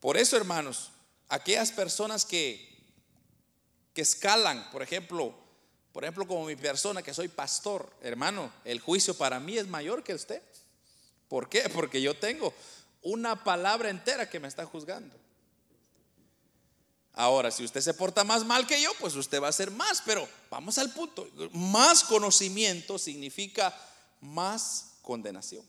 Por 0.00 0.16
eso, 0.16 0.36
hermanos, 0.36 0.90
aquellas 1.28 1.72
personas 1.72 2.24
que, 2.24 2.68
que 3.94 4.02
escalan, 4.02 4.70
por 4.70 4.82
ejemplo, 4.82 5.34
por 5.92 6.04
ejemplo, 6.04 6.28
como 6.28 6.46
mi 6.46 6.54
persona 6.54 7.02
que 7.02 7.14
soy 7.14 7.28
pastor, 7.28 7.92
hermano, 8.02 8.52
el 8.64 8.80
juicio 8.80 9.14
para 9.14 9.40
mí 9.40 9.58
es 9.58 9.66
mayor 9.66 10.04
que 10.04 10.14
usted. 10.14 10.42
¿Por 11.28 11.48
qué? 11.48 11.68
Porque 11.74 12.00
yo 12.00 12.16
tengo 12.16 12.54
una 13.02 13.42
palabra 13.42 13.90
entera 13.90 14.28
que 14.28 14.40
me 14.40 14.48
está 14.48 14.64
juzgando. 14.64 15.16
Ahora, 17.14 17.50
si 17.50 17.64
usted 17.64 17.80
se 17.80 17.94
porta 17.94 18.22
más 18.22 18.44
mal 18.44 18.64
que 18.64 18.80
yo, 18.80 18.92
pues 19.00 19.16
usted 19.16 19.42
va 19.42 19.48
a 19.48 19.52
ser 19.52 19.72
más, 19.72 20.00
pero 20.06 20.28
vamos 20.50 20.78
al 20.78 20.92
punto. 20.92 21.28
Más 21.50 22.04
conocimiento 22.04 22.96
significa 22.96 23.76
más 24.20 24.98
condenación. 25.02 25.64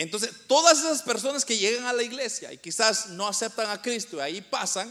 Entonces, 0.00 0.30
todas 0.46 0.78
esas 0.78 1.02
personas 1.02 1.44
que 1.44 1.58
llegan 1.58 1.84
a 1.84 1.92
la 1.92 2.02
iglesia 2.02 2.50
y 2.54 2.56
quizás 2.56 3.08
no 3.08 3.28
aceptan 3.28 3.68
a 3.68 3.82
Cristo 3.82 4.16
y 4.16 4.20
ahí 4.20 4.40
pasan, 4.40 4.90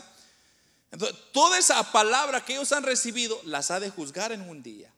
entonces 0.91 1.18
toda 1.32 1.57
esa 1.57 1.91
palabra 1.91 2.45
que 2.45 2.53
ellos 2.53 2.72
han 2.74 2.84
recibido 2.84 3.41
las 3.43 3.72
ha 3.72 3.80
de 3.80 3.89
juzgar 3.89 4.32
en 4.32 4.41
un 4.47 4.62
día. 4.62 4.93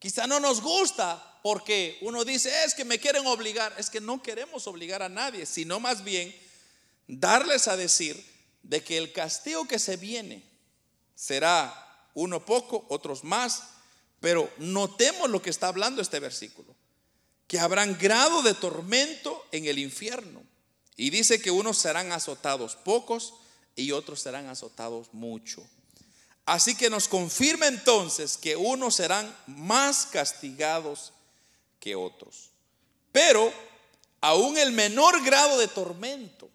Quizá 0.00 0.26
no 0.26 0.40
nos 0.40 0.60
gusta 0.60 1.38
porque 1.44 1.98
uno 2.00 2.24
dice, 2.24 2.50
es 2.64 2.74
que 2.74 2.84
me 2.84 2.98
quieren 2.98 3.24
obligar, 3.28 3.72
es 3.78 3.90
que 3.90 4.00
no 4.00 4.20
queremos 4.20 4.66
obligar 4.66 5.04
a 5.04 5.08
nadie, 5.08 5.46
sino 5.46 5.78
más 5.78 6.02
bien 6.02 6.34
darles 7.06 7.68
a 7.68 7.76
decir 7.76 8.20
de 8.64 8.82
que 8.82 8.98
el 8.98 9.12
castigo 9.12 9.68
que 9.68 9.78
se 9.78 9.96
viene 9.96 10.42
será 11.14 12.10
uno 12.14 12.44
poco, 12.44 12.84
otros 12.88 13.22
más, 13.22 13.62
pero 14.18 14.52
notemos 14.58 15.30
lo 15.30 15.40
que 15.40 15.50
está 15.50 15.68
hablando 15.68 16.02
este 16.02 16.18
versículo, 16.18 16.75
que 17.46 17.58
habrán 17.60 17.96
grado 17.98 18.42
de 18.42 18.54
tormento 18.54 19.46
en 19.52 19.66
el 19.66 19.78
infierno. 19.78 20.42
Y 20.96 21.10
dice 21.10 21.40
que 21.40 21.50
unos 21.50 21.78
serán 21.78 22.12
azotados 22.12 22.76
pocos 22.76 23.34
y 23.76 23.92
otros 23.92 24.20
serán 24.20 24.48
azotados 24.48 25.12
mucho. 25.12 25.62
Así 26.46 26.76
que 26.76 26.90
nos 26.90 27.08
confirma 27.08 27.66
entonces 27.66 28.36
que 28.36 28.56
unos 28.56 28.94
serán 28.94 29.34
más 29.46 30.06
castigados 30.06 31.12
que 31.80 31.96
otros. 31.96 32.50
Pero 33.12 33.52
aún 34.20 34.56
el 34.56 34.72
menor 34.72 35.22
grado 35.24 35.58
de 35.58 35.68
tormento. 35.68 36.48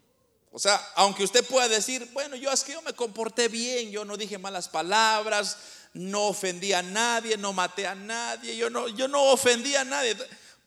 O 0.50 0.58
sea, 0.58 0.76
aunque 0.96 1.24
usted 1.24 1.44
pueda 1.46 1.68
decir, 1.68 2.08
bueno, 2.12 2.36
yo 2.36 2.50
es 2.50 2.62
que 2.62 2.72
yo 2.72 2.82
me 2.82 2.92
comporté 2.92 3.48
bien, 3.48 3.90
yo 3.90 4.04
no 4.04 4.16
dije 4.16 4.36
malas 4.36 4.68
palabras, 4.68 5.56
no 5.94 6.28
ofendí 6.28 6.72
a 6.72 6.82
nadie, 6.82 7.36
no 7.36 7.52
maté 7.52 7.86
a 7.86 7.94
nadie, 7.94 8.56
yo 8.56 8.68
no, 8.68 8.88
yo 8.88 9.08
no 9.08 9.24
ofendí 9.24 9.74
a 9.76 9.84
nadie. 9.84 10.16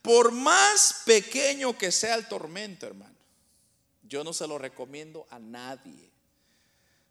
Por 0.06 0.30
más 0.30 1.02
pequeño 1.04 1.76
que 1.76 1.90
sea 1.90 2.14
el 2.14 2.28
tormento, 2.28 2.86
hermano, 2.86 3.16
yo 4.04 4.22
no 4.22 4.32
se 4.32 4.46
lo 4.46 4.56
recomiendo 4.56 5.26
a 5.30 5.40
nadie. 5.40 6.12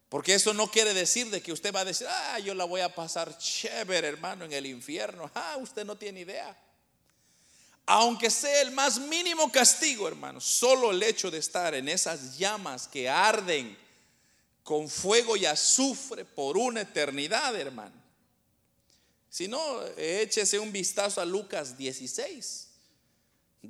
Porque 0.08 0.34
eso 0.34 0.54
no 0.54 0.72
quiere 0.72 0.93
decir 0.93 1.30
de 1.30 1.41
que 1.41 1.52
usted 1.52 1.76
va 1.76 1.82
a 1.82 1.86
decir, 1.86 2.08
ah, 2.10 2.39
yo 2.39 2.54
la 2.54 2.64
voy 2.64 2.80
a 2.80 2.96
pasar 2.96 3.38
chévere, 3.38 4.08
hermano, 4.08 4.46
en 4.46 4.54
el 4.54 4.66
infierno. 4.66 5.30
Ah, 5.36 5.58
usted 5.60 5.84
no 5.84 5.98
tiene 5.98 6.22
idea. 6.22 6.58
Aunque 7.86 8.30
sea 8.30 8.62
el 8.62 8.72
más 8.72 8.98
mínimo 8.98 9.52
castigo, 9.52 10.08
hermano, 10.08 10.39
solo 10.39 10.91
el 10.91 11.04
hecho 11.04 11.30
de 11.30 11.39
estar 11.39 11.76
en 11.76 11.89
esas 11.89 12.38
llamas 12.38 12.88
que 12.88 13.10
arden 13.10 13.78
con 14.64 14.88
fuego 14.88 15.36
y 15.36 15.46
azufre 15.46 16.24
por 16.24 16.56
una 16.56 16.80
eternidad, 16.80 17.54
hermano. 17.60 18.02
Si 19.30 19.50
no, 19.50 19.86
échese 19.98 20.60
un 20.60 20.72
vistazo 20.72 21.20
a 21.20 21.26
Lucas 21.26 21.78
16, 21.78 22.64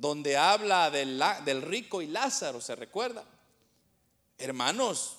donde 0.00 0.36
habla 0.36 0.90
del, 0.90 1.62
rico 1.62 2.02
y 2.02 2.06
Lázaro, 2.06 2.60
¿se 2.60 2.74
recuerda? 2.74 3.24
Hermanos, 4.38 5.16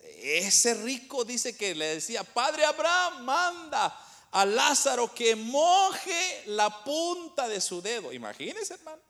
ese 0.00 0.74
rico 0.74 1.24
dice 1.24 1.56
que 1.56 1.74
le 1.74 1.86
decía, 1.86 2.24
Padre 2.24 2.64
Abraham, 2.64 3.24
manda 3.24 4.00
a 4.30 4.44
Lázaro 4.44 5.14
que 5.14 5.36
moje 5.36 6.42
la 6.46 6.84
punta 6.84 7.48
de 7.48 7.60
su 7.60 7.80
dedo. 7.80 8.12
Imagínese, 8.12 8.74
hermano. 8.74 9.02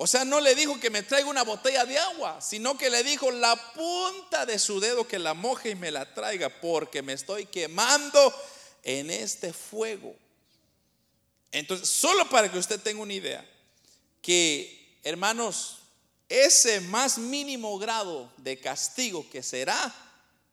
O 0.00 0.06
sea, 0.06 0.24
no 0.24 0.40
le 0.40 0.54
dijo 0.54 0.78
que 0.78 0.90
me 0.90 1.02
traiga 1.02 1.28
una 1.28 1.42
botella 1.42 1.84
de 1.84 1.98
agua, 1.98 2.40
sino 2.40 2.78
que 2.78 2.88
le 2.88 3.02
dijo 3.02 3.32
la 3.32 3.56
punta 3.72 4.46
de 4.46 4.58
su 4.60 4.78
dedo 4.78 5.08
que 5.08 5.18
la 5.18 5.34
moje 5.34 5.70
y 5.70 5.74
me 5.74 5.90
la 5.90 6.14
traiga, 6.14 6.48
porque 6.48 7.02
me 7.02 7.14
estoy 7.14 7.46
quemando 7.46 8.32
en 8.84 9.10
este 9.10 9.52
fuego. 9.52 10.14
Entonces, 11.50 11.88
solo 11.88 12.28
para 12.28 12.50
que 12.50 12.58
usted 12.58 12.80
tenga 12.80 13.02
una 13.02 13.12
idea, 13.12 13.44
que 14.28 15.00
hermanos, 15.04 15.78
ese 16.28 16.82
más 16.82 17.16
mínimo 17.16 17.78
grado 17.78 18.30
de 18.36 18.60
castigo 18.60 19.26
que 19.30 19.42
será, 19.42 19.94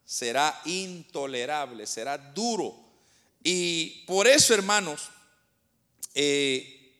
será 0.05 0.61
intolerable, 0.63 1.86
será 1.86 2.17
duro. 2.17 2.73
Y 3.43 4.05
por 4.07 4.30
eso, 4.30 4.53
hermanos, 4.53 5.09
eh, 6.13 6.93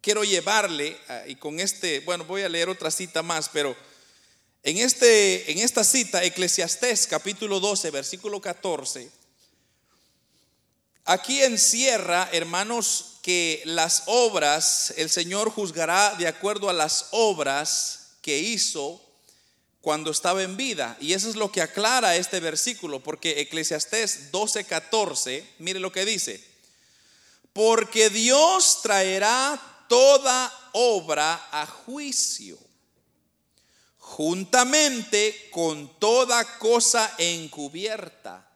quiero 0.00 0.24
llevarle, 0.24 0.96
ah, 1.08 1.24
y 1.26 1.34
con 1.34 1.60
este, 1.60 2.00
bueno, 2.00 2.24
voy 2.24 2.40
a 2.40 2.48
leer 2.48 2.70
otra 2.70 2.90
cita 2.90 3.22
más, 3.22 3.50
pero 3.50 3.76
en, 4.62 4.78
este, 4.78 5.52
en 5.52 5.58
esta 5.58 5.84
cita, 5.84 6.24
Eclesiastés 6.24 7.06
capítulo 7.06 7.60
12, 7.60 7.90
versículo 7.90 8.40
14, 8.40 9.10
aquí 11.04 11.42
encierra, 11.42 12.30
hermanos, 12.32 13.15
que 13.26 13.60
las 13.64 14.04
obras, 14.06 14.94
el 14.96 15.10
Señor 15.10 15.50
juzgará 15.50 16.14
de 16.14 16.28
acuerdo 16.28 16.70
a 16.70 16.72
las 16.72 17.08
obras 17.10 18.10
que 18.22 18.38
hizo 18.38 19.04
cuando 19.80 20.12
estaba 20.12 20.44
en 20.44 20.56
vida. 20.56 20.96
Y 21.00 21.12
eso 21.12 21.28
es 21.28 21.34
lo 21.34 21.50
que 21.50 21.60
aclara 21.60 22.14
este 22.14 22.38
versículo, 22.38 23.02
porque 23.02 23.40
Eclesiastés 23.40 24.30
12:14, 24.30 25.44
mire 25.58 25.80
lo 25.80 25.90
que 25.90 26.04
dice, 26.04 26.40
porque 27.52 28.10
Dios 28.10 28.78
traerá 28.82 29.60
toda 29.88 30.70
obra 30.70 31.48
a 31.50 31.66
juicio, 31.66 32.56
juntamente 33.98 35.50
con 35.50 35.98
toda 35.98 36.58
cosa 36.58 37.12
encubierta, 37.18 38.48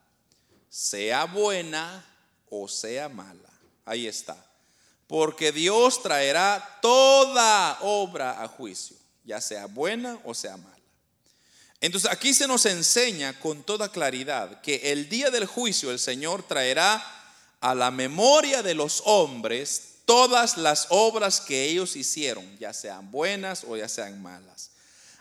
sea 0.69 1.25
buena 1.25 2.05
o 2.49 2.69
sea 2.69 3.09
mala. 3.09 3.51
Ahí 3.83 4.07
está. 4.07 4.47
Porque 5.11 5.51
Dios 5.51 6.01
traerá 6.01 6.79
toda 6.81 7.77
obra 7.81 8.41
a 8.41 8.47
juicio, 8.47 8.95
ya 9.25 9.41
sea 9.41 9.65
buena 9.65 10.17
o 10.23 10.33
sea 10.33 10.55
mala. 10.55 10.77
Entonces 11.81 12.09
aquí 12.09 12.33
se 12.33 12.47
nos 12.47 12.65
enseña 12.65 13.37
con 13.37 13.61
toda 13.63 13.91
claridad 13.91 14.61
que 14.61 14.93
el 14.93 15.09
día 15.09 15.29
del 15.29 15.47
juicio 15.47 15.91
el 15.91 15.99
Señor 15.99 16.43
traerá 16.43 17.05
a 17.59 17.75
la 17.75 17.91
memoria 17.91 18.63
de 18.63 18.73
los 18.73 19.03
hombres 19.03 19.95
todas 20.05 20.55
las 20.55 20.87
obras 20.91 21.41
que 21.41 21.65
ellos 21.65 21.97
hicieron, 21.97 22.45
ya 22.57 22.71
sean 22.71 23.11
buenas 23.11 23.65
o 23.67 23.75
ya 23.75 23.89
sean 23.89 24.21
malas. 24.21 24.69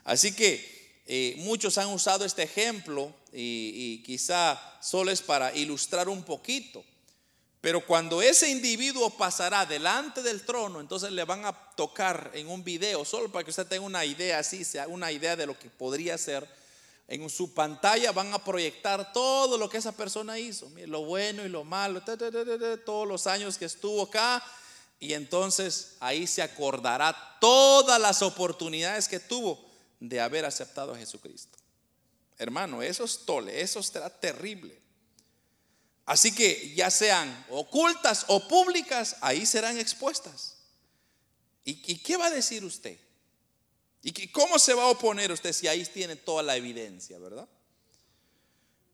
Así 0.05 0.31
que 0.31 1.03
eh, 1.07 1.35
muchos 1.39 1.79
han 1.79 1.89
usado 1.89 2.25
este 2.25 2.45
ejemplo 2.45 3.13
y, 3.33 3.73
y 3.75 4.03
quizá 4.05 4.57
solo 4.81 5.11
es 5.11 5.21
para 5.21 5.53
ilustrar 5.53 6.09
un 6.09 6.23
poquito. 6.23 6.85
Pero 7.61 7.85
cuando 7.85 8.23
ese 8.23 8.49
individuo 8.49 9.11
pasará 9.11 9.67
delante 9.67 10.23
del 10.23 10.47
trono, 10.47 10.81
entonces 10.81 11.13
le 11.13 11.25
van 11.25 11.45
a 11.45 11.53
tocar 11.53 12.31
en 12.33 12.49
un 12.49 12.65
video, 12.65 13.05
solo 13.05 13.31
para 13.31 13.45
que 13.45 13.51
usted 13.51 13.67
tenga 13.67 13.85
una 13.85 14.05
idea 14.05 14.39
así, 14.39 14.63
una 14.89 15.13
idea 15.13 15.37
de 15.37 15.47
lo 15.47 15.59
que 15.59 15.69
podría 15.69 16.17
ser. 16.17 16.49
En 17.07 17.29
su 17.29 17.53
pantalla 17.53 18.13
van 18.13 18.33
a 18.33 18.43
proyectar 18.43 19.13
todo 19.13 19.59
lo 19.59 19.69
que 19.69 19.77
esa 19.77 19.93
persona 19.93 20.39
hizo, 20.39 20.71
lo 20.87 21.05
bueno 21.05 21.45
y 21.45 21.49
lo 21.49 21.65
malo, 21.65 22.03
todos 22.87 23.07
los 23.07 23.27
años 23.27 23.59
que 23.59 23.67
estuvo 23.67 24.03
acá. 24.03 24.43
Y 24.99 25.13
entonces 25.15 25.97
ahí 26.01 26.27
se 26.27 26.41
acordará 26.41 27.37
todas 27.41 28.01
las 28.01 28.23
oportunidades 28.23 29.09
que 29.09 29.21
tuvo 29.21 29.63
de 29.99 30.21
haber 30.21 30.47
aceptado 30.47 30.95
a 30.95 30.99
Jesucristo. 30.99 31.59
Hermano, 32.39 32.81
eso 32.81 33.05
es 33.05 33.19
tole, 33.27 33.61
eso 33.61 33.83
será 33.83 34.09
terrible. 34.09 34.80
Así 36.07 36.35
que 36.35 36.75
ya 36.75 36.91
sean 36.91 37.47
ocultas 37.51 38.25
o 38.29 38.47
públicas, 38.49 39.17
ahí 39.21 39.47
serán 39.47 39.79
expuestas. 39.79 40.57
¿Y, 41.65 41.99
qué 41.99 42.17
va 42.17 42.27
a 42.27 42.31
decir 42.31 42.65
usted? 42.65 42.99
¿Y 44.03 44.29
cómo 44.29 44.59
se 44.59 44.75
va 44.75 44.85
a 44.85 44.89
oponer 44.89 45.31
usted 45.31 45.53
si 45.53 45.69
ahí 45.69 45.85
tiene 45.85 46.17
toda 46.17 46.43
la 46.43 46.57
evidencia, 46.57 47.19
verdad? 47.19 47.49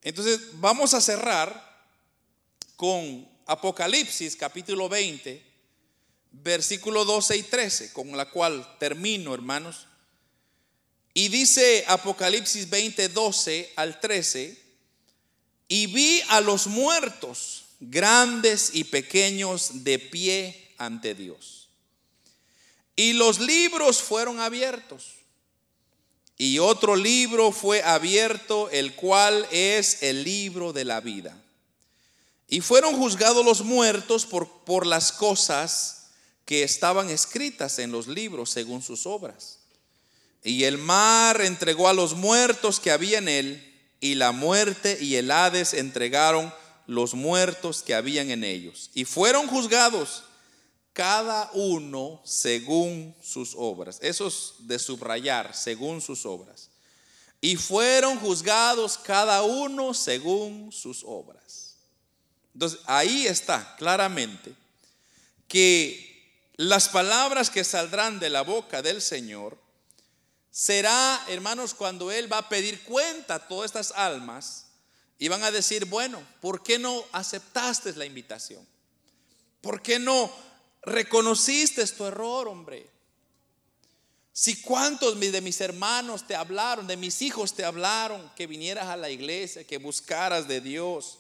Entonces 0.03 0.41
vamos 0.55 0.93
a 0.95 1.01
cerrar 1.01 1.77
con 2.77 3.29
Apocalipsis 3.47 4.37
capítulo 4.37 4.89
20, 4.89 5.43
versículo 6.33 7.05
12 7.05 7.37
y 7.37 7.43
13, 7.45 7.93
con 7.93 8.17
la 8.17 8.31
cual 8.31 8.77
termino, 8.79 9.33
hermanos. 9.33 9.87
Y 11.15 11.29
dice 11.29 11.85
Apocalipsis 11.89 12.69
20, 12.69 13.09
12 13.09 13.73
al 13.77 14.01
13, 14.01 14.66
y 15.69 15.87
vi 15.87 16.23
a 16.29 16.41
los 16.41 16.67
muertos, 16.67 17.65
grandes 17.81 18.71
y 18.75 18.85
pequeños, 18.85 19.85
de 19.85 19.99
pie 19.99 20.71
ante 20.79 21.15
Dios. 21.15 21.69
Y 22.95 23.13
los 23.13 23.41
libros 23.41 24.03
fueron 24.03 24.41
abiertos. 24.41 25.17
Y 26.39 26.59
otro 26.59 26.97
libro 26.97 27.51
fue 27.51 27.83
abierto, 27.83 28.71
el 28.71 28.95
cual 28.95 29.47
es 29.51 30.03
el 30.03 30.23
libro 30.23 30.73
de 30.73 30.85
la 30.85 31.01
vida. 31.01 31.37
Y 32.49 32.61
fueron 32.61 32.97
juzgados 32.97 33.45
los 33.45 33.63
muertos 33.63 34.25
por, 34.27 34.49
por 34.65 34.87
las 34.87 35.13
cosas 35.13 36.09
que 36.45 36.63
estaban 36.63 37.11
escritas 37.11 37.79
en 37.79 37.91
los 37.91 38.07
libros 38.07 38.51
según 38.51 38.83
sus 38.83 39.07
obras. 39.07 39.59
Y 40.45 40.65
el 40.65 40.79
mar 40.79 41.41
entregó 41.41 41.89
a 41.89 41.95
los 41.95 42.15
muertos 42.15 42.79
que 42.79 42.93
había 42.93 43.19
en 43.19 43.29
él 43.29 43.76
y 44.01 44.15
la 44.15 44.33
muerte 44.33 44.99
y 45.01 45.17
el 45.17 45.31
Hades 45.31 45.75
entregaron 45.75 46.53
los 46.87 47.15
muertos 47.15 47.83
que 47.83 47.95
habían 47.95 48.31
en 48.31 48.45
ellos. 48.45 48.91
Y 48.95 49.05
fueron 49.05 49.47
juzgados 49.49 50.25
cada 50.93 51.51
uno 51.53 52.21
según 52.25 53.15
sus 53.23 53.55
obras. 53.57 53.99
Eso 54.01 54.29
es 54.29 54.55
de 54.61 54.79
subrayar, 54.79 55.55
según 55.55 56.01
sus 56.01 56.25
obras. 56.25 56.71
Y 57.41 57.57
fueron 57.57 58.19
juzgados 58.19 58.99
cada 58.99 59.43
uno 59.43 59.93
según 59.93 60.73
sus 60.73 61.03
obras. 61.05 61.77
Entonces, 62.55 62.81
ahí 62.87 63.27
está 63.27 63.77
claramente 63.77 64.55
que 65.49 66.07
las 66.57 66.89
palabras 66.89 67.51
que 67.51 67.65
saldrán 67.65 68.19
de 68.19 68.31
la 68.31 68.41
boca 68.41 68.81
del 68.81 69.03
Señor 69.03 69.59
será, 70.57 71.23
hermanos, 71.29 71.75
cuando 71.75 72.11
Él 72.11 72.33
va 72.33 72.39
a 72.39 72.49
pedir 72.49 72.83
cuenta 72.85 73.35
a 73.35 73.47
todas 73.47 73.67
estas 73.67 73.93
almas 73.93 74.65
y 75.19 75.29
van 75.29 75.43
a 75.43 75.51
decir, 75.51 75.85
bueno, 75.85 76.27
¿por 76.41 76.63
qué 76.63 76.79
no 76.79 77.05
aceptaste 77.13 77.93
la 77.93 78.07
invitación? 78.07 78.67
¿Por 79.61 79.83
qué 79.83 79.99
no 79.99 80.33
reconociste 80.81 81.87
tu 81.89 82.07
error, 82.07 82.49
hombre? 82.49 82.89
Si 84.33 84.63
cuántos 84.63 85.21
de 85.21 85.43
mis 85.43 85.61
hermanos 85.61 86.27
te 86.27 86.35
hablaron, 86.35 86.87
de 86.87 86.97
mis 86.97 87.21
hijos 87.21 87.53
te 87.53 87.63
hablaron, 87.63 88.33
que 88.35 88.47
vinieras 88.47 88.87
a 88.87 88.97
la 88.97 89.11
iglesia, 89.11 89.67
que 89.67 89.77
buscaras 89.77 90.49
de 90.49 90.63
Dios 90.63 91.19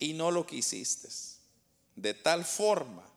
y 0.00 0.14
no 0.14 0.32
lo 0.32 0.44
quisiste. 0.44 1.08
De 1.94 2.12
tal 2.12 2.44
forma, 2.44 3.08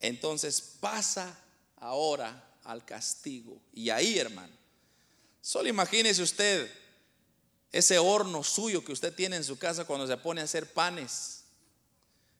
entonces 0.00 0.62
pasa 0.80 1.38
ahora 1.76 2.53
al 2.64 2.84
castigo. 2.84 3.60
Y 3.72 3.90
ahí, 3.90 4.18
hermano, 4.18 4.52
solo 5.40 5.68
imagínese 5.68 6.22
usted 6.22 6.70
ese 7.74 7.98
horno 7.98 8.44
suyo 8.44 8.84
que 8.84 8.92
usted 8.92 9.12
tiene 9.12 9.34
en 9.34 9.42
su 9.42 9.58
casa 9.58 9.84
cuando 9.84 10.06
se 10.06 10.16
pone 10.16 10.40
a 10.40 10.44
hacer 10.44 10.72
panes. 10.72 11.42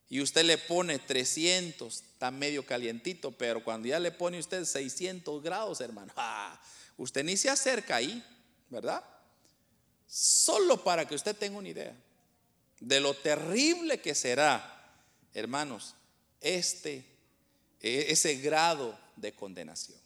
Y 0.08 0.20
usted 0.20 0.44
le 0.44 0.58
pone 0.58 1.00
300, 1.00 1.92
está 1.92 2.30
medio 2.30 2.64
calientito, 2.64 3.32
pero 3.32 3.64
cuando 3.64 3.88
ya 3.88 3.98
le 3.98 4.12
pone 4.12 4.38
usted 4.38 4.64
600 4.64 5.42
grados, 5.42 5.80
hermano, 5.80 6.12
ah, 6.16 6.60
usted 6.96 7.24
ni 7.24 7.36
se 7.36 7.50
acerca 7.50 7.96
ahí, 7.96 8.24
¿verdad? 8.70 9.02
Solo 10.06 10.84
para 10.84 11.04
que 11.08 11.16
usted 11.16 11.34
tenga 11.34 11.58
una 11.58 11.70
idea 11.70 11.96
de 12.78 13.00
lo 13.00 13.14
terrible 13.14 14.00
que 14.00 14.14
será, 14.14 14.94
hermanos, 15.32 15.96
este, 16.40 17.04
e, 17.80 18.06
ese 18.10 18.36
grado 18.36 18.96
de 19.16 19.34
condenación. 19.34 20.03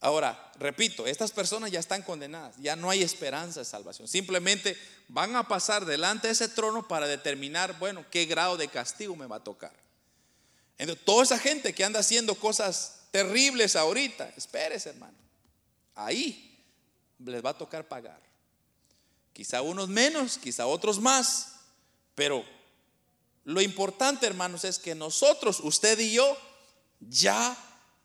Ahora, 0.00 0.52
repito, 0.58 1.06
estas 1.06 1.32
personas 1.32 1.70
ya 1.70 1.80
están 1.80 2.02
condenadas, 2.02 2.56
ya 2.58 2.76
no 2.76 2.90
hay 2.90 3.02
esperanza 3.02 3.60
de 3.60 3.64
salvación. 3.64 4.06
Simplemente 4.06 4.76
van 5.08 5.34
a 5.34 5.48
pasar 5.48 5.86
delante 5.86 6.26
de 6.26 6.34
ese 6.34 6.48
trono 6.48 6.86
para 6.86 7.06
determinar, 7.06 7.78
bueno, 7.78 8.04
qué 8.10 8.26
grado 8.26 8.56
de 8.56 8.68
castigo 8.68 9.16
me 9.16 9.26
va 9.26 9.36
a 9.36 9.44
tocar. 9.44 9.72
Entonces, 10.76 11.04
toda 11.04 11.22
esa 11.22 11.38
gente 11.38 11.72
que 11.72 11.84
anda 11.84 12.00
haciendo 12.00 12.34
cosas 12.34 13.04
terribles 13.10 13.76
ahorita, 13.76 14.30
espérese, 14.36 14.90
hermano. 14.90 15.16
Ahí 15.94 16.58
les 17.18 17.44
va 17.44 17.50
a 17.50 17.58
tocar 17.58 17.86
pagar. 17.86 18.20
Quizá 19.32 19.62
unos 19.62 19.88
menos, 19.88 20.36
quizá 20.36 20.66
otros 20.66 21.00
más, 21.00 21.54
pero 22.14 22.44
lo 23.44 23.60
importante, 23.60 24.26
hermanos, 24.26 24.64
es 24.64 24.78
que 24.78 24.94
nosotros, 24.94 25.60
usted 25.60 25.98
y 25.98 26.14
yo, 26.14 26.36
ya 27.00 27.56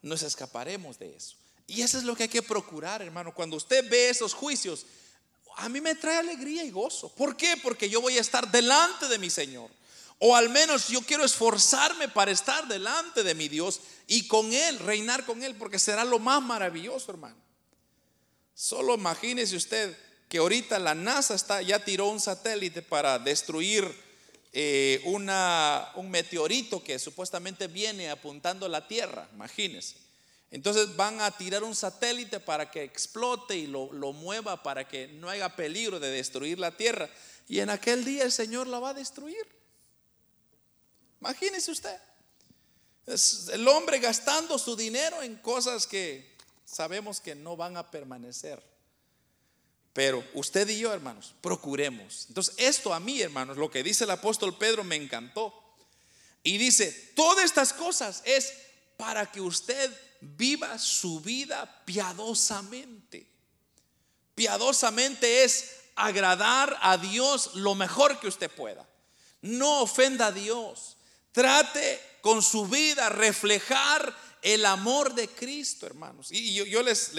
nos 0.01 0.23
escaparemos 0.23 0.99
de 0.99 1.15
eso. 1.15 1.35
Y 1.70 1.82
eso 1.84 1.97
es 1.97 2.03
lo 2.03 2.15
que 2.15 2.24
hay 2.24 2.30
que 2.30 2.41
procurar, 2.41 3.01
hermano. 3.01 3.34
Cuando 3.34 3.55
usted 3.55 3.88
ve 3.89 4.09
esos 4.09 4.34
juicios, 4.34 4.86
a 5.57 5.70
mí 5.70 5.80
me 5.80 5.95
trae 5.95 6.17
alegría 6.17 6.63
y 6.63 6.72
gozo. 6.72 7.13
¿Por 7.13 7.38
qué? 7.38 7.57
Porque 7.61 7.89
yo 7.89 8.01
voy 8.01 8.17
a 8.17 8.22
estar 8.22 8.49
delante 8.51 9.07
de 9.07 9.20
mi 9.20 9.30
Señor. 9.30 9.70
O 10.17 10.36
al 10.36 10.49
menos 10.49 10.88
yo 10.88 11.01
quiero 11.01 11.24
esforzarme 11.24 12.09
para 12.09 12.32
estar 12.32 12.67
delante 12.67 13.24
de 13.24 13.36
mi 13.36 13.47
Dios 13.47 13.80
y 14.07 14.28
con 14.28 14.51
Él, 14.51 14.80
reinar 14.80 15.26
con 15.26 15.43
Él, 15.43 15.55
porque 15.55 15.80
será 15.80 16.03
lo 16.03 16.20
más 16.20 16.41
maravilloso, 16.41 17.11
hermano. 17.11 17.38
Solo 18.53 18.95
imagínese 18.95 19.55
usted 19.55 19.95
que 20.28 20.39
ahorita 20.39 20.80
la 20.80 20.95
NASA 20.95 21.36
está, 21.36 21.61
ya 21.61 21.84
tiró 21.86 22.07
un 22.07 22.20
satélite 22.20 22.82
para 22.82 23.17
destruir 23.20 23.89
eh, 24.51 25.01
una, 25.05 25.91
un 25.95 26.09
meteorito 26.09 26.84
que 26.84 26.99
supuestamente 26.99 27.67
viene 27.67 28.09
apuntando 28.09 28.65
a 28.65 28.70
la 28.70 28.88
Tierra, 28.88 29.30
imagínese. 29.34 30.09
Entonces 30.52 30.95
van 30.95 31.22
a 31.22 31.30
tirar 31.32 31.64
un 31.64 31.76
satélite 31.76 32.39
para 32.39 32.72
que 32.72 32.84
explote 32.84 33.56
y 33.56 33.68
lo, 33.68 33.89
mueva 34.14 34.64
para 34.64 34.88
que 34.88 35.08
no 35.08 35.30
haya 35.30 35.56
peligro 35.56 36.00
de 36.00 36.10
destruir 36.10 36.58
la 36.58 36.76
tierra. 36.76 37.10
Y 37.47 37.60
en 37.60 37.70
aquel 37.70 38.04
día 38.04 38.24
el 38.24 38.32
Señor 38.32 38.68
la 38.68 38.80
va 38.80 38.89
a 38.89 38.93
destruir. 38.93 39.47
Imagínese 41.22 41.72
usted. 41.72 41.97
El 43.54 43.68
hombre 43.68 44.00
gastando 44.00 44.58
su 44.58 44.76
dinero 44.76 45.22
en 45.22 45.36
cosas 45.38 45.86
que 45.86 46.36
sabemos 46.66 47.20
que 47.20 47.36
no 47.36 47.56
van 47.56 47.78
a 47.78 47.89
permanecer. 47.89 48.64
Pero 49.93 50.24
usted 50.34 50.68
y 50.70 50.80
yo, 50.80 50.93
hermanos, 50.93 51.36
procuremos. 51.41 52.26
Entonces, 52.30 52.56
esto 52.58 52.93
a 52.93 53.00
mí, 53.00 53.22
hermanos, 53.22 53.58
lo 53.58 53.70
que 53.70 53.84
dice 53.84 54.04
el 54.04 54.12
apóstol 54.12 54.58
Pedro 54.58 54.84
me 54.84 54.95
encantó. 54.95 55.54
Y 56.41 56.58
dice, 56.58 57.12
todas 57.16 57.45
estas 57.45 57.74
cosas 57.74 58.22
es 58.26 58.54
para 58.97 59.30
que 59.32 59.41
usted 59.41 59.91
viva 60.22 60.78
su 60.78 61.20
vida 61.20 61.84
piadosamente. 61.86 63.28
Piadosamente 64.36 65.43
es 65.43 65.76
agradar 65.95 66.78
a 66.82 66.97
Dios 66.97 67.55
lo 67.55 67.76
mejor 67.76 68.20
que 68.20 68.28
usted 68.28 68.49
pueda. 68.49 68.88
No 69.41 69.82
ofenda 69.82 70.28
a 70.28 70.32
Dios. 70.32 70.97
Trate 71.32 71.99
con 72.22 72.41
su 72.41 72.67
vida 72.67 73.09
reflejar 73.09 74.15
el 74.41 74.65
amor 74.65 75.13
de 75.13 75.28
Cristo, 75.28 75.86
hermanos. 75.86 76.32
Y 76.32 76.53
yo, 76.53 76.82
les, 76.84 77.11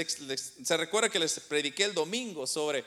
se 0.63 0.77
recuerda 0.77 1.11
que 1.11 1.19
les 1.19 1.39
prediqué 1.41 1.85
el 1.85 1.95
domingo 1.95 2.47
sobre 2.47 2.85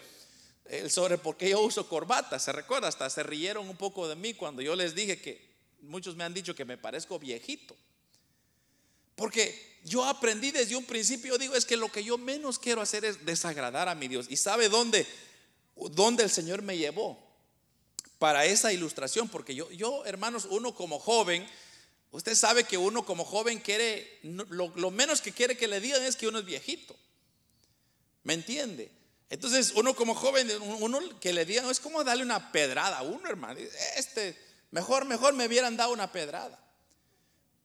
sobre 0.90 1.18
por 1.18 1.38
qué 1.38 1.50
yo 1.50 1.62
uso 1.62 1.88
corbata. 1.88 2.40
Se 2.40 2.52
recuerda, 2.52 2.88
hasta 2.88 3.10
se 3.10 3.24
rieron 3.24 3.68
un 3.68 3.76
poco 3.76 4.08
de 4.08 4.16
mí 4.16 4.34
cuando 4.34 4.62
yo 4.62 4.76
les 4.76 4.96
dije 4.96 5.20
que 5.20 5.54
muchos 5.82 6.16
me 6.16 6.24
han 6.24 6.34
dicho 6.34 6.56
que 6.56 6.66
me 6.66 6.78
parezco 6.78 7.20
viejito. 7.20 7.76
Porque 9.16 9.73
yo 9.84 10.06
aprendí 10.06 10.52
desde 10.52 10.76
un 10.76 10.86
principio, 10.86 11.38
digo, 11.38 11.56
es 11.56 11.66
que 11.66 11.78
lo 11.78 11.92
que 11.92 12.04
yo 12.04 12.18
menos 12.18 12.58
quiero 12.58 12.82
hacer 12.82 13.04
es 13.04 13.26
desagradar 13.26 13.90
a 13.90 13.96
mi 13.96 14.08
Dios. 14.08 14.28
¿Y 14.30 14.38
sabe 14.38 14.70
dónde, 14.70 15.06
dónde 15.76 16.24
el 16.24 16.30
Señor 16.30 16.62
me 16.62 16.78
llevó? 16.78 17.22
Para 18.18 18.46
esa 18.46 18.72
ilustración, 18.72 19.28
porque 19.28 19.54
yo, 19.54 19.70
yo, 19.72 20.06
hermanos, 20.06 20.48
uno 20.50 20.74
como 20.74 21.00
joven, 21.00 21.46
usted 22.12 22.36
sabe 22.36 22.64
que 22.64 22.78
uno 22.78 23.06
como 23.06 23.26
joven 23.26 23.60
quiere, 23.60 24.20
lo, 24.22 24.72
lo 24.76 24.92
menos 24.92 25.20
que 25.20 25.34
quiere 25.34 25.58
que 25.58 25.68
le 25.68 25.82
digan 25.82 26.02
es 26.04 26.16
que 26.16 26.28
uno 26.28 26.40
es 26.40 26.46
viejito. 26.46 26.96
¿Me 28.24 28.34
entiende? 28.34 28.90
Entonces, 29.30 29.74
uno 29.76 29.94
como 29.96 30.16
joven, 30.16 30.50
uno 30.62 31.00
que 31.20 31.34
le 31.34 31.44
digan 31.44 31.70
es 31.70 31.82
como 31.82 32.04
darle 32.06 32.24
una 32.24 32.54
pedrada 32.54 33.00
a 33.00 33.02
uno, 33.02 33.28
hermano. 33.28 33.60
Este, 33.98 34.40
mejor, 34.72 35.04
mejor 35.04 35.34
me 35.34 35.48
hubieran 35.48 35.76
dado 35.76 35.92
una 35.92 36.12
pedrada. 36.12 36.63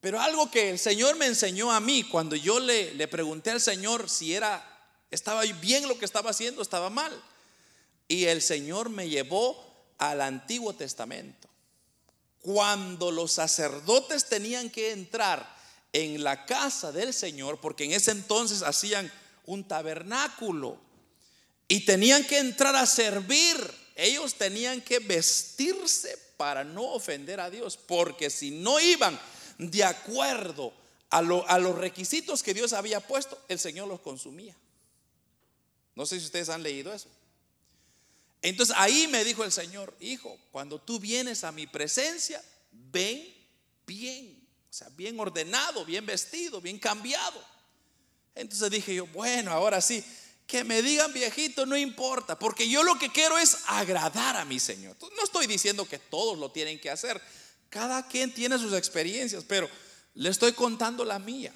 Pero 0.00 0.20
algo 0.20 0.50
que 0.50 0.70
el 0.70 0.78
Señor 0.78 1.16
me 1.16 1.26
enseñó 1.26 1.72
a 1.72 1.80
mí 1.80 2.04
cuando 2.04 2.36
yo 2.36 2.60
le, 2.60 2.94
le 2.94 3.08
pregunté 3.08 3.50
al 3.50 3.60
Señor 3.60 4.08
si 4.08 4.34
era, 4.34 4.64
estaba 5.10 5.42
bien 5.42 5.88
lo 5.88 5.98
que 5.98 6.04
estaba 6.04 6.30
haciendo, 6.30 6.62
estaba 6.62 6.88
mal. 6.88 7.12
Y 8.06 8.26
el 8.26 8.40
Señor 8.40 8.90
me 8.90 9.08
llevó 9.08 9.68
al 9.98 10.20
Antiguo 10.20 10.72
Testamento. 10.74 11.48
Cuando 12.40 13.10
los 13.10 13.32
sacerdotes 13.32 14.26
tenían 14.26 14.70
que 14.70 14.92
entrar 14.92 15.56
en 15.92 16.22
la 16.22 16.46
casa 16.46 16.92
del 16.92 17.12
Señor, 17.12 17.60
porque 17.60 17.84
en 17.84 17.92
ese 17.92 18.12
entonces 18.12 18.62
hacían 18.62 19.12
un 19.46 19.66
tabernáculo 19.66 20.78
y 21.66 21.80
tenían 21.80 22.24
que 22.24 22.38
entrar 22.38 22.76
a 22.76 22.86
servir, 22.86 23.56
ellos 23.96 24.34
tenían 24.34 24.80
que 24.80 25.00
vestirse 25.00 26.16
para 26.36 26.62
no 26.62 26.84
ofender 26.92 27.40
a 27.40 27.50
Dios, 27.50 27.76
porque 27.76 28.30
si 28.30 28.52
no 28.52 28.78
iban 28.78 29.18
de 29.58 29.84
acuerdo 29.84 30.72
a, 31.10 31.20
los 31.22 31.76
requisitos 31.76 32.42
que 32.42 32.54
Dios 32.54 32.72
había 32.72 33.00
puesto, 33.00 33.38
el 33.48 33.58
Señor 33.58 33.88
los 33.88 34.00
consumía. 34.00 34.54
No 35.94 36.06
sé 36.06 36.18
si 36.18 36.26
ustedes 36.26 36.48
han 36.48 36.62
leído 36.62 36.92
eso. 36.92 37.08
Entonces 38.40 38.74
ahí 38.78 39.08
me 39.08 39.24
dijo 39.24 39.42
el 39.42 39.50
Señor, 39.50 39.94
hijo, 40.00 40.38
cuando 40.52 40.80
tú 40.80 41.00
vienes 41.00 41.42
a 41.42 41.50
mi 41.50 41.66
presencia, 41.66 42.42
ven 42.70 43.34
bien, 43.84 44.46
o 44.70 44.72
sea, 44.72 44.88
bien 44.90 45.18
ordenado, 45.18 45.84
bien 45.84 46.06
vestido, 46.06 46.60
bien 46.60 46.78
cambiado. 46.78 47.42
Entonces 48.36 48.70
dije 48.70 48.94
yo, 48.94 49.06
bueno, 49.08 49.50
ahora 49.50 49.80
sí, 49.80 50.04
que 50.46 50.62
me 50.62 50.82
digan 50.82 51.12
viejito 51.12 51.66
no 51.66 51.76
importa, 51.76 52.38
porque 52.38 52.68
yo 52.68 52.84
lo 52.84 52.98
que 52.98 53.10
quiero 53.10 53.36
es 53.36 53.58
agradar 53.66 54.36
a 54.36 54.44
mi 54.44 54.60
Señor. 54.60 54.96
No 55.00 55.24
estoy 55.24 55.46
diciendo 55.46 55.86
que 55.86 55.98
todos 55.98 56.38
lo 56.38 56.52
tienen 56.52 56.80
que 56.80 56.90
hacer, 56.90 57.20
cada 57.70 58.06
quien 58.06 58.32
tiene 58.32 58.58
sus 58.58 58.72
experiencias, 58.72 59.44
pero 59.46 59.68
le 60.14 60.28
estoy 60.28 60.52
contando 60.52 61.04
la 61.04 61.18
mía. 61.18 61.52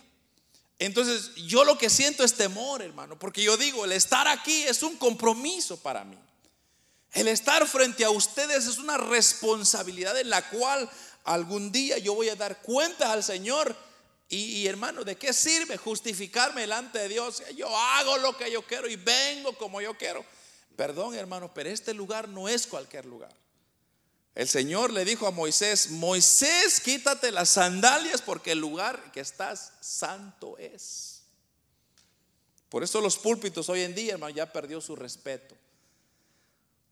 Entonces, 0.79 1.35
yo 1.37 1.65
lo 1.65 1.79
que 1.79 1.89
siento 1.89 2.25
es 2.25 2.35
temor, 2.35 2.83
hermano, 2.83 3.19
porque 3.19 3.43
yo 3.43 3.57
digo, 3.57 3.85
el 3.85 3.93
estar 3.93 4.27
aquí 4.27 4.63
es 4.65 4.83
un 4.83 4.97
compromiso 4.97 5.77
para 5.77 6.05
mí. 6.05 6.19
El 7.13 7.29
estar 7.29 7.67
frente 7.67 8.05
a 8.05 8.11
ustedes 8.11 8.67
es 8.67 8.79
una 8.79 8.97
responsabilidad 8.97 10.19
en 10.19 10.31
la 10.31 10.49
cual 10.49 10.91
algún 11.25 11.71
día 11.71 11.99
yo 11.99 12.15
voy 12.15 12.31
a 12.31 12.37
dar 12.37 12.63
cuenta 12.63 13.13
al 13.13 13.23
Señor 13.23 13.77
Y, 14.35 14.67
hermano, 14.67 15.05
¿de 15.05 15.17
qué 15.17 15.35
sirve 15.35 15.77
justificarme 15.77 16.63
delante 16.63 16.99
de 16.99 17.09
Dios? 17.11 17.43
Yo 17.55 17.69
hago 17.77 18.17
lo 18.17 18.35
que 18.35 18.51
yo 18.51 18.63
quiero 18.67 18.89
y 18.89 18.97
vengo 18.97 19.55
como 19.59 19.83
yo 19.83 19.95
quiero. 19.99 20.25
Perdón, 20.75 21.15
hermano, 21.15 21.53
pero 21.53 21.69
este 21.69 21.93
lugar 21.93 22.31
no 22.31 22.49
es 22.49 22.67
cualquier 22.67 23.05
lugar. 23.05 23.42
El 24.35 24.49
Señor 24.49 24.93
le 24.93 25.05
dijo 25.05 25.27
a 25.27 25.31
Moisés, 25.31 25.91
Moisés, 25.91 26.81
quítate 26.81 27.31
las 27.31 27.51
sandalias 27.51 28.23
porque 28.23 28.53
el 28.53 28.59
lugar 28.59 29.13
que 29.13 29.21
estás 29.21 29.73
santo 29.81 30.57
es. 30.57 31.23
Por 32.71 32.83
eso 32.83 33.03
los 33.03 33.19
púlpitos 33.19 33.69
hoy 33.69 33.83
en 33.83 33.95
día, 33.95 34.15
hermano, 34.15 34.35
ya 34.35 34.51
perdió 34.51 34.81
su 34.81 34.97
respeto. 34.97 35.55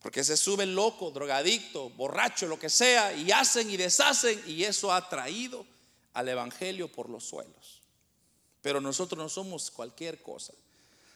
Porque 0.00 0.22
se 0.22 0.36
sube 0.36 0.66
loco, 0.66 1.10
drogadicto, 1.10 1.88
borracho, 1.90 2.46
lo 2.46 2.58
que 2.58 2.68
sea, 2.68 3.14
y 3.14 3.32
hacen 3.32 3.70
y 3.70 3.78
deshacen, 3.78 4.42
y 4.46 4.64
eso 4.64 4.92
ha 4.92 5.08
traído 5.08 5.66
al 6.12 6.28
Evangelio 6.28 6.92
por 6.92 7.08
los 7.08 7.24
suelos. 7.24 7.80
Pero 8.60 8.82
nosotros 8.82 9.18
no 9.18 9.30
somos 9.30 9.70
cualquier 9.70 10.22
cosa. 10.22 10.52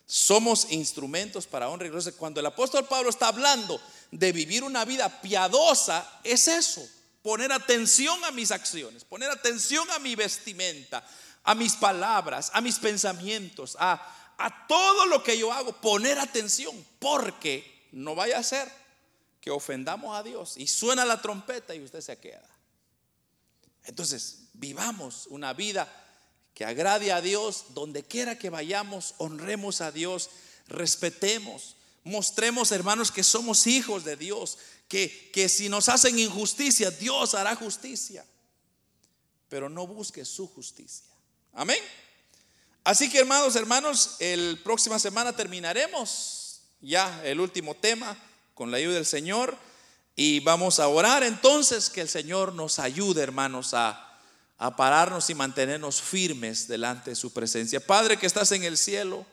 Somos 0.06 0.70
instrumentos 0.70 1.46
para 1.46 1.68
honra 1.68 1.86
y 1.86 1.90
gloria. 1.90 2.12
Cuando 2.12 2.40
el 2.40 2.46
apóstol 2.46 2.86
Pablo 2.86 3.10
está 3.10 3.28
hablando 3.28 3.80
de 4.10 4.32
vivir 4.32 4.62
una 4.62 4.84
vida 4.84 5.20
piadosa, 5.22 6.20
es 6.22 6.46
eso, 6.46 6.86
poner 7.22 7.52
atención 7.52 8.22
a 8.24 8.30
mis 8.30 8.50
acciones, 8.50 9.04
poner 9.04 9.30
atención 9.30 9.90
a 9.90 9.98
mi 9.98 10.14
vestimenta, 10.14 11.06
a 11.42 11.54
mis 11.54 11.74
palabras, 11.74 12.50
a 12.52 12.60
mis 12.60 12.78
pensamientos, 12.78 13.76
a, 13.80 14.34
a 14.36 14.66
todo 14.66 15.06
lo 15.06 15.22
que 15.22 15.38
yo 15.38 15.52
hago, 15.52 15.72
poner 15.80 16.18
atención, 16.18 16.84
porque 16.98 17.88
no 17.92 18.14
vaya 18.14 18.38
a 18.38 18.42
ser 18.42 18.70
que 19.40 19.50
ofendamos 19.50 20.16
a 20.16 20.22
Dios 20.22 20.56
y 20.56 20.66
suena 20.66 21.04
la 21.04 21.20
trompeta 21.22 21.74
y 21.74 21.82
usted 21.82 22.00
se 22.00 22.18
queda. 22.18 22.48
Entonces, 23.84 24.48
vivamos 24.54 25.26
una 25.28 25.52
vida 25.52 26.03
que 26.54 26.64
agrade 26.64 27.12
a 27.12 27.20
Dios, 27.20 27.66
donde 27.70 28.04
quiera 28.04 28.38
que 28.38 28.50
vayamos, 28.50 29.14
honremos 29.18 29.80
a 29.80 29.90
Dios, 29.90 30.30
respetemos, 30.68 31.76
mostremos, 32.04 32.70
hermanos, 32.70 33.10
que 33.10 33.24
somos 33.24 33.66
hijos 33.66 34.04
de 34.04 34.16
Dios, 34.16 34.58
que, 34.88 35.30
que 35.32 35.48
si 35.48 35.68
nos 35.68 35.88
hacen 35.88 36.18
injusticia, 36.18 36.90
Dios 36.92 37.34
hará 37.34 37.56
justicia, 37.56 38.24
pero 39.48 39.68
no 39.68 39.86
busque 39.86 40.24
su 40.24 40.46
justicia. 40.46 41.06
Amén. 41.52 41.78
Así 42.84 43.10
que, 43.10 43.18
hermanos, 43.18 43.56
hermanos, 43.56 44.16
el 44.20 44.60
próxima 44.62 44.98
semana 44.98 45.34
terminaremos 45.34 46.60
ya 46.80 47.22
el 47.24 47.40
último 47.40 47.74
tema 47.74 48.16
con 48.54 48.70
la 48.70 48.76
ayuda 48.76 48.94
del 48.94 49.06
Señor 49.06 49.56
y 50.14 50.40
vamos 50.40 50.78
a 50.78 50.86
orar 50.86 51.24
entonces 51.24 51.90
que 51.90 52.02
el 52.02 52.08
Señor 52.08 52.54
nos 52.54 52.78
ayude, 52.78 53.22
hermanos, 53.22 53.74
a 53.74 54.13
a 54.58 54.76
pararnos 54.76 55.30
y 55.30 55.34
mantenernos 55.34 56.00
firmes 56.00 56.68
delante 56.68 57.10
de 57.10 57.16
su 57.16 57.32
presencia. 57.32 57.80
Padre 57.80 58.16
que 58.16 58.26
estás 58.26 58.52
en 58.52 58.62
el 58.62 58.76
cielo, 58.76 59.26